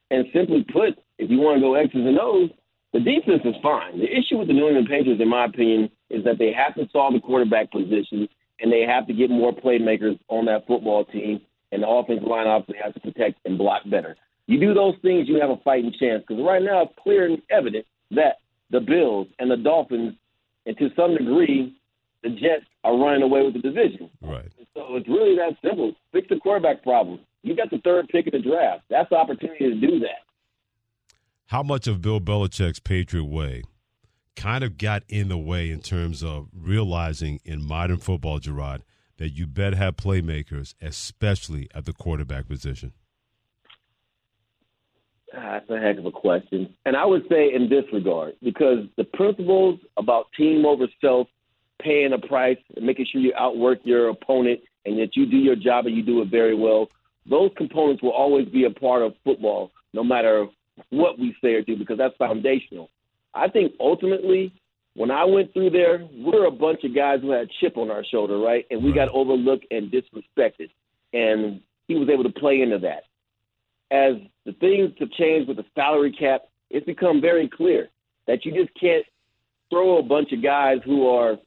And 0.10 0.26
simply 0.34 0.64
put, 0.72 0.98
if 1.18 1.30
you 1.30 1.40
want 1.40 1.58
to 1.58 1.62
go 1.62 1.76
X's 1.76 1.94
and 1.94 2.20
O's, 2.20 2.50
the 2.96 3.02
defense 3.02 3.42
is 3.44 3.56
fine. 3.62 4.00
The 4.00 4.06
issue 4.06 4.38
with 4.38 4.48
the 4.48 4.54
New 4.54 4.68
England 4.68 4.88
Patriots, 4.90 5.22
in 5.22 5.28
my 5.28 5.44
opinion, 5.46 5.90
is 6.10 6.24
that 6.24 6.38
they 6.40 6.54
have 6.54 6.76
to 6.76 6.88
solve 6.94 7.14
the 7.14 7.20
quarterback 7.20 7.70
position 7.70 8.30
and 8.62 8.72
they 8.72 8.84
have 8.88 9.06
to 9.08 9.14
get 9.14 9.30
more 9.30 9.52
playmakers 9.52 10.18
on 10.30 10.46
that 10.46 10.66
football 10.66 11.04
team, 11.04 11.42
and 11.74 11.84
the 11.84 11.90
offensive 11.90 12.26
line 12.26 12.48
obviously 12.48 12.82
has 12.82 12.94
to 12.94 13.02
protect 13.02 13.38
and 13.44 13.58
block 13.58 13.82
better. 13.92 14.16
You 14.48 14.62
do 14.62 14.74
those 14.74 14.94
things, 15.02 15.28
you 15.28 15.42
have 15.42 15.50
a 15.50 15.58
fighting 15.58 15.92
chance. 16.00 16.24
Because 16.26 16.42
right 16.42 16.64
now, 16.64 16.84
it's 16.84 16.94
clear 17.04 17.26
and 17.26 17.42
evident 17.50 17.86
that 18.12 18.38
the 18.72 18.80
Bills 18.80 19.28
and 19.40 19.52
the 19.52 19.58
Dolphins, 19.58 20.14
and 20.66 20.78
to 20.78 20.90
some 20.96 21.18
degree, 21.18 21.76
the 22.24 22.30
Jets 22.30 22.64
are 22.86 22.98
running 22.98 23.24
away 23.24 23.44
with 23.44 23.56
the 23.56 23.60
division. 23.60 24.10
Right. 24.22 24.48
So 24.74 24.96
it's 24.96 25.10
really 25.10 25.36
that 25.36 25.58
simple. 25.62 25.92
Fix 26.14 26.30
the 26.30 26.38
quarterback 26.38 26.82
problem. 26.82 27.20
You 27.44 27.58
got 27.58 27.72
the 27.72 27.80
third 27.80 28.08
pick 28.08 28.28
in 28.28 28.42
the 28.42 28.50
draft. 28.50 28.84
That's 28.90 29.10
the 29.10 29.18
opportunity 29.18 29.70
to 29.70 29.76
do 29.76 30.00
that 30.00 30.25
how 31.56 31.64
much 31.64 31.88
of 31.88 32.02
Bill 32.02 32.20
Belichick's 32.20 32.82
Patriot 32.82 33.24
way 33.24 33.64
kind 34.36 34.62
of 34.62 34.78
got 34.78 35.04
in 35.08 35.30
the 35.30 35.38
way 35.38 35.72
in 35.72 35.80
terms 35.80 36.22
of 36.22 36.50
realizing 36.54 37.40
in 37.46 37.66
modern 37.66 37.96
football, 37.96 38.42
Je'Rod, 38.42 38.82
that 39.20 39.30
you 39.30 39.48
better 39.48 39.78
have 39.78 39.96
playmakers, 39.96 40.76
especially 40.82 41.70
at 41.74 41.86
the 41.86 41.94
quarterback 41.94 42.50
position? 42.50 42.92
Ah, 45.34 45.60
that's 45.60 45.70
a 45.70 45.80
heck 45.80 45.98
of 45.98 46.06
a 46.06 46.12
question. 46.12 46.76
And 46.86 46.98
I 46.98 47.06
would 47.06 47.24
say 47.30 47.54
in 47.54 47.70
this 47.70 47.86
regard, 47.94 48.34
because 48.44 48.80
the 48.98 49.06
principles 49.06 49.80
about 49.96 50.26
team 50.38 50.66
over 50.66 50.88
self, 51.00 51.30
paying 51.82 52.12
a 52.12 52.20
price, 52.20 52.58
making 52.82 53.06
sure 53.10 53.22
you 53.22 53.32
outwork 53.38 53.80
your 53.86 54.10
opponent 54.10 54.60
and 54.86 55.00
that 55.00 55.16
you 55.16 55.26
do 55.26 55.38
your 55.38 55.56
job 55.56 55.86
and 55.86 55.96
you 55.96 56.04
do 56.04 56.22
it 56.22 56.28
very 56.28 56.54
well, 56.54 56.90
those 57.30 57.52
components 57.56 58.04
will 58.04 58.12
always 58.12 58.46
be 58.50 58.66
a 58.66 58.72
part 58.72 59.04
of 59.04 59.14
football, 59.24 59.72
no 59.94 60.04
matter 60.04 60.48
what 60.90 61.20
we 61.20 61.36
say 61.42 61.54
or 61.54 61.62
do 61.62 61.78
because 61.78 61.98
that's 61.98 62.16
foundational. 62.18 62.90
I 63.34 63.50
think 63.50 63.74
ultimately, 63.80 64.54
when 64.96 65.12
I 65.12 65.26
went 65.26 65.54
through 65.54 65.72
there, 65.72 66.08
we're 66.14 66.46
a 66.46 66.52
bunch 66.52 66.84
of 66.84 66.96
guys 66.96 67.20
who 67.22 67.32
had 67.32 67.50
chip 67.60 67.78
on 67.78 67.92
our 67.92 68.04
shoulder, 68.06 68.38
right? 68.38 68.66
And 68.72 68.84
we 68.84 68.94
got 68.94 69.10
overlooked 69.10 69.66
and 69.72 69.92
disrespected. 69.92 70.70
And 71.14 71.62
he 71.88 71.96
was 71.96 72.10
able 72.10 72.24
to 72.24 72.30
play 72.30 72.62
into 72.62 72.80
that. 72.80 73.04
as 73.92 74.16
the 74.46 74.54
things 74.54 74.92
have 75.00 75.12
changed 75.12 75.48
with 75.48 75.58
the 75.58 75.66
salary 75.76 76.12
cap, 76.12 76.44
it's 76.70 76.86
become 76.86 77.22
very 77.22 77.48
clear 77.48 77.90
that 78.28 78.46
you 78.46 78.54
just 78.54 78.74
can't 78.80 79.06
throw 79.70 79.98
a 79.98 80.04
bunch 80.04 80.32
of 80.32 80.42
guys 80.42 80.80
who 80.84 81.08
are, 81.08 81.38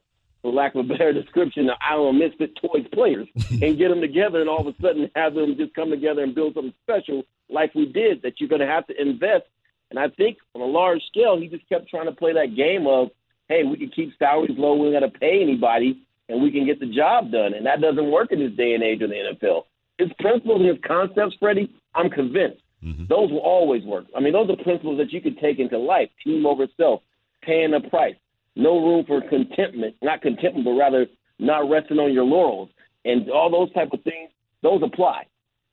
for 0.42 0.52
lack 0.52 0.74
of 0.74 0.84
a 0.84 0.88
better 0.88 1.12
description, 1.22 1.68
I 1.70 1.94
don't 1.94 2.18
know, 2.18 2.26
misfit 2.28 2.56
toys 2.56 2.86
players 2.92 3.28
and 3.50 3.78
get 3.78 3.88
them 3.88 4.00
together 4.00 4.40
and 4.40 4.48
all 4.48 4.66
of 4.66 4.74
a 4.74 4.82
sudden 4.82 5.10
have 5.14 5.34
them 5.34 5.56
just 5.56 5.74
come 5.74 5.90
together 5.90 6.22
and 6.22 6.34
build 6.34 6.54
something 6.54 6.74
special 6.82 7.24
like 7.48 7.74
we 7.74 7.87
did 7.87 8.22
that 8.22 8.34
you're 8.38 8.48
going 8.48 8.61
to 8.61 8.66
have 8.66 8.87
to 8.88 9.00
invest. 9.00 9.44
And 9.90 9.98
I 9.98 10.08
think 10.08 10.38
on 10.54 10.61
a 10.61 10.66
large 10.66 11.00
scale, 11.06 11.40
he 11.40 11.48
just 11.48 11.68
kept 11.68 11.88
trying 11.88 12.06
to 12.06 12.12
play 12.12 12.32
that 12.34 12.56
game 12.56 12.87
of, 12.87 13.08
hey, 13.48 13.64
we 13.64 13.78
can 13.78 13.90
keep 13.90 14.12
salaries 14.18 14.58
low, 14.58 14.74
we 14.74 14.90
don't 14.90 15.00
got 15.00 15.12
to 15.12 15.18
pay 15.18 15.40
anybody, 15.42 16.06
and 16.28 16.42
we 16.42 16.50
can 16.50 16.66
get 16.66 16.80
the 16.80 16.87
job 16.87 17.32
done. 17.32 17.54
And 17.54 17.64
that 17.64 17.80
doesn't 17.80 18.11
work 18.11 18.32
in 18.32 18.40
this 18.40 18.52
day 18.52 18.74
and 18.74 18.82
age 18.82 19.00
of 19.00 19.11
the 19.11 19.16
NFL. 19.16 19.62
His 19.98 20.11
principles 20.20 20.61
and 20.61 20.68
his 20.68 20.78
concepts, 20.87 21.37
Freddie, 21.40 21.72
I'm 21.94 22.11
convinced 22.11 22.62
Mm-hmm. 22.84 23.06
those 23.08 23.30
will 23.32 23.38
always 23.38 23.82
work. 23.82 24.04
I 24.16 24.20
mean, 24.20 24.32
those 24.32 24.48
are 24.50 24.62
principles 24.62 24.98
that 24.98 25.12
you 25.12 25.20
can 25.20 25.34
take 25.37 25.58
into 25.58 25.78
life: 25.78 26.11
team 26.22 26.46
over 26.46 26.68
self, 26.76 27.02
paying 27.42 27.72
the 27.72 27.80
price, 27.80 28.14
no 28.54 28.78
room 28.78 29.04
for 29.04 29.20
contentment, 29.20 29.96
not 30.00 30.22
contentment, 30.22 30.64
but 30.64 30.72
rather 30.72 31.06
not 31.40 31.68
resting 31.68 31.98
on 31.98 32.12
your 32.12 32.24
laurels, 32.24 32.70
and 33.04 33.28
all 33.30 33.50
those 33.50 33.72
type 33.72 33.92
of 33.92 34.02
things. 34.02 34.30
Those 34.62 34.80
apply. 34.84 35.26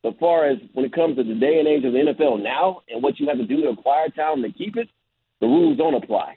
As 0.06 0.14
far 0.20 0.46
as 0.46 0.58
when 0.72 0.84
it 0.84 0.92
comes 0.92 1.16
to 1.16 1.24
the 1.24 1.34
day 1.34 1.58
and 1.58 1.66
age 1.66 1.84
of 1.84 1.92
the 1.92 1.98
NFL 1.98 2.42
now, 2.42 2.82
and 2.88 3.02
what 3.02 3.18
you 3.18 3.26
have 3.26 3.38
to 3.38 3.46
do 3.46 3.62
to 3.62 3.70
acquire 3.70 4.08
talent 4.10 4.44
to 4.44 4.52
keep 4.52 4.76
it, 4.76 4.88
the 5.40 5.46
rules 5.46 5.76
don't 5.76 5.94
apply. 5.94 6.36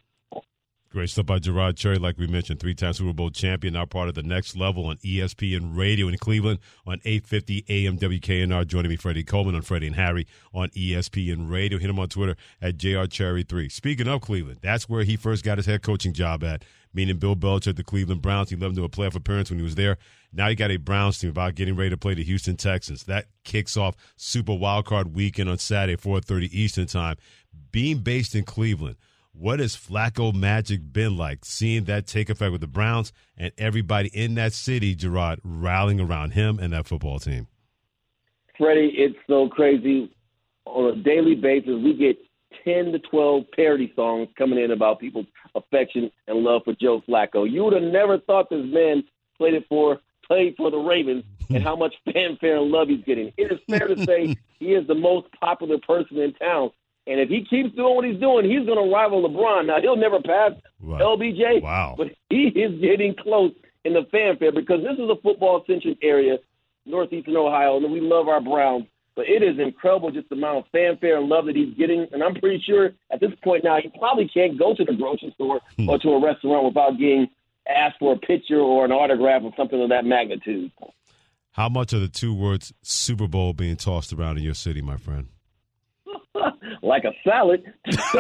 Great 0.92 1.12
stuff 1.12 1.28
by 1.28 1.38
Je'Rod 1.38 1.78
Cherry, 1.78 1.98
like 1.98 2.18
we 2.18 2.26
mentioned, 2.26 2.60
three-time 2.60 2.94
Super 2.94 3.14
Bowl 3.14 3.30
champion, 3.30 3.76
now 3.76 3.86
part 3.86 4.10
of 4.10 4.16
the 4.16 4.24
next 4.24 4.56
level 4.56 4.88
on 4.88 4.98
ESPN 4.98 5.78
Radio 5.78 6.08
in 6.08 6.18
Cleveland 6.18 6.58
on 6.84 7.00
850 7.06 7.66
AM 7.70 8.00
WKNR. 8.00 8.66
Joining 8.66 8.90
me, 8.90 8.96
Freddie 8.96 9.24
Coleman 9.24 9.54
on 9.54 9.62
Freddie 9.62 9.86
and 9.86 9.96
Harry 9.96 10.26
on 10.52 10.70
ESPN 10.70 11.48
Radio. 11.48 11.78
Hit 11.78 11.92
him 11.92 12.00
on 12.00 12.10
Twitter 12.10 12.36
at 12.60 12.78
JRCherry3. 12.78 13.72
Speaking 13.72 14.08
of 14.08 14.22
Cleveland, 14.22 14.62
that's 14.64 14.90
where 14.90 15.04
he 15.04 15.16
first 15.16 15.46
got 15.46 15.60
his 15.60 15.68
head 15.68 15.84
coaching 15.84 16.12
job 16.12 16.44
at, 16.44 16.66
meaning 16.92 17.18
Bill 17.18 17.36
Belichick, 17.36 17.76
the 17.76 17.84
Cleveland 17.84 18.24
Browns. 18.24 18.50
He 18.50 18.56
led 18.56 18.72
him 18.72 18.76
to 18.78 18.84
a 18.84 18.90
playoff 18.90 19.16
appearance 19.16 19.52
when 19.52 19.60
he 19.60 19.64
was 19.64 19.76
there. 19.76 20.00
Now 20.32 20.48
you 20.48 20.56
got 20.56 20.72
a 20.72 20.78
Browns 20.78 21.18
team 21.20 21.32
about 21.32 21.56
getting 21.56 21.76
ready 21.76 21.90
to 21.90 21.98
play 21.98 22.14
the 22.14 22.24
Houston 22.24 22.56
Texans. 22.56 23.04
That 23.06 23.26
kicks 23.44 23.76
off 23.76 23.96
Super 24.16 24.54
Wildcard 24.54 25.14
Weekend 25.14 25.50
on 25.50 25.58
Saturday, 25.58 25.98
4:30 25.98 26.50
Eastern 26.52 26.86
Time. 26.86 27.18
Being 27.72 28.00
based 28.00 28.36
in 28.36 28.44
Cleveland, 28.44 28.98
what 29.34 29.60
has 29.60 29.76
Flacco 29.76 30.34
magic 30.34 30.82
been 30.92 31.18
like? 31.18 31.46
Seeing 31.46 31.86
that 31.86 32.06
take 32.06 32.30
effect 32.30 32.52
with 32.52 32.62
the 32.62 32.68
Browns 32.68 33.12
and 33.38 33.52
everybody 33.58 34.10
in 34.14 34.36
that 34.36 34.54
city, 34.54 34.96
Je'Rod, 34.96 35.40
rallying 35.44 36.00
around 36.00 36.32
him 36.32 36.60
and 36.60 36.74
that 36.74 36.86
football 36.86 37.20
team. 37.20 37.48
Freddie, 38.58 38.94
it's 38.98 39.18
so 39.28 39.48
crazy. 39.48 40.12
On 40.66 40.94
a 40.94 41.04
daily 41.04 41.36
basis, 41.36 41.74
we 41.84 41.94
get 41.94 42.18
10 42.66 42.92
to 42.92 43.00
12 43.00 43.44
parody 43.56 43.92
songs 43.96 44.28
coming 44.38 44.60
in 44.60 44.72
about 44.72 45.00
people's 45.00 45.26
affection 45.56 46.12
and 46.28 46.40
love 46.40 46.62
for 46.66 46.74
Joe 46.74 47.02
Flacco. 47.08 47.50
You 47.50 47.64
would 47.64 47.74
have 47.74 47.92
never 47.92 48.20
thought 48.20 48.50
this 48.50 48.66
man 48.66 49.04
played 49.38 49.54
it 49.54 49.66
for 49.70 50.00
played 50.30 50.56
for 50.56 50.72
the 50.72 50.78
Ravens 50.78 51.24
and 51.50 51.64
how 51.64 51.76
much 51.76 51.96
fanfare 52.06 52.58
and 52.58 52.72
love 52.72 52.88
he's 52.88 53.04
getting. 53.04 53.34
It 53.36 53.52
is 53.52 53.60
fair 53.68 53.88
to 53.88 54.06
say 54.06 54.38
he 54.60 54.74
is 54.74 54.88
the 54.88 54.96
most 54.96 55.28
popular 55.40 55.80
person 55.80 56.18
in 56.20 56.34
town. 56.34 56.72
And 57.08 57.20
if 57.20 57.30
he 57.30 57.44
keeps 57.44 57.76
doing 57.76 57.96
what 57.96 58.06
he's 58.06 58.20
doing, 58.20 58.46
he's 58.46 58.68
going 58.68 58.78
to 58.78 58.94
rival 58.94 59.28
LeBron. 59.28 59.66
Now, 59.66 59.82
he'll 59.82 59.98
never 59.98 60.22
pass 60.22 60.52
LBJ, 60.84 61.64
wow. 61.64 61.96
but 61.98 62.10
he 62.30 62.50
is 62.50 62.80
getting 62.80 63.16
close 63.16 63.52
in 63.84 63.94
the 63.94 64.06
fanfare 64.12 64.52
because 64.52 64.84
this 64.84 64.94
is 64.94 65.10
a 65.10 65.16
football-centric 65.24 65.98
area, 66.04 66.38
northeastern 66.86 67.36
Ohio, 67.36 67.78
and 67.78 67.92
we 67.92 68.00
love 68.00 68.28
our 68.28 68.42
Browns. 68.42 68.86
But 69.16 69.28
it 69.28 69.42
is 69.42 69.58
incredible 69.60 70.12
just 70.12 70.30
the 70.30 70.36
amount 70.36 70.60
of 70.60 70.64
fanfare 70.72 71.18
and 71.18 71.28
love 71.28 71.48
that 71.48 71.56
he's 71.56 71.76
getting. 71.76 72.08
And 72.12 72.24
I'm 72.24 72.36
pretty 72.36 72.64
sure 72.66 72.92
at 73.12 73.20
this 73.20 73.32
point 73.44 73.64
now, 73.64 73.80
he 73.82 73.90
probably 73.98 74.30
can't 74.32 74.58
go 74.58 74.76
to 74.76 74.86
the 74.86 74.94
grocery 74.94 75.32
store 75.34 75.60
or 75.88 75.98
to 75.98 76.10
a 76.10 76.24
restaurant 76.24 76.66
without 76.66 76.92
getting 76.92 77.28
asked 77.70 78.00
for 78.00 78.14
a 78.14 78.18
picture 78.18 78.60
or 78.60 78.86
an 78.86 78.92
autograph 78.92 79.44
or 79.44 79.54
something 79.56 79.82
of 79.82 79.90
that 79.90 80.06
magnitude. 80.06 80.72
How 81.52 81.70
much 81.70 81.94
are 81.94 82.00
the 82.00 82.08
two 82.08 82.34
words 82.34 82.74
Super 82.82 83.28
Bowl 83.28 83.54
being 83.54 83.76
tossed 83.76 84.14
around 84.14 84.38
in 84.38 84.44
your 84.44 84.54
city, 84.54 84.82
my 84.82 84.98
friend? 84.98 85.28
like 86.82 87.04
a 87.04 87.14
salad. 87.24 87.64
Just 87.86 88.16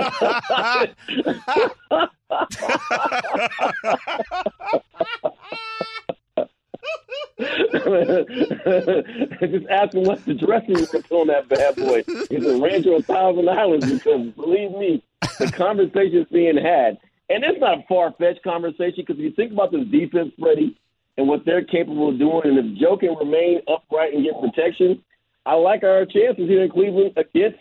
ask 9.69 9.93
him 9.93 10.03
what's 10.03 10.23
the 10.23 10.33
dressing 10.37 10.75
room 10.75 10.85
on 11.11 11.27
that 11.27 11.47
bad 11.49 11.75
boy. 11.75 12.03
Is 12.29 12.45
a 12.45 12.61
Ranch 12.61 12.85
or 12.87 12.97
a 12.97 13.01
Thousand 13.01 13.49
Islands? 13.49 13.91
Because 13.91 14.27
believe 14.31 14.71
me, 14.71 15.03
the 15.39 15.51
conversation's 15.51 16.27
being 16.31 16.57
had. 16.57 16.97
And 17.29 17.43
it's 17.43 17.59
not 17.59 17.79
a 17.79 17.83
far 17.87 18.13
fetched 18.17 18.43
conversation 18.43 19.05
because 19.05 19.17
if 19.17 19.23
you 19.23 19.31
think 19.31 19.51
about 19.51 19.71
this 19.71 19.85
defense, 19.91 20.31
Freddie, 20.39 20.77
and 21.17 21.27
what 21.27 21.45
they're 21.45 21.63
capable 21.63 22.09
of 22.09 22.17
doing, 22.17 22.41
and 22.45 22.57
if 22.57 22.79
Joe 22.79 22.97
can 22.97 23.15
remain 23.15 23.61
upright 23.67 24.13
and 24.13 24.23
get 24.23 24.39
protection, 24.41 25.03
I 25.45 25.53
like 25.53 25.83
our 25.83 26.05
chances 26.05 26.47
here 26.47 26.63
in 26.63 26.71
Cleveland 26.71 27.13
against 27.17 27.59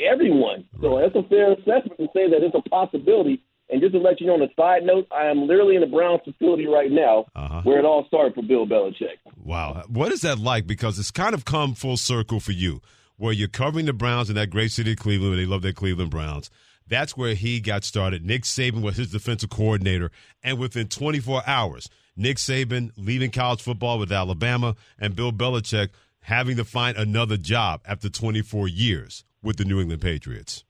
everyone. 0.00 0.64
So 0.80 0.98
that's 0.98 1.14
a 1.14 1.28
fair 1.28 1.52
assessment 1.52 1.98
to 1.98 2.08
say 2.14 2.28
that 2.30 2.42
it's 2.42 2.54
a 2.54 2.68
possibility. 2.68 3.42
And 3.70 3.80
just 3.80 3.94
to 3.94 3.98
let 3.98 4.20
you 4.20 4.26
know 4.26 4.34
on 4.34 4.42
a 4.42 4.52
side 4.56 4.82
note, 4.82 5.06
I 5.10 5.26
am 5.26 5.46
literally 5.46 5.74
in 5.74 5.80
the 5.80 5.86
Browns 5.86 6.20
facility 6.24 6.66
right 6.66 6.90
now 6.90 7.24
uh-huh. 7.34 7.62
where 7.64 7.78
it 7.78 7.84
all 7.84 8.04
started 8.06 8.34
for 8.34 8.42
Bill 8.42 8.66
Belichick. 8.66 9.18
Wow. 9.36 9.82
What 9.88 10.12
is 10.12 10.20
that 10.20 10.38
like? 10.38 10.66
Because 10.66 10.98
it's 10.98 11.10
kind 11.10 11.34
of 11.34 11.44
come 11.44 11.74
full 11.74 11.96
circle 11.96 12.40
for 12.40 12.52
you, 12.52 12.82
where 13.16 13.32
you're 13.32 13.48
covering 13.48 13.86
the 13.86 13.92
Browns 13.92 14.28
in 14.28 14.36
that 14.36 14.50
great 14.50 14.70
city 14.72 14.92
of 14.92 14.98
Cleveland, 14.98 15.30
where 15.30 15.40
they 15.40 15.46
love 15.46 15.62
their 15.62 15.72
Cleveland 15.72 16.10
Browns. 16.10 16.50
That's 16.86 17.16
where 17.16 17.34
he 17.34 17.60
got 17.60 17.84
started. 17.84 18.24
Nick 18.24 18.42
Saban 18.42 18.82
was 18.82 18.96
his 18.96 19.10
defensive 19.10 19.50
coordinator. 19.50 20.10
And 20.42 20.58
within 20.58 20.88
24 20.88 21.42
hours, 21.46 21.88
Nick 22.16 22.36
Saban 22.36 22.90
leaving 22.96 23.30
college 23.30 23.62
football 23.62 23.98
with 23.98 24.12
Alabama 24.12 24.76
and 24.98 25.16
Bill 25.16 25.32
Belichick 25.32 25.90
having 26.20 26.56
to 26.56 26.64
find 26.64 26.96
another 26.96 27.36
job 27.36 27.80
after 27.86 28.08
24 28.08 28.68
years 28.68 29.24
with 29.42 29.56
the 29.56 29.64
New 29.64 29.80
England 29.80 30.02
Patriots. 30.02 30.64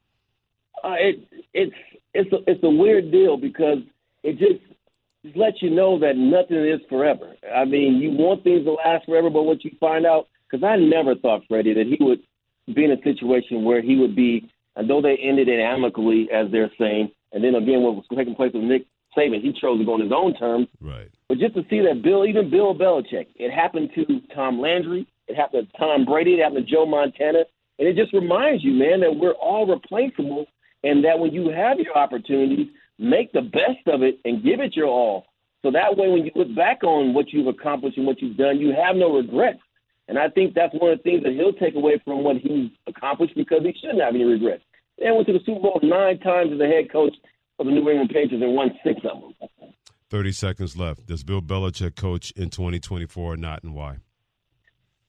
Uh, 0.82 0.94
it, 0.98 1.28
it's 1.52 1.74
it's 2.14 2.32
a, 2.32 2.36
it's 2.46 2.62
a 2.62 2.68
weird 2.68 3.10
deal 3.10 3.36
because 3.36 3.78
it 4.22 4.38
just, 4.38 4.60
just 5.24 5.36
lets 5.36 5.60
you 5.60 5.70
know 5.70 5.98
that 5.98 6.16
nothing 6.16 6.64
is 6.64 6.80
forever. 6.88 7.34
I 7.54 7.64
mean, 7.64 7.96
you 7.96 8.10
want 8.10 8.44
things 8.44 8.64
to 8.64 8.72
last 8.72 9.06
forever, 9.06 9.30
but 9.30 9.42
what 9.42 9.64
you 9.64 9.72
find 9.80 10.06
out, 10.06 10.28
because 10.48 10.64
I 10.64 10.76
never 10.76 11.14
thought, 11.14 11.42
Freddie, 11.48 11.74
that 11.74 11.86
he 11.86 12.02
would 12.02 12.20
be 12.74 12.84
in 12.84 12.92
a 12.92 13.02
situation 13.02 13.64
where 13.64 13.82
he 13.82 13.96
would 13.96 14.14
be, 14.14 14.48
and 14.76 14.88
though 14.88 15.00
they 15.00 15.16
ended 15.16 15.48
it 15.48 15.60
amicably, 15.60 16.28
as 16.32 16.50
they're 16.50 16.70
saying, 16.78 17.10
and 17.32 17.42
then 17.42 17.54
again, 17.54 17.82
what 17.82 17.96
was 17.96 18.04
taking 18.14 18.34
place 18.34 18.52
with 18.54 18.64
Nick 18.64 18.86
Saban, 19.16 19.42
he 19.42 19.52
chose 19.52 19.78
to 19.78 19.84
go 19.84 19.94
on 19.94 20.00
his 20.00 20.12
own 20.14 20.34
terms. 20.34 20.68
Right. 20.80 21.10
But 21.28 21.38
just 21.38 21.54
to 21.54 21.62
see 21.70 21.80
that 21.80 22.02
Bill, 22.02 22.26
even 22.26 22.50
Bill 22.50 22.74
Belichick, 22.74 23.26
it 23.36 23.52
happened 23.52 23.90
to 23.94 24.20
Tom 24.34 24.60
Landry, 24.60 25.06
it 25.28 25.36
happened 25.36 25.68
to 25.72 25.78
Tom 25.78 26.04
Brady, 26.04 26.34
it 26.34 26.42
happened 26.42 26.66
to 26.66 26.72
Joe 26.72 26.86
Montana, 26.86 27.44
and 27.78 27.88
it 27.88 27.96
just 27.96 28.12
reminds 28.12 28.62
you, 28.62 28.72
man, 28.72 29.00
that 29.00 29.16
we're 29.16 29.32
all 29.32 29.66
replaceable, 29.66 30.46
and 30.82 31.04
that 31.04 31.18
when 31.18 31.32
you 31.32 31.50
have 31.50 31.78
your 31.78 31.96
opportunities, 31.96 32.68
make 32.98 33.32
the 33.32 33.42
best 33.42 33.86
of 33.86 34.02
it 34.02 34.20
and 34.24 34.44
give 34.44 34.60
it 34.60 34.76
your 34.76 34.86
all. 34.86 35.26
So 35.62 35.70
that 35.70 35.96
way, 35.96 36.08
when 36.08 36.24
you 36.24 36.30
look 36.34 36.54
back 36.54 36.84
on 36.84 37.14
what 37.14 37.32
you've 37.32 37.46
accomplished 37.46 37.96
and 37.96 38.06
what 38.06 38.20
you've 38.20 38.36
done, 38.36 38.60
you 38.60 38.74
have 38.74 38.96
no 38.96 39.16
regrets. 39.16 39.60
And 40.08 40.18
I 40.18 40.28
think 40.28 40.54
that's 40.54 40.74
one 40.74 40.92
of 40.92 40.98
the 40.98 41.02
things 41.02 41.22
that 41.22 41.32
he'll 41.32 41.52
take 41.54 41.74
away 41.74 42.00
from 42.04 42.24
what 42.24 42.36
he's 42.36 42.70
accomplished 42.86 43.34
because 43.34 43.62
he 43.62 43.74
shouldn't 43.80 44.02
have 44.02 44.14
any 44.14 44.24
regrets. 44.24 44.62
They 44.98 45.10
went 45.10 45.26
to 45.26 45.32
the 45.32 45.40
Super 45.46 45.60
Bowl 45.60 45.80
nine 45.82 46.18
times 46.20 46.52
as 46.52 46.60
a 46.60 46.66
head 46.66 46.92
coach 46.92 47.14
of 47.58 47.66
the 47.66 47.72
New 47.72 47.88
England 47.88 48.10
Patriots 48.10 48.42
and 48.42 48.54
won 48.54 48.70
six 48.84 49.00
of 49.10 49.20
them. 49.20 49.72
30 50.10 50.32
seconds 50.32 50.76
left. 50.76 51.06
Does 51.06 51.24
Bill 51.24 51.40
Belichick 51.40 51.96
coach 51.96 52.30
in 52.32 52.50
2024 52.50 53.32
or 53.32 53.36
not, 53.36 53.62
and 53.64 53.74
why? 53.74 53.98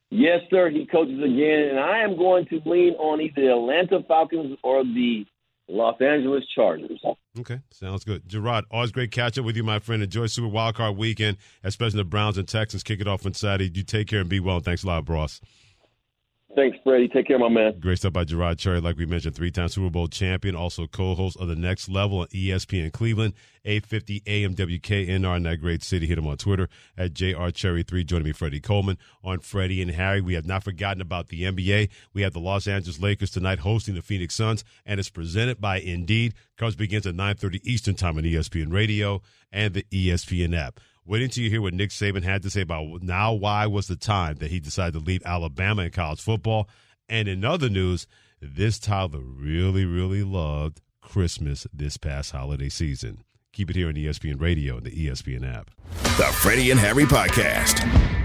Yes, 0.10 0.42
sir. 0.50 0.70
He 0.70 0.86
coaches 0.86 1.20
again, 1.20 1.70
and 1.72 1.80
I 1.80 2.00
am 2.00 2.18
going 2.18 2.46
to 2.48 2.62
lean 2.66 2.94
on 2.94 3.22
either 3.22 3.42
the 3.42 3.52
Atlanta 3.52 4.02
Falcons 4.08 4.58
or 4.64 4.84
the 4.84 5.26
Los 5.68 6.00
Angeles 6.00 6.44
Chargers. 6.56 7.00
Okay, 7.38 7.60
sounds 7.70 8.06
good. 8.06 8.28
Je'Rod, 8.30 8.64
always 8.72 8.92
great 8.92 9.12
catch 9.12 9.38
up 9.38 9.44
with 9.44 9.58
you, 9.58 9.64
my 9.64 9.80
friend. 9.80 10.02
Enjoy 10.02 10.26
Super 10.28 10.48
Wildcard 10.48 10.96
Weekend, 10.96 11.38
especially 11.64 11.98
the 11.98 12.06
Browns 12.06 12.38
and 12.38 12.48
Texans 12.48 12.82
kick 12.82 13.02
it 13.02 13.08
off 13.08 13.26
on 13.26 13.34
Saturday. 13.34 13.70
You 13.74 13.84
take 13.84 14.08
care 14.08 14.22
and 14.22 14.30
be 14.30 14.40
well. 14.40 14.62
Thanks 14.62 14.84
a 14.84 14.88
lot, 14.88 15.10
Ross. 15.10 15.42
Thanks, 16.56 16.78
Freddie. 16.86 17.10
Take 17.10 17.28
care, 17.28 17.38
my 17.38 17.50
man. 17.50 17.78
Great 17.82 17.98
stuff 17.98 18.14
by 18.14 18.24
Je'Rod 18.24 18.58
Cherry, 18.58 18.80
like 18.80 18.96
we 18.98 19.06
mentioned, 19.06 19.36
three-time 19.36 19.68
Super 19.68 19.90
Bowl 19.90 20.08
champion, 20.08 20.56
also 20.56 20.88
co-host 20.88 21.36
of 21.38 21.50
The 21.50 21.56
Next 21.56 21.90
Level 21.90 22.20
on 22.20 22.28
ESPN 22.28 22.94
Cleveland, 22.94 23.34
850 23.66 24.24
AM 24.26 24.56
WKNR 24.56 25.36
in 25.36 25.44
that 25.44 25.58
great 25.58 25.84
city. 25.84 26.08
Hit 26.08 26.18
him 26.18 26.28
on 26.28 26.38
Twitter 26.38 26.70
at 26.98 27.14
JRCherry3. 27.14 28.06
Joining 28.06 28.26
me, 28.26 28.32
Freddie 28.32 28.62
Coleman 28.62 28.98
on 29.22 29.40
Freddie 29.40 29.82
and 29.82 29.92
Harry. 29.92 30.22
We 30.22 30.36
have 30.36 30.46
not 30.46 30.64
forgotten 30.64 31.02
about 31.02 31.28
the 31.28 31.44
NBA. 31.44 31.90
We 32.14 32.22
have 32.22 32.32
the 32.32 32.40
Los 32.40 32.68
Angeles 32.68 33.02
Lakers 33.02 33.32
tonight 33.32 33.60
hosting 33.60 33.96
the 33.96 34.02
Phoenix 34.02 34.34
Suns, 34.34 34.64
and 34.86 34.98
it's 34.98 35.10
presented 35.10 35.60
by 35.60 35.80
Indeed. 35.80 36.36
Coverage 36.56 36.78
begins 36.78 37.06
at 37.06 37.16
9.30 37.16 37.66
Eastern 37.66 37.96
Time 37.96 38.18
on 38.18 38.24
ESPN 38.24 38.72
Radio 38.72 39.22
and 39.52 39.74
the 39.74 39.86
ESPN 39.92 40.58
app. 40.58 40.80
Waiting 41.08 41.26
until 41.26 41.44
you 41.44 41.50
hear 41.52 41.62
what 41.62 41.74
Nick 41.76 41.92
Saban 41.92 42.24
had 42.24 42.42
to 42.44 42.50
say 42.50 42.62
about 42.62 43.04
now 43.04 43.32
why 43.32 43.68
was 43.68 43.88
the 43.88 43.96
time 43.96 44.38
that 44.38 44.50
he 44.50 44.60
decided 44.60 44.94
to 44.94 45.00
leave 45.00 45.22
Alabama 45.24 45.84
in 45.84 45.92
college 45.92 46.22
football 46.22 46.68
And 47.08 47.28
in 47.28 47.46
other 47.46 47.70
news, 47.70 48.08
this 48.42 48.80
toddler 48.80 49.22
really, 49.22 49.86
really 49.86 50.24
loved 50.24 50.82
Christmas 51.02 51.68
this 51.72 51.98
past 51.98 52.32
holiday 52.32 52.70
season. 52.70 53.24
Keep 53.54 53.70
it 53.70 53.76
here 53.76 53.88
on 53.88 53.94
ESPN 53.94 54.42
Radio 54.42 54.78
and 54.78 54.86
the 54.86 54.92
ESPN 54.92 55.48
app. 55.48 55.70
The 56.18 56.26
Freddie 56.34 56.72
and 56.72 56.80
Harry 56.80 57.06
Podcast. 57.06 58.25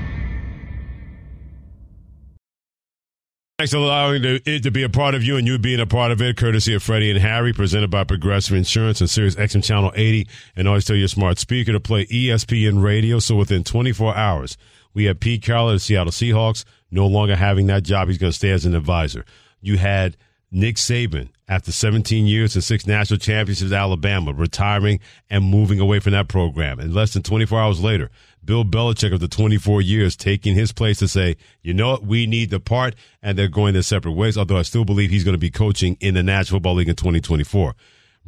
Thanks 3.60 3.72
for 3.72 3.76
allowing 3.76 4.22
it 4.24 4.62
to 4.62 4.70
be 4.70 4.84
a 4.84 4.88
part 4.88 5.14
of 5.14 5.22
you 5.22 5.36
and 5.36 5.46
you 5.46 5.58
being 5.58 5.80
a 5.80 5.86
part 5.86 6.12
of 6.12 6.22
it, 6.22 6.38
courtesy 6.38 6.72
of 6.72 6.82
Freddie 6.82 7.10
and 7.10 7.20
Harry, 7.20 7.52
presented 7.52 7.90
by 7.90 8.04
Progressive 8.04 8.56
Insurance 8.56 9.02
and 9.02 9.10
Sirius 9.10 9.34
XM 9.34 9.62
Channel 9.62 9.92
80. 9.94 10.26
And 10.56 10.66
always 10.66 10.86
tell 10.86 10.96
your 10.96 11.08
smart 11.08 11.38
speaker 11.38 11.72
to 11.72 11.78
play 11.78 12.06
ESPN 12.06 12.82
Radio. 12.82 13.18
So 13.18 13.36
within 13.36 13.62
24 13.62 14.16
hours, 14.16 14.56
we 14.94 15.04
have 15.04 15.20
Pete 15.20 15.42
Carroll 15.42 15.68
of 15.68 15.74
the 15.74 15.80
Seattle 15.80 16.10
Seahawks 16.10 16.64
no 16.90 17.06
longer 17.06 17.36
having 17.36 17.66
that 17.66 17.82
job. 17.82 18.08
He's 18.08 18.16
going 18.16 18.32
to 18.32 18.34
stay 18.34 18.48
as 18.48 18.64
an 18.64 18.74
advisor. 18.74 19.26
You 19.60 19.76
had 19.76 20.16
Nick 20.50 20.76
Saban, 20.76 21.28
after 21.46 21.70
17 21.70 22.26
years 22.26 22.54
and 22.54 22.64
six 22.64 22.86
national 22.86 23.18
championships 23.18 23.72
Alabama, 23.72 24.32
retiring 24.32 25.00
and 25.28 25.44
moving 25.44 25.80
away 25.80 26.00
from 26.00 26.12
that 26.12 26.28
program. 26.28 26.78
And 26.80 26.94
less 26.94 27.12
than 27.12 27.22
24 27.22 27.60
hours 27.60 27.80
later, 27.82 28.08
Bill 28.44 28.64
Belichick 28.64 29.12
of 29.12 29.20
the 29.20 29.28
24 29.28 29.82
years 29.82 30.16
taking 30.16 30.54
his 30.54 30.72
place 30.72 30.98
to 30.98 31.08
say, 31.08 31.36
you 31.62 31.74
know 31.74 31.90
what, 31.90 32.04
we 32.04 32.26
need 32.26 32.50
the 32.50 32.60
part, 32.60 32.94
and 33.22 33.38
they're 33.38 33.48
going 33.48 33.74
their 33.74 33.82
separate 33.82 34.12
ways, 34.12 34.38
although 34.38 34.56
I 34.56 34.62
still 34.62 34.84
believe 34.84 35.10
he's 35.10 35.24
going 35.24 35.34
to 35.34 35.38
be 35.38 35.50
coaching 35.50 35.96
in 36.00 36.14
the 36.14 36.22
National 36.22 36.56
Football 36.56 36.74
League 36.74 36.88
in 36.88 36.96
2024. 36.96 37.74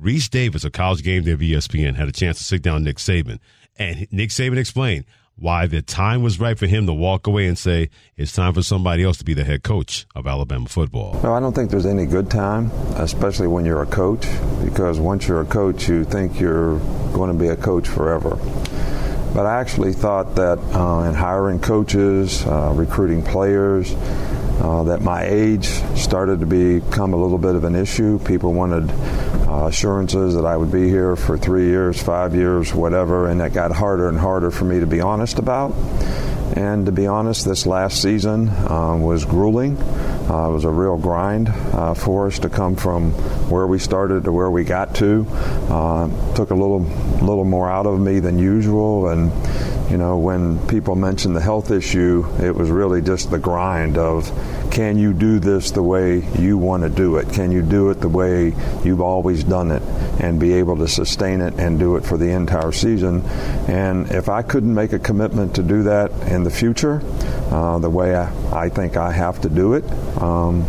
Rece 0.00 0.30
Davis 0.30 0.64
of 0.64 0.72
College 0.72 1.02
Game 1.02 1.24
Day 1.24 1.32
of 1.32 1.40
ESPN 1.40 1.96
had 1.96 2.08
a 2.08 2.12
chance 2.12 2.38
to 2.38 2.44
sit 2.44 2.62
down 2.62 2.84
Nick 2.84 2.96
Saban, 2.96 3.38
and 3.76 4.06
Nick 4.10 4.30
Saban 4.30 4.58
explained 4.58 5.04
why 5.36 5.66
the 5.66 5.82
time 5.82 6.22
was 6.22 6.38
right 6.38 6.58
for 6.58 6.66
him 6.66 6.86
to 6.86 6.92
walk 6.92 7.26
away 7.26 7.46
and 7.46 7.58
say 7.58 7.88
it's 8.16 8.32
time 8.32 8.52
for 8.52 8.62
somebody 8.62 9.02
else 9.02 9.16
to 9.18 9.24
be 9.24 9.34
the 9.34 9.44
head 9.44 9.62
coach 9.62 10.06
of 10.14 10.26
Alabama 10.26 10.68
football. 10.68 11.18
No, 11.22 11.34
I 11.34 11.40
don't 11.40 11.54
think 11.54 11.70
there's 11.70 11.86
any 11.86 12.06
good 12.06 12.30
time, 12.30 12.70
especially 12.96 13.46
when 13.46 13.64
you're 13.64 13.82
a 13.82 13.86
coach, 13.86 14.26
because 14.62 15.00
once 15.00 15.26
you're 15.26 15.40
a 15.40 15.46
coach, 15.46 15.88
you 15.88 16.04
think 16.04 16.38
you're 16.38 16.78
going 17.12 17.32
to 17.32 17.38
be 17.38 17.48
a 17.48 17.56
coach 17.56 17.88
forever. 17.88 18.38
But 19.34 19.46
I 19.46 19.60
actually 19.60 19.94
thought 19.94 20.34
that 20.34 20.58
uh, 20.58 21.08
in 21.08 21.14
hiring 21.14 21.58
coaches, 21.58 22.44
uh, 22.46 22.72
recruiting 22.74 23.22
players, 23.22 23.94
uh, 24.60 24.82
that 24.84 25.00
my 25.00 25.24
age 25.24 25.66
started 25.96 26.40
to 26.40 26.46
become 26.46 27.14
a 27.14 27.16
little 27.16 27.38
bit 27.38 27.54
of 27.54 27.64
an 27.64 27.74
issue. 27.74 28.18
People 28.20 28.52
wanted 28.52 28.90
uh, 29.48 29.66
assurances 29.66 30.34
that 30.34 30.44
I 30.44 30.56
would 30.56 30.70
be 30.70 30.88
here 30.88 31.16
for 31.16 31.38
three 31.38 31.66
years, 31.66 32.00
five 32.00 32.34
years, 32.34 32.74
whatever, 32.74 33.28
and 33.28 33.40
that 33.40 33.54
got 33.54 33.72
harder 33.72 34.08
and 34.08 34.18
harder 34.18 34.50
for 34.50 34.66
me 34.66 34.80
to 34.80 34.86
be 34.86 35.00
honest 35.00 35.38
about. 35.38 35.72
And 36.54 36.86
to 36.86 36.92
be 36.92 37.06
honest, 37.06 37.44
this 37.44 37.66
last 37.66 38.02
season 38.02 38.48
uh, 38.48 38.96
was 39.00 39.24
grueling. 39.24 39.78
Uh, 39.78 40.48
it 40.48 40.52
was 40.52 40.64
a 40.64 40.70
real 40.70 40.98
grind 40.98 41.48
uh, 41.48 41.94
for 41.94 42.26
us 42.26 42.38
to 42.40 42.50
come 42.50 42.76
from 42.76 43.12
where 43.48 43.66
we 43.66 43.78
started 43.78 44.24
to 44.24 44.32
where 44.32 44.50
we 44.50 44.64
got 44.64 44.94
to. 44.96 45.26
Uh, 45.30 46.34
took 46.34 46.50
a 46.50 46.54
little, 46.54 46.80
little 46.80 47.44
more 47.44 47.70
out 47.70 47.86
of 47.86 47.98
me 47.98 48.20
than 48.20 48.38
usual, 48.38 49.08
and 49.08 49.32
you 49.90 49.98
know, 49.98 50.18
when 50.18 50.64
people 50.68 50.94
mentioned 50.94 51.36
the 51.36 51.40
health 51.40 51.70
issue, 51.70 52.26
it 52.40 52.54
was 52.54 52.70
really 52.70 53.02
just 53.02 53.30
the 53.30 53.38
grind 53.38 53.98
of 53.98 54.30
can 54.72 54.98
you 54.98 55.12
do 55.12 55.38
this 55.38 55.70
the 55.70 55.82
way 55.82 56.26
you 56.38 56.56
want 56.56 56.82
to 56.82 56.88
do 56.88 57.18
it? 57.18 57.28
Can 57.28 57.52
you 57.52 57.60
do 57.60 57.90
it 57.90 58.00
the 58.00 58.08
way 58.08 58.54
you've 58.82 59.02
always 59.02 59.44
done 59.44 59.70
it 59.70 59.82
and 60.18 60.40
be 60.40 60.54
able 60.54 60.78
to 60.78 60.88
sustain 60.88 61.42
it 61.42 61.52
and 61.58 61.78
do 61.78 61.96
it 61.96 62.06
for 62.06 62.16
the 62.16 62.30
entire 62.30 62.72
season? 62.72 63.20
And 63.68 64.10
if 64.10 64.30
I 64.30 64.40
couldn't 64.40 64.74
make 64.74 64.94
a 64.94 64.98
commitment 64.98 65.54
to 65.56 65.62
do 65.62 65.82
that 65.82 66.10
in 66.32 66.42
the 66.42 66.50
future, 66.50 67.02
uh, 67.50 67.78
the 67.80 67.90
way 67.90 68.16
I, 68.16 68.32
I, 68.50 68.68
think 68.70 68.96
I 68.96 69.12
have 69.12 69.42
to 69.42 69.50
do 69.50 69.74
it, 69.74 69.84
um, 70.22 70.62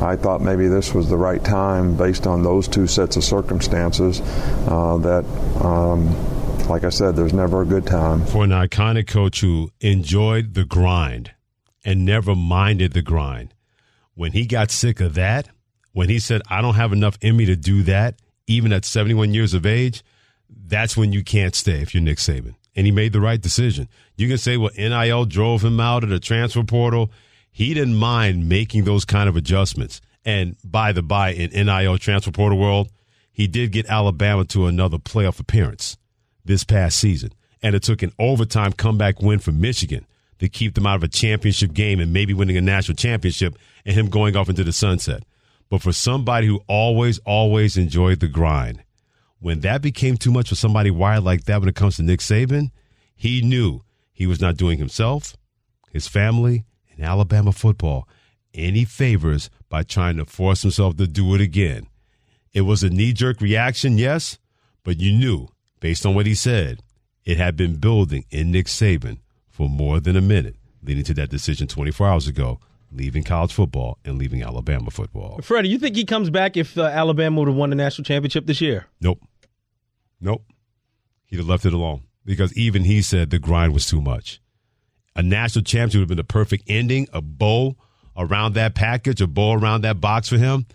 I 0.00 0.16
thought 0.16 0.40
maybe 0.40 0.66
this 0.68 0.94
was 0.94 1.10
the 1.10 1.18
right 1.18 1.44
time 1.44 1.94
based 1.94 2.26
on 2.26 2.42
those 2.42 2.66
two 2.66 2.86
sets 2.86 3.16
of 3.16 3.24
circumstances 3.24 4.22
uh, 4.66 4.96
that. 5.02 5.24
Um, 5.62 6.32
like 6.68 6.84
I 6.84 6.90
said, 6.90 7.16
there's 7.16 7.32
never 7.32 7.62
a 7.62 7.66
good 7.66 7.84
time. 7.84 8.24
For 8.24 8.44
an 8.44 8.50
iconic 8.50 9.08
coach 9.08 9.40
who 9.40 9.72
enjoyed 9.80 10.54
the 10.54 10.64
grind 10.64 11.32
and 11.84 12.04
never 12.04 12.34
minded 12.34 12.92
the 12.92 13.02
grind, 13.02 13.54
when 14.14 14.32
he 14.32 14.46
got 14.46 14.70
sick 14.70 15.00
of 15.00 15.14
that, 15.14 15.48
when 15.92 16.08
he 16.08 16.18
said, 16.18 16.42
I 16.48 16.62
don't 16.62 16.74
have 16.74 16.92
enough 16.92 17.18
in 17.20 17.36
me 17.36 17.44
to 17.46 17.56
do 17.56 17.82
that, 17.84 18.16
even 18.46 18.72
at 18.72 18.84
71 18.84 19.34
years 19.34 19.54
of 19.54 19.66
age, 19.66 20.02
that's 20.48 20.96
when 20.96 21.12
you 21.12 21.22
can't 21.22 21.54
stay 21.54 21.80
if 21.80 21.94
you're 21.94 22.02
Nick 22.02 22.18
Saban. 22.18 22.54
And 22.74 22.86
he 22.86 22.92
made 22.92 23.12
the 23.12 23.20
right 23.20 23.40
decision. 23.40 23.88
You 24.16 24.28
can 24.28 24.38
say, 24.38 24.56
well, 24.56 24.70
NIL 24.76 25.26
drove 25.26 25.62
him 25.62 25.80
out 25.80 26.04
of 26.04 26.10
the 26.10 26.20
transfer 26.20 26.62
portal. 26.62 27.10
He 27.50 27.74
didn't 27.74 27.94
mind 27.94 28.48
making 28.48 28.84
those 28.84 29.04
kind 29.04 29.28
of 29.28 29.36
adjustments. 29.36 30.00
And 30.24 30.56
by 30.64 30.92
the 30.92 31.02
by, 31.02 31.32
in 31.32 31.66
NIL 31.66 31.98
transfer 31.98 32.30
portal 32.30 32.58
world, 32.58 32.90
he 33.32 33.46
did 33.46 33.72
get 33.72 33.86
Alabama 33.86 34.44
to 34.46 34.66
another 34.66 34.98
playoff 34.98 35.40
appearance 35.40 35.98
this 36.44 36.64
past 36.64 36.98
season. 36.98 37.32
And 37.62 37.74
it 37.74 37.82
took 37.82 38.02
an 38.02 38.12
overtime 38.18 38.72
comeback 38.72 39.20
win 39.20 39.38
for 39.38 39.52
Michigan 39.52 40.06
to 40.42 40.48
keep 40.48 40.74
them 40.74 40.88
out 40.88 40.96
of 40.96 41.04
a 41.04 41.08
championship 41.08 41.72
game 41.72 42.00
and 42.00 42.12
maybe 42.12 42.34
winning 42.34 42.56
a 42.56 42.60
national 42.60 42.96
championship 42.96 43.56
and 43.86 43.94
him 43.94 44.10
going 44.10 44.36
off 44.36 44.48
into 44.48 44.64
the 44.64 44.72
sunset. 44.72 45.22
But 45.70 45.82
for 45.82 45.92
somebody 45.92 46.48
who 46.48 46.60
always, 46.66 47.20
always 47.20 47.76
enjoyed 47.76 48.18
the 48.18 48.26
grind, 48.26 48.82
when 49.38 49.60
that 49.60 49.82
became 49.82 50.16
too 50.16 50.32
much 50.32 50.48
for 50.48 50.56
somebody 50.56 50.90
wired 50.90 51.22
like 51.22 51.44
that 51.44 51.60
when 51.60 51.68
it 51.68 51.76
comes 51.76 51.94
to 51.96 52.02
Nick 52.02 52.18
Saban, 52.18 52.72
he 53.14 53.40
knew 53.40 53.82
he 54.12 54.26
was 54.26 54.40
not 54.40 54.56
doing 54.56 54.78
himself, 54.78 55.36
his 55.92 56.08
family, 56.08 56.64
and 56.90 57.04
Alabama 57.04 57.52
football 57.52 58.08
any 58.52 58.84
favors 58.84 59.48
by 59.68 59.84
trying 59.84 60.16
to 60.16 60.24
force 60.24 60.62
himself 60.62 60.96
to 60.96 61.06
do 61.06 61.36
it 61.36 61.40
again. 61.40 61.86
It 62.52 62.62
was 62.62 62.82
a 62.82 62.90
knee 62.90 63.12
jerk 63.12 63.40
reaction, 63.40 63.96
yes, 63.96 64.38
but 64.82 64.98
you 64.98 65.16
knew 65.16 65.46
based 65.78 66.04
on 66.04 66.16
what 66.16 66.26
he 66.26 66.34
said, 66.34 66.80
it 67.24 67.36
had 67.36 67.56
been 67.56 67.76
building 67.76 68.24
in 68.30 68.50
Nick 68.50 68.66
Saban 68.66 69.18
for 69.52 69.68
more 69.68 70.00
than 70.00 70.16
a 70.16 70.20
minute, 70.20 70.56
leading 70.82 71.04
to 71.04 71.14
that 71.14 71.30
decision 71.30 71.68
24 71.68 72.08
hours 72.08 72.26
ago, 72.26 72.58
leaving 72.90 73.22
college 73.22 73.52
football 73.52 73.98
and 74.04 74.18
leaving 74.18 74.42
Alabama 74.42 74.90
football. 74.90 75.38
Freddie, 75.42 75.68
you 75.68 75.78
think 75.78 75.94
he 75.94 76.04
comes 76.04 76.30
back 76.30 76.56
if 76.56 76.76
uh, 76.76 76.82
Alabama 76.82 77.38
would 77.38 77.48
have 77.48 77.56
won 77.56 77.70
the 77.70 77.76
national 77.76 78.04
championship 78.04 78.46
this 78.46 78.60
year? 78.60 78.86
Nope. 79.00 79.20
Nope. 80.20 80.44
He'd 81.26 81.36
have 81.36 81.48
left 81.48 81.66
it 81.66 81.72
alone 81.72 82.02
because 82.24 82.56
even 82.56 82.84
he 82.84 83.02
said 83.02 83.30
the 83.30 83.38
grind 83.38 83.72
was 83.72 83.86
too 83.86 84.00
much. 84.00 84.40
A 85.14 85.22
national 85.22 85.64
championship 85.64 85.98
would 85.98 86.02
have 86.02 86.08
been 86.08 86.16
the 86.16 86.24
perfect 86.24 86.64
ending, 86.68 87.06
a 87.12 87.20
bow 87.20 87.76
around 88.16 88.54
that 88.54 88.74
package, 88.74 89.20
a 89.20 89.26
bow 89.26 89.52
around 89.52 89.82
that 89.82 90.00
box 90.00 90.28
for 90.28 90.38
him. 90.38 90.66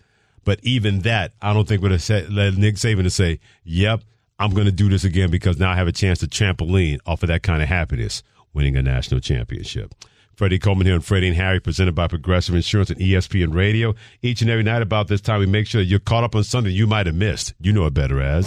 But 0.44 0.60
even 0.64 1.00
that, 1.00 1.34
I 1.42 1.54
don't 1.54 1.68
think 1.68 1.82
would 1.82 1.92
have 1.92 2.02
said, 2.02 2.32
led 2.32 2.58
Nick 2.58 2.76
Saban 2.76 3.04
to 3.04 3.10
say, 3.10 3.40
yep, 3.64 4.02
I'm 4.40 4.52
going 4.52 4.66
to 4.66 4.72
do 4.72 4.88
this 4.90 5.04
again 5.04 5.30
because 5.30 5.58
now 5.58 5.72
I 5.72 5.76
have 5.76 5.88
a 5.88 5.92
chance 5.92 6.20
to 6.20 6.28
trampoline 6.28 7.00
off 7.06 7.24
of 7.24 7.30
that 7.30 7.44
kind 7.44 7.62
of 7.62 7.68
happiness, 7.68 8.24
winning 8.54 8.76
a 8.76 8.82
national 8.82 9.20
championship. 9.20 9.94
Freddie 10.36 10.60
Coleman 10.60 10.86
here 10.86 10.94
on 10.96 11.02
Freddie 11.02 11.28
and 11.28 11.36
Harry, 11.36 11.60
presented 11.60 11.96
by 11.96 12.08
Progressive 12.08 12.54
Insurance 12.54 12.92
and 12.92 13.00
ESPN 13.00 13.56
Radio. 13.56 13.96
Each 14.22 14.42
and 14.42 14.52
every 14.52 14.64
night 14.64 14.84
about 14.84 15.08
this 15.08 15.20
time, 15.20 15.40
we 15.40 15.48
make 15.48 15.66
sure 15.66 15.82
that 15.82 15.88
you're 15.88 16.00
caught 16.00 16.24
up 16.24 16.36
on 16.36 16.44
something 16.44 16.72
you 16.72 16.86
might 16.86 17.08
have 17.08 17.16
missed. 17.16 17.54
You 17.60 17.74
know 17.74 17.86
it 17.88 17.96
better 17.96 18.22
as. 18.22 18.46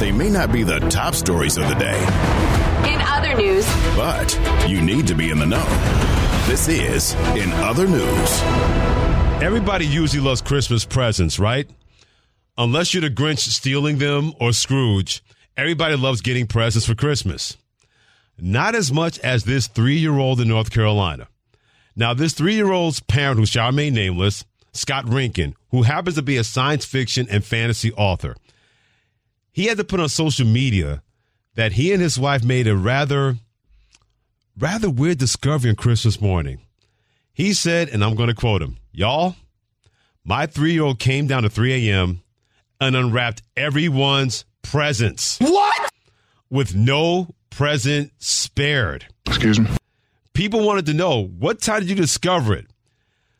They 0.00 0.10
may 0.10 0.28
not 0.28 0.52
be 0.52 0.64
the 0.64 0.80
top 0.88 1.14
stories 1.14 1.56
of 1.56 1.68
the 1.68 1.74
day. 1.74 1.98
In 2.92 3.00
other 3.02 3.34
news, 3.36 3.64
but 3.94 4.68
you 4.68 4.80
need 4.80 5.06
to 5.06 5.14
be 5.14 5.30
in 5.30 5.38
the 5.38 5.46
know. 5.46 5.64
This 6.46 6.66
is 6.66 7.14
In 7.36 7.52
Other 7.52 7.86
News. 7.86 8.42
Everybody 9.40 9.86
usually 9.86 10.22
loves 10.22 10.42
Christmas 10.42 10.84
presents, 10.84 11.38
right? 11.38 11.70
unless 12.60 12.92
you're 12.92 13.00
the 13.00 13.10
Grinch 13.10 13.38
stealing 13.38 13.98
them 13.98 14.32
or 14.38 14.52
Scrooge, 14.52 15.22
everybody 15.56 15.96
loves 15.96 16.20
getting 16.20 16.46
presents 16.46 16.86
for 16.86 16.94
Christmas. 16.94 17.56
Not 18.42 18.74
as 18.74 18.92
much 18.92 19.18
as 19.20 19.44
this 19.44 19.66
three 19.66 19.98
year 19.98 20.18
old 20.18 20.40
in 20.40 20.48
North 20.48 20.70
Carolina. 20.70 21.28
Now, 21.96 22.14
this 22.14 22.34
three 22.34 22.54
year 22.54 22.72
old's 22.72 23.00
parent, 23.00 23.38
who 23.38 23.46
shall 23.46 23.66
remain 23.66 23.94
nameless, 23.94 24.44
Scott 24.72 25.06
Reintgen, 25.06 25.54
who 25.70 25.82
happens 25.82 26.16
to 26.16 26.22
be 26.22 26.36
a 26.36 26.44
science 26.44 26.84
fiction 26.84 27.26
and 27.30 27.44
fantasy 27.44 27.92
author, 27.92 28.36
he 29.52 29.66
had 29.66 29.78
to 29.78 29.84
put 29.84 30.00
on 30.00 30.08
social 30.08 30.46
media 30.46 31.02
that 31.54 31.72
he 31.72 31.92
and 31.92 32.00
his 32.00 32.18
wife 32.18 32.44
made 32.44 32.66
a 32.66 32.76
rather, 32.76 33.36
rather 34.56 34.88
weird 34.88 35.18
discovery 35.18 35.70
on 35.70 35.76
Christmas 35.76 36.20
morning. 36.20 36.60
He 37.32 37.52
said, 37.52 37.88
and 37.88 38.04
I'm 38.04 38.14
going 38.14 38.28
to 38.28 38.34
quote 38.34 38.62
him, 38.62 38.78
Y'all, 38.92 39.34
my 40.24 40.46
three 40.46 40.72
year 40.72 40.84
old 40.84 40.98
came 40.98 41.26
down 41.26 41.42
to 41.42 41.50
3 41.50 41.90
a.m 41.90 42.22
and 42.80 42.96
unwrapped 42.96 43.42
everyone's 43.56 44.44
presents. 44.62 45.38
What? 45.38 45.90
With 46.48 46.74
no 46.74 47.34
present 47.50 48.12
spared. 48.18 49.06
Excuse 49.26 49.60
me. 49.60 49.68
People 50.32 50.64
wanted 50.64 50.86
to 50.86 50.94
know 50.94 51.24
what 51.24 51.60
time 51.60 51.80
did 51.80 51.90
you 51.90 51.96
discover 51.96 52.54
it? 52.54 52.66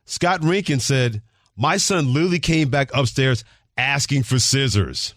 Scott 0.05 0.41
Reintgen 0.41 0.81
said, 0.81 1.23
My 1.57 1.77
son 1.77 2.13
literally 2.13 2.41
came 2.41 2.69
back 2.69 2.91
upstairs 2.93 3.45
asking 3.79 4.25
for 4.25 4.39
scissors. 4.39 5.15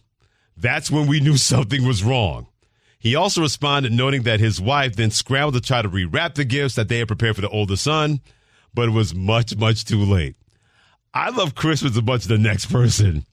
That's 0.55 0.91
when 0.91 1.07
we 1.07 1.19
knew 1.21 1.37
something 1.37 1.85
was 1.85 2.03
wrong. 2.03 2.47
He 2.99 3.15
also 3.15 3.41
responded, 3.41 3.91
noting 3.91 4.23
that 4.23 4.39
his 4.39 4.61
wife 4.61 4.95
then 4.95 5.11
scrambled 5.11 5.55
to 5.55 5.61
try 5.61 5.81
to 5.81 5.89
rewrap 5.89 6.35
the 6.35 6.45
gifts 6.45 6.75
that 6.75 6.87
they 6.87 6.99
had 6.99 7.09
prepared 7.09 7.35
for 7.35 7.41
the 7.41 7.49
older 7.49 7.75
son, 7.75 8.21
but 8.73 8.87
it 8.87 8.91
was 8.91 9.13
much, 9.13 9.57
much 9.57 9.83
too 9.83 9.99
late. 9.99 10.35
I 11.13 11.29
love 11.29 11.53
Christmas 11.53 11.97
as 11.97 12.03
much 12.03 12.21
as 12.21 12.27
the 12.27 12.37
next 12.37 12.67
person, 12.67 13.25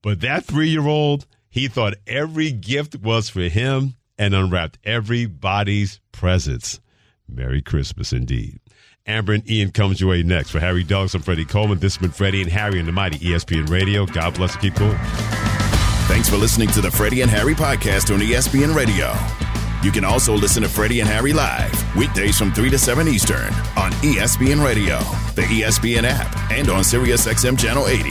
but 0.00 0.20
that 0.20 0.44
three 0.44 0.68
year 0.68 0.86
old, 0.86 1.26
he 1.48 1.66
thought 1.66 1.94
every 2.06 2.52
gift 2.52 2.94
was 3.00 3.28
for 3.28 3.42
him 3.42 3.96
and 4.20 4.34
unwrapped 4.34 4.78
everybody's 4.84 5.98
presents. 6.12 6.78
Merry 7.26 7.62
Christmas 7.62 8.12
indeed. 8.12 8.60
Amber 9.06 9.32
and 9.32 9.50
Ian 9.50 9.72
comes 9.72 9.98
your 9.98 10.10
way 10.10 10.22
next. 10.22 10.50
For 10.50 10.60
Harry 10.60 10.84
Douglas, 10.84 11.14
I'm 11.14 11.22
Freddie 11.22 11.46
Coleman. 11.46 11.78
This 11.78 11.96
has 11.96 12.02
been 12.02 12.10
Freddie 12.12 12.42
and 12.42 12.50
Harry 12.50 12.78
and 12.78 12.86
the 12.86 12.92
mighty 12.92 13.18
ESPN 13.18 13.70
Radio. 13.70 14.04
God 14.04 14.34
bless 14.34 14.52
and 14.52 14.60
keep 14.60 14.74
cool. 14.74 14.94
Thanks 16.06 16.28
for 16.28 16.36
listening 16.36 16.68
to 16.68 16.82
the 16.82 16.90
Freddie 16.90 17.22
and 17.22 17.30
Harry 17.30 17.54
podcast 17.54 18.12
on 18.12 18.20
ESPN 18.20 18.74
Radio. 18.74 19.14
You 19.82 19.90
can 19.90 20.04
also 20.04 20.34
listen 20.34 20.62
to 20.64 20.68
Freddie 20.68 21.00
and 21.00 21.08
Harry 21.08 21.32
live 21.32 21.96
weekdays 21.96 22.36
from 22.36 22.52
3 22.52 22.68
to 22.68 22.78
7 22.78 23.08
Eastern 23.08 23.46
on 23.74 23.90
ESPN 24.02 24.62
Radio, 24.62 24.98
the 25.34 25.42
ESPN 25.42 26.04
app, 26.04 26.36
and 26.52 26.68
on 26.68 26.82
SiriusXM 26.82 27.58
Channel 27.58 27.88
80. 27.88 28.10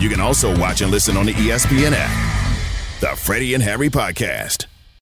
You 0.00 0.08
can 0.08 0.20
also 0.20 0.58
watch 0.58 0.80
and 0.80 0.90
listen 0.90 1.18
on 1.18 1.26
the 1.26 1.34
ESPN 1.34 1.92
app. 1.94 3.00
The 3.00 3.14
Freddie 3.16 3.52
and 3.52 3.62
Harry 3.62 3.90
podcast. 3.90 4.66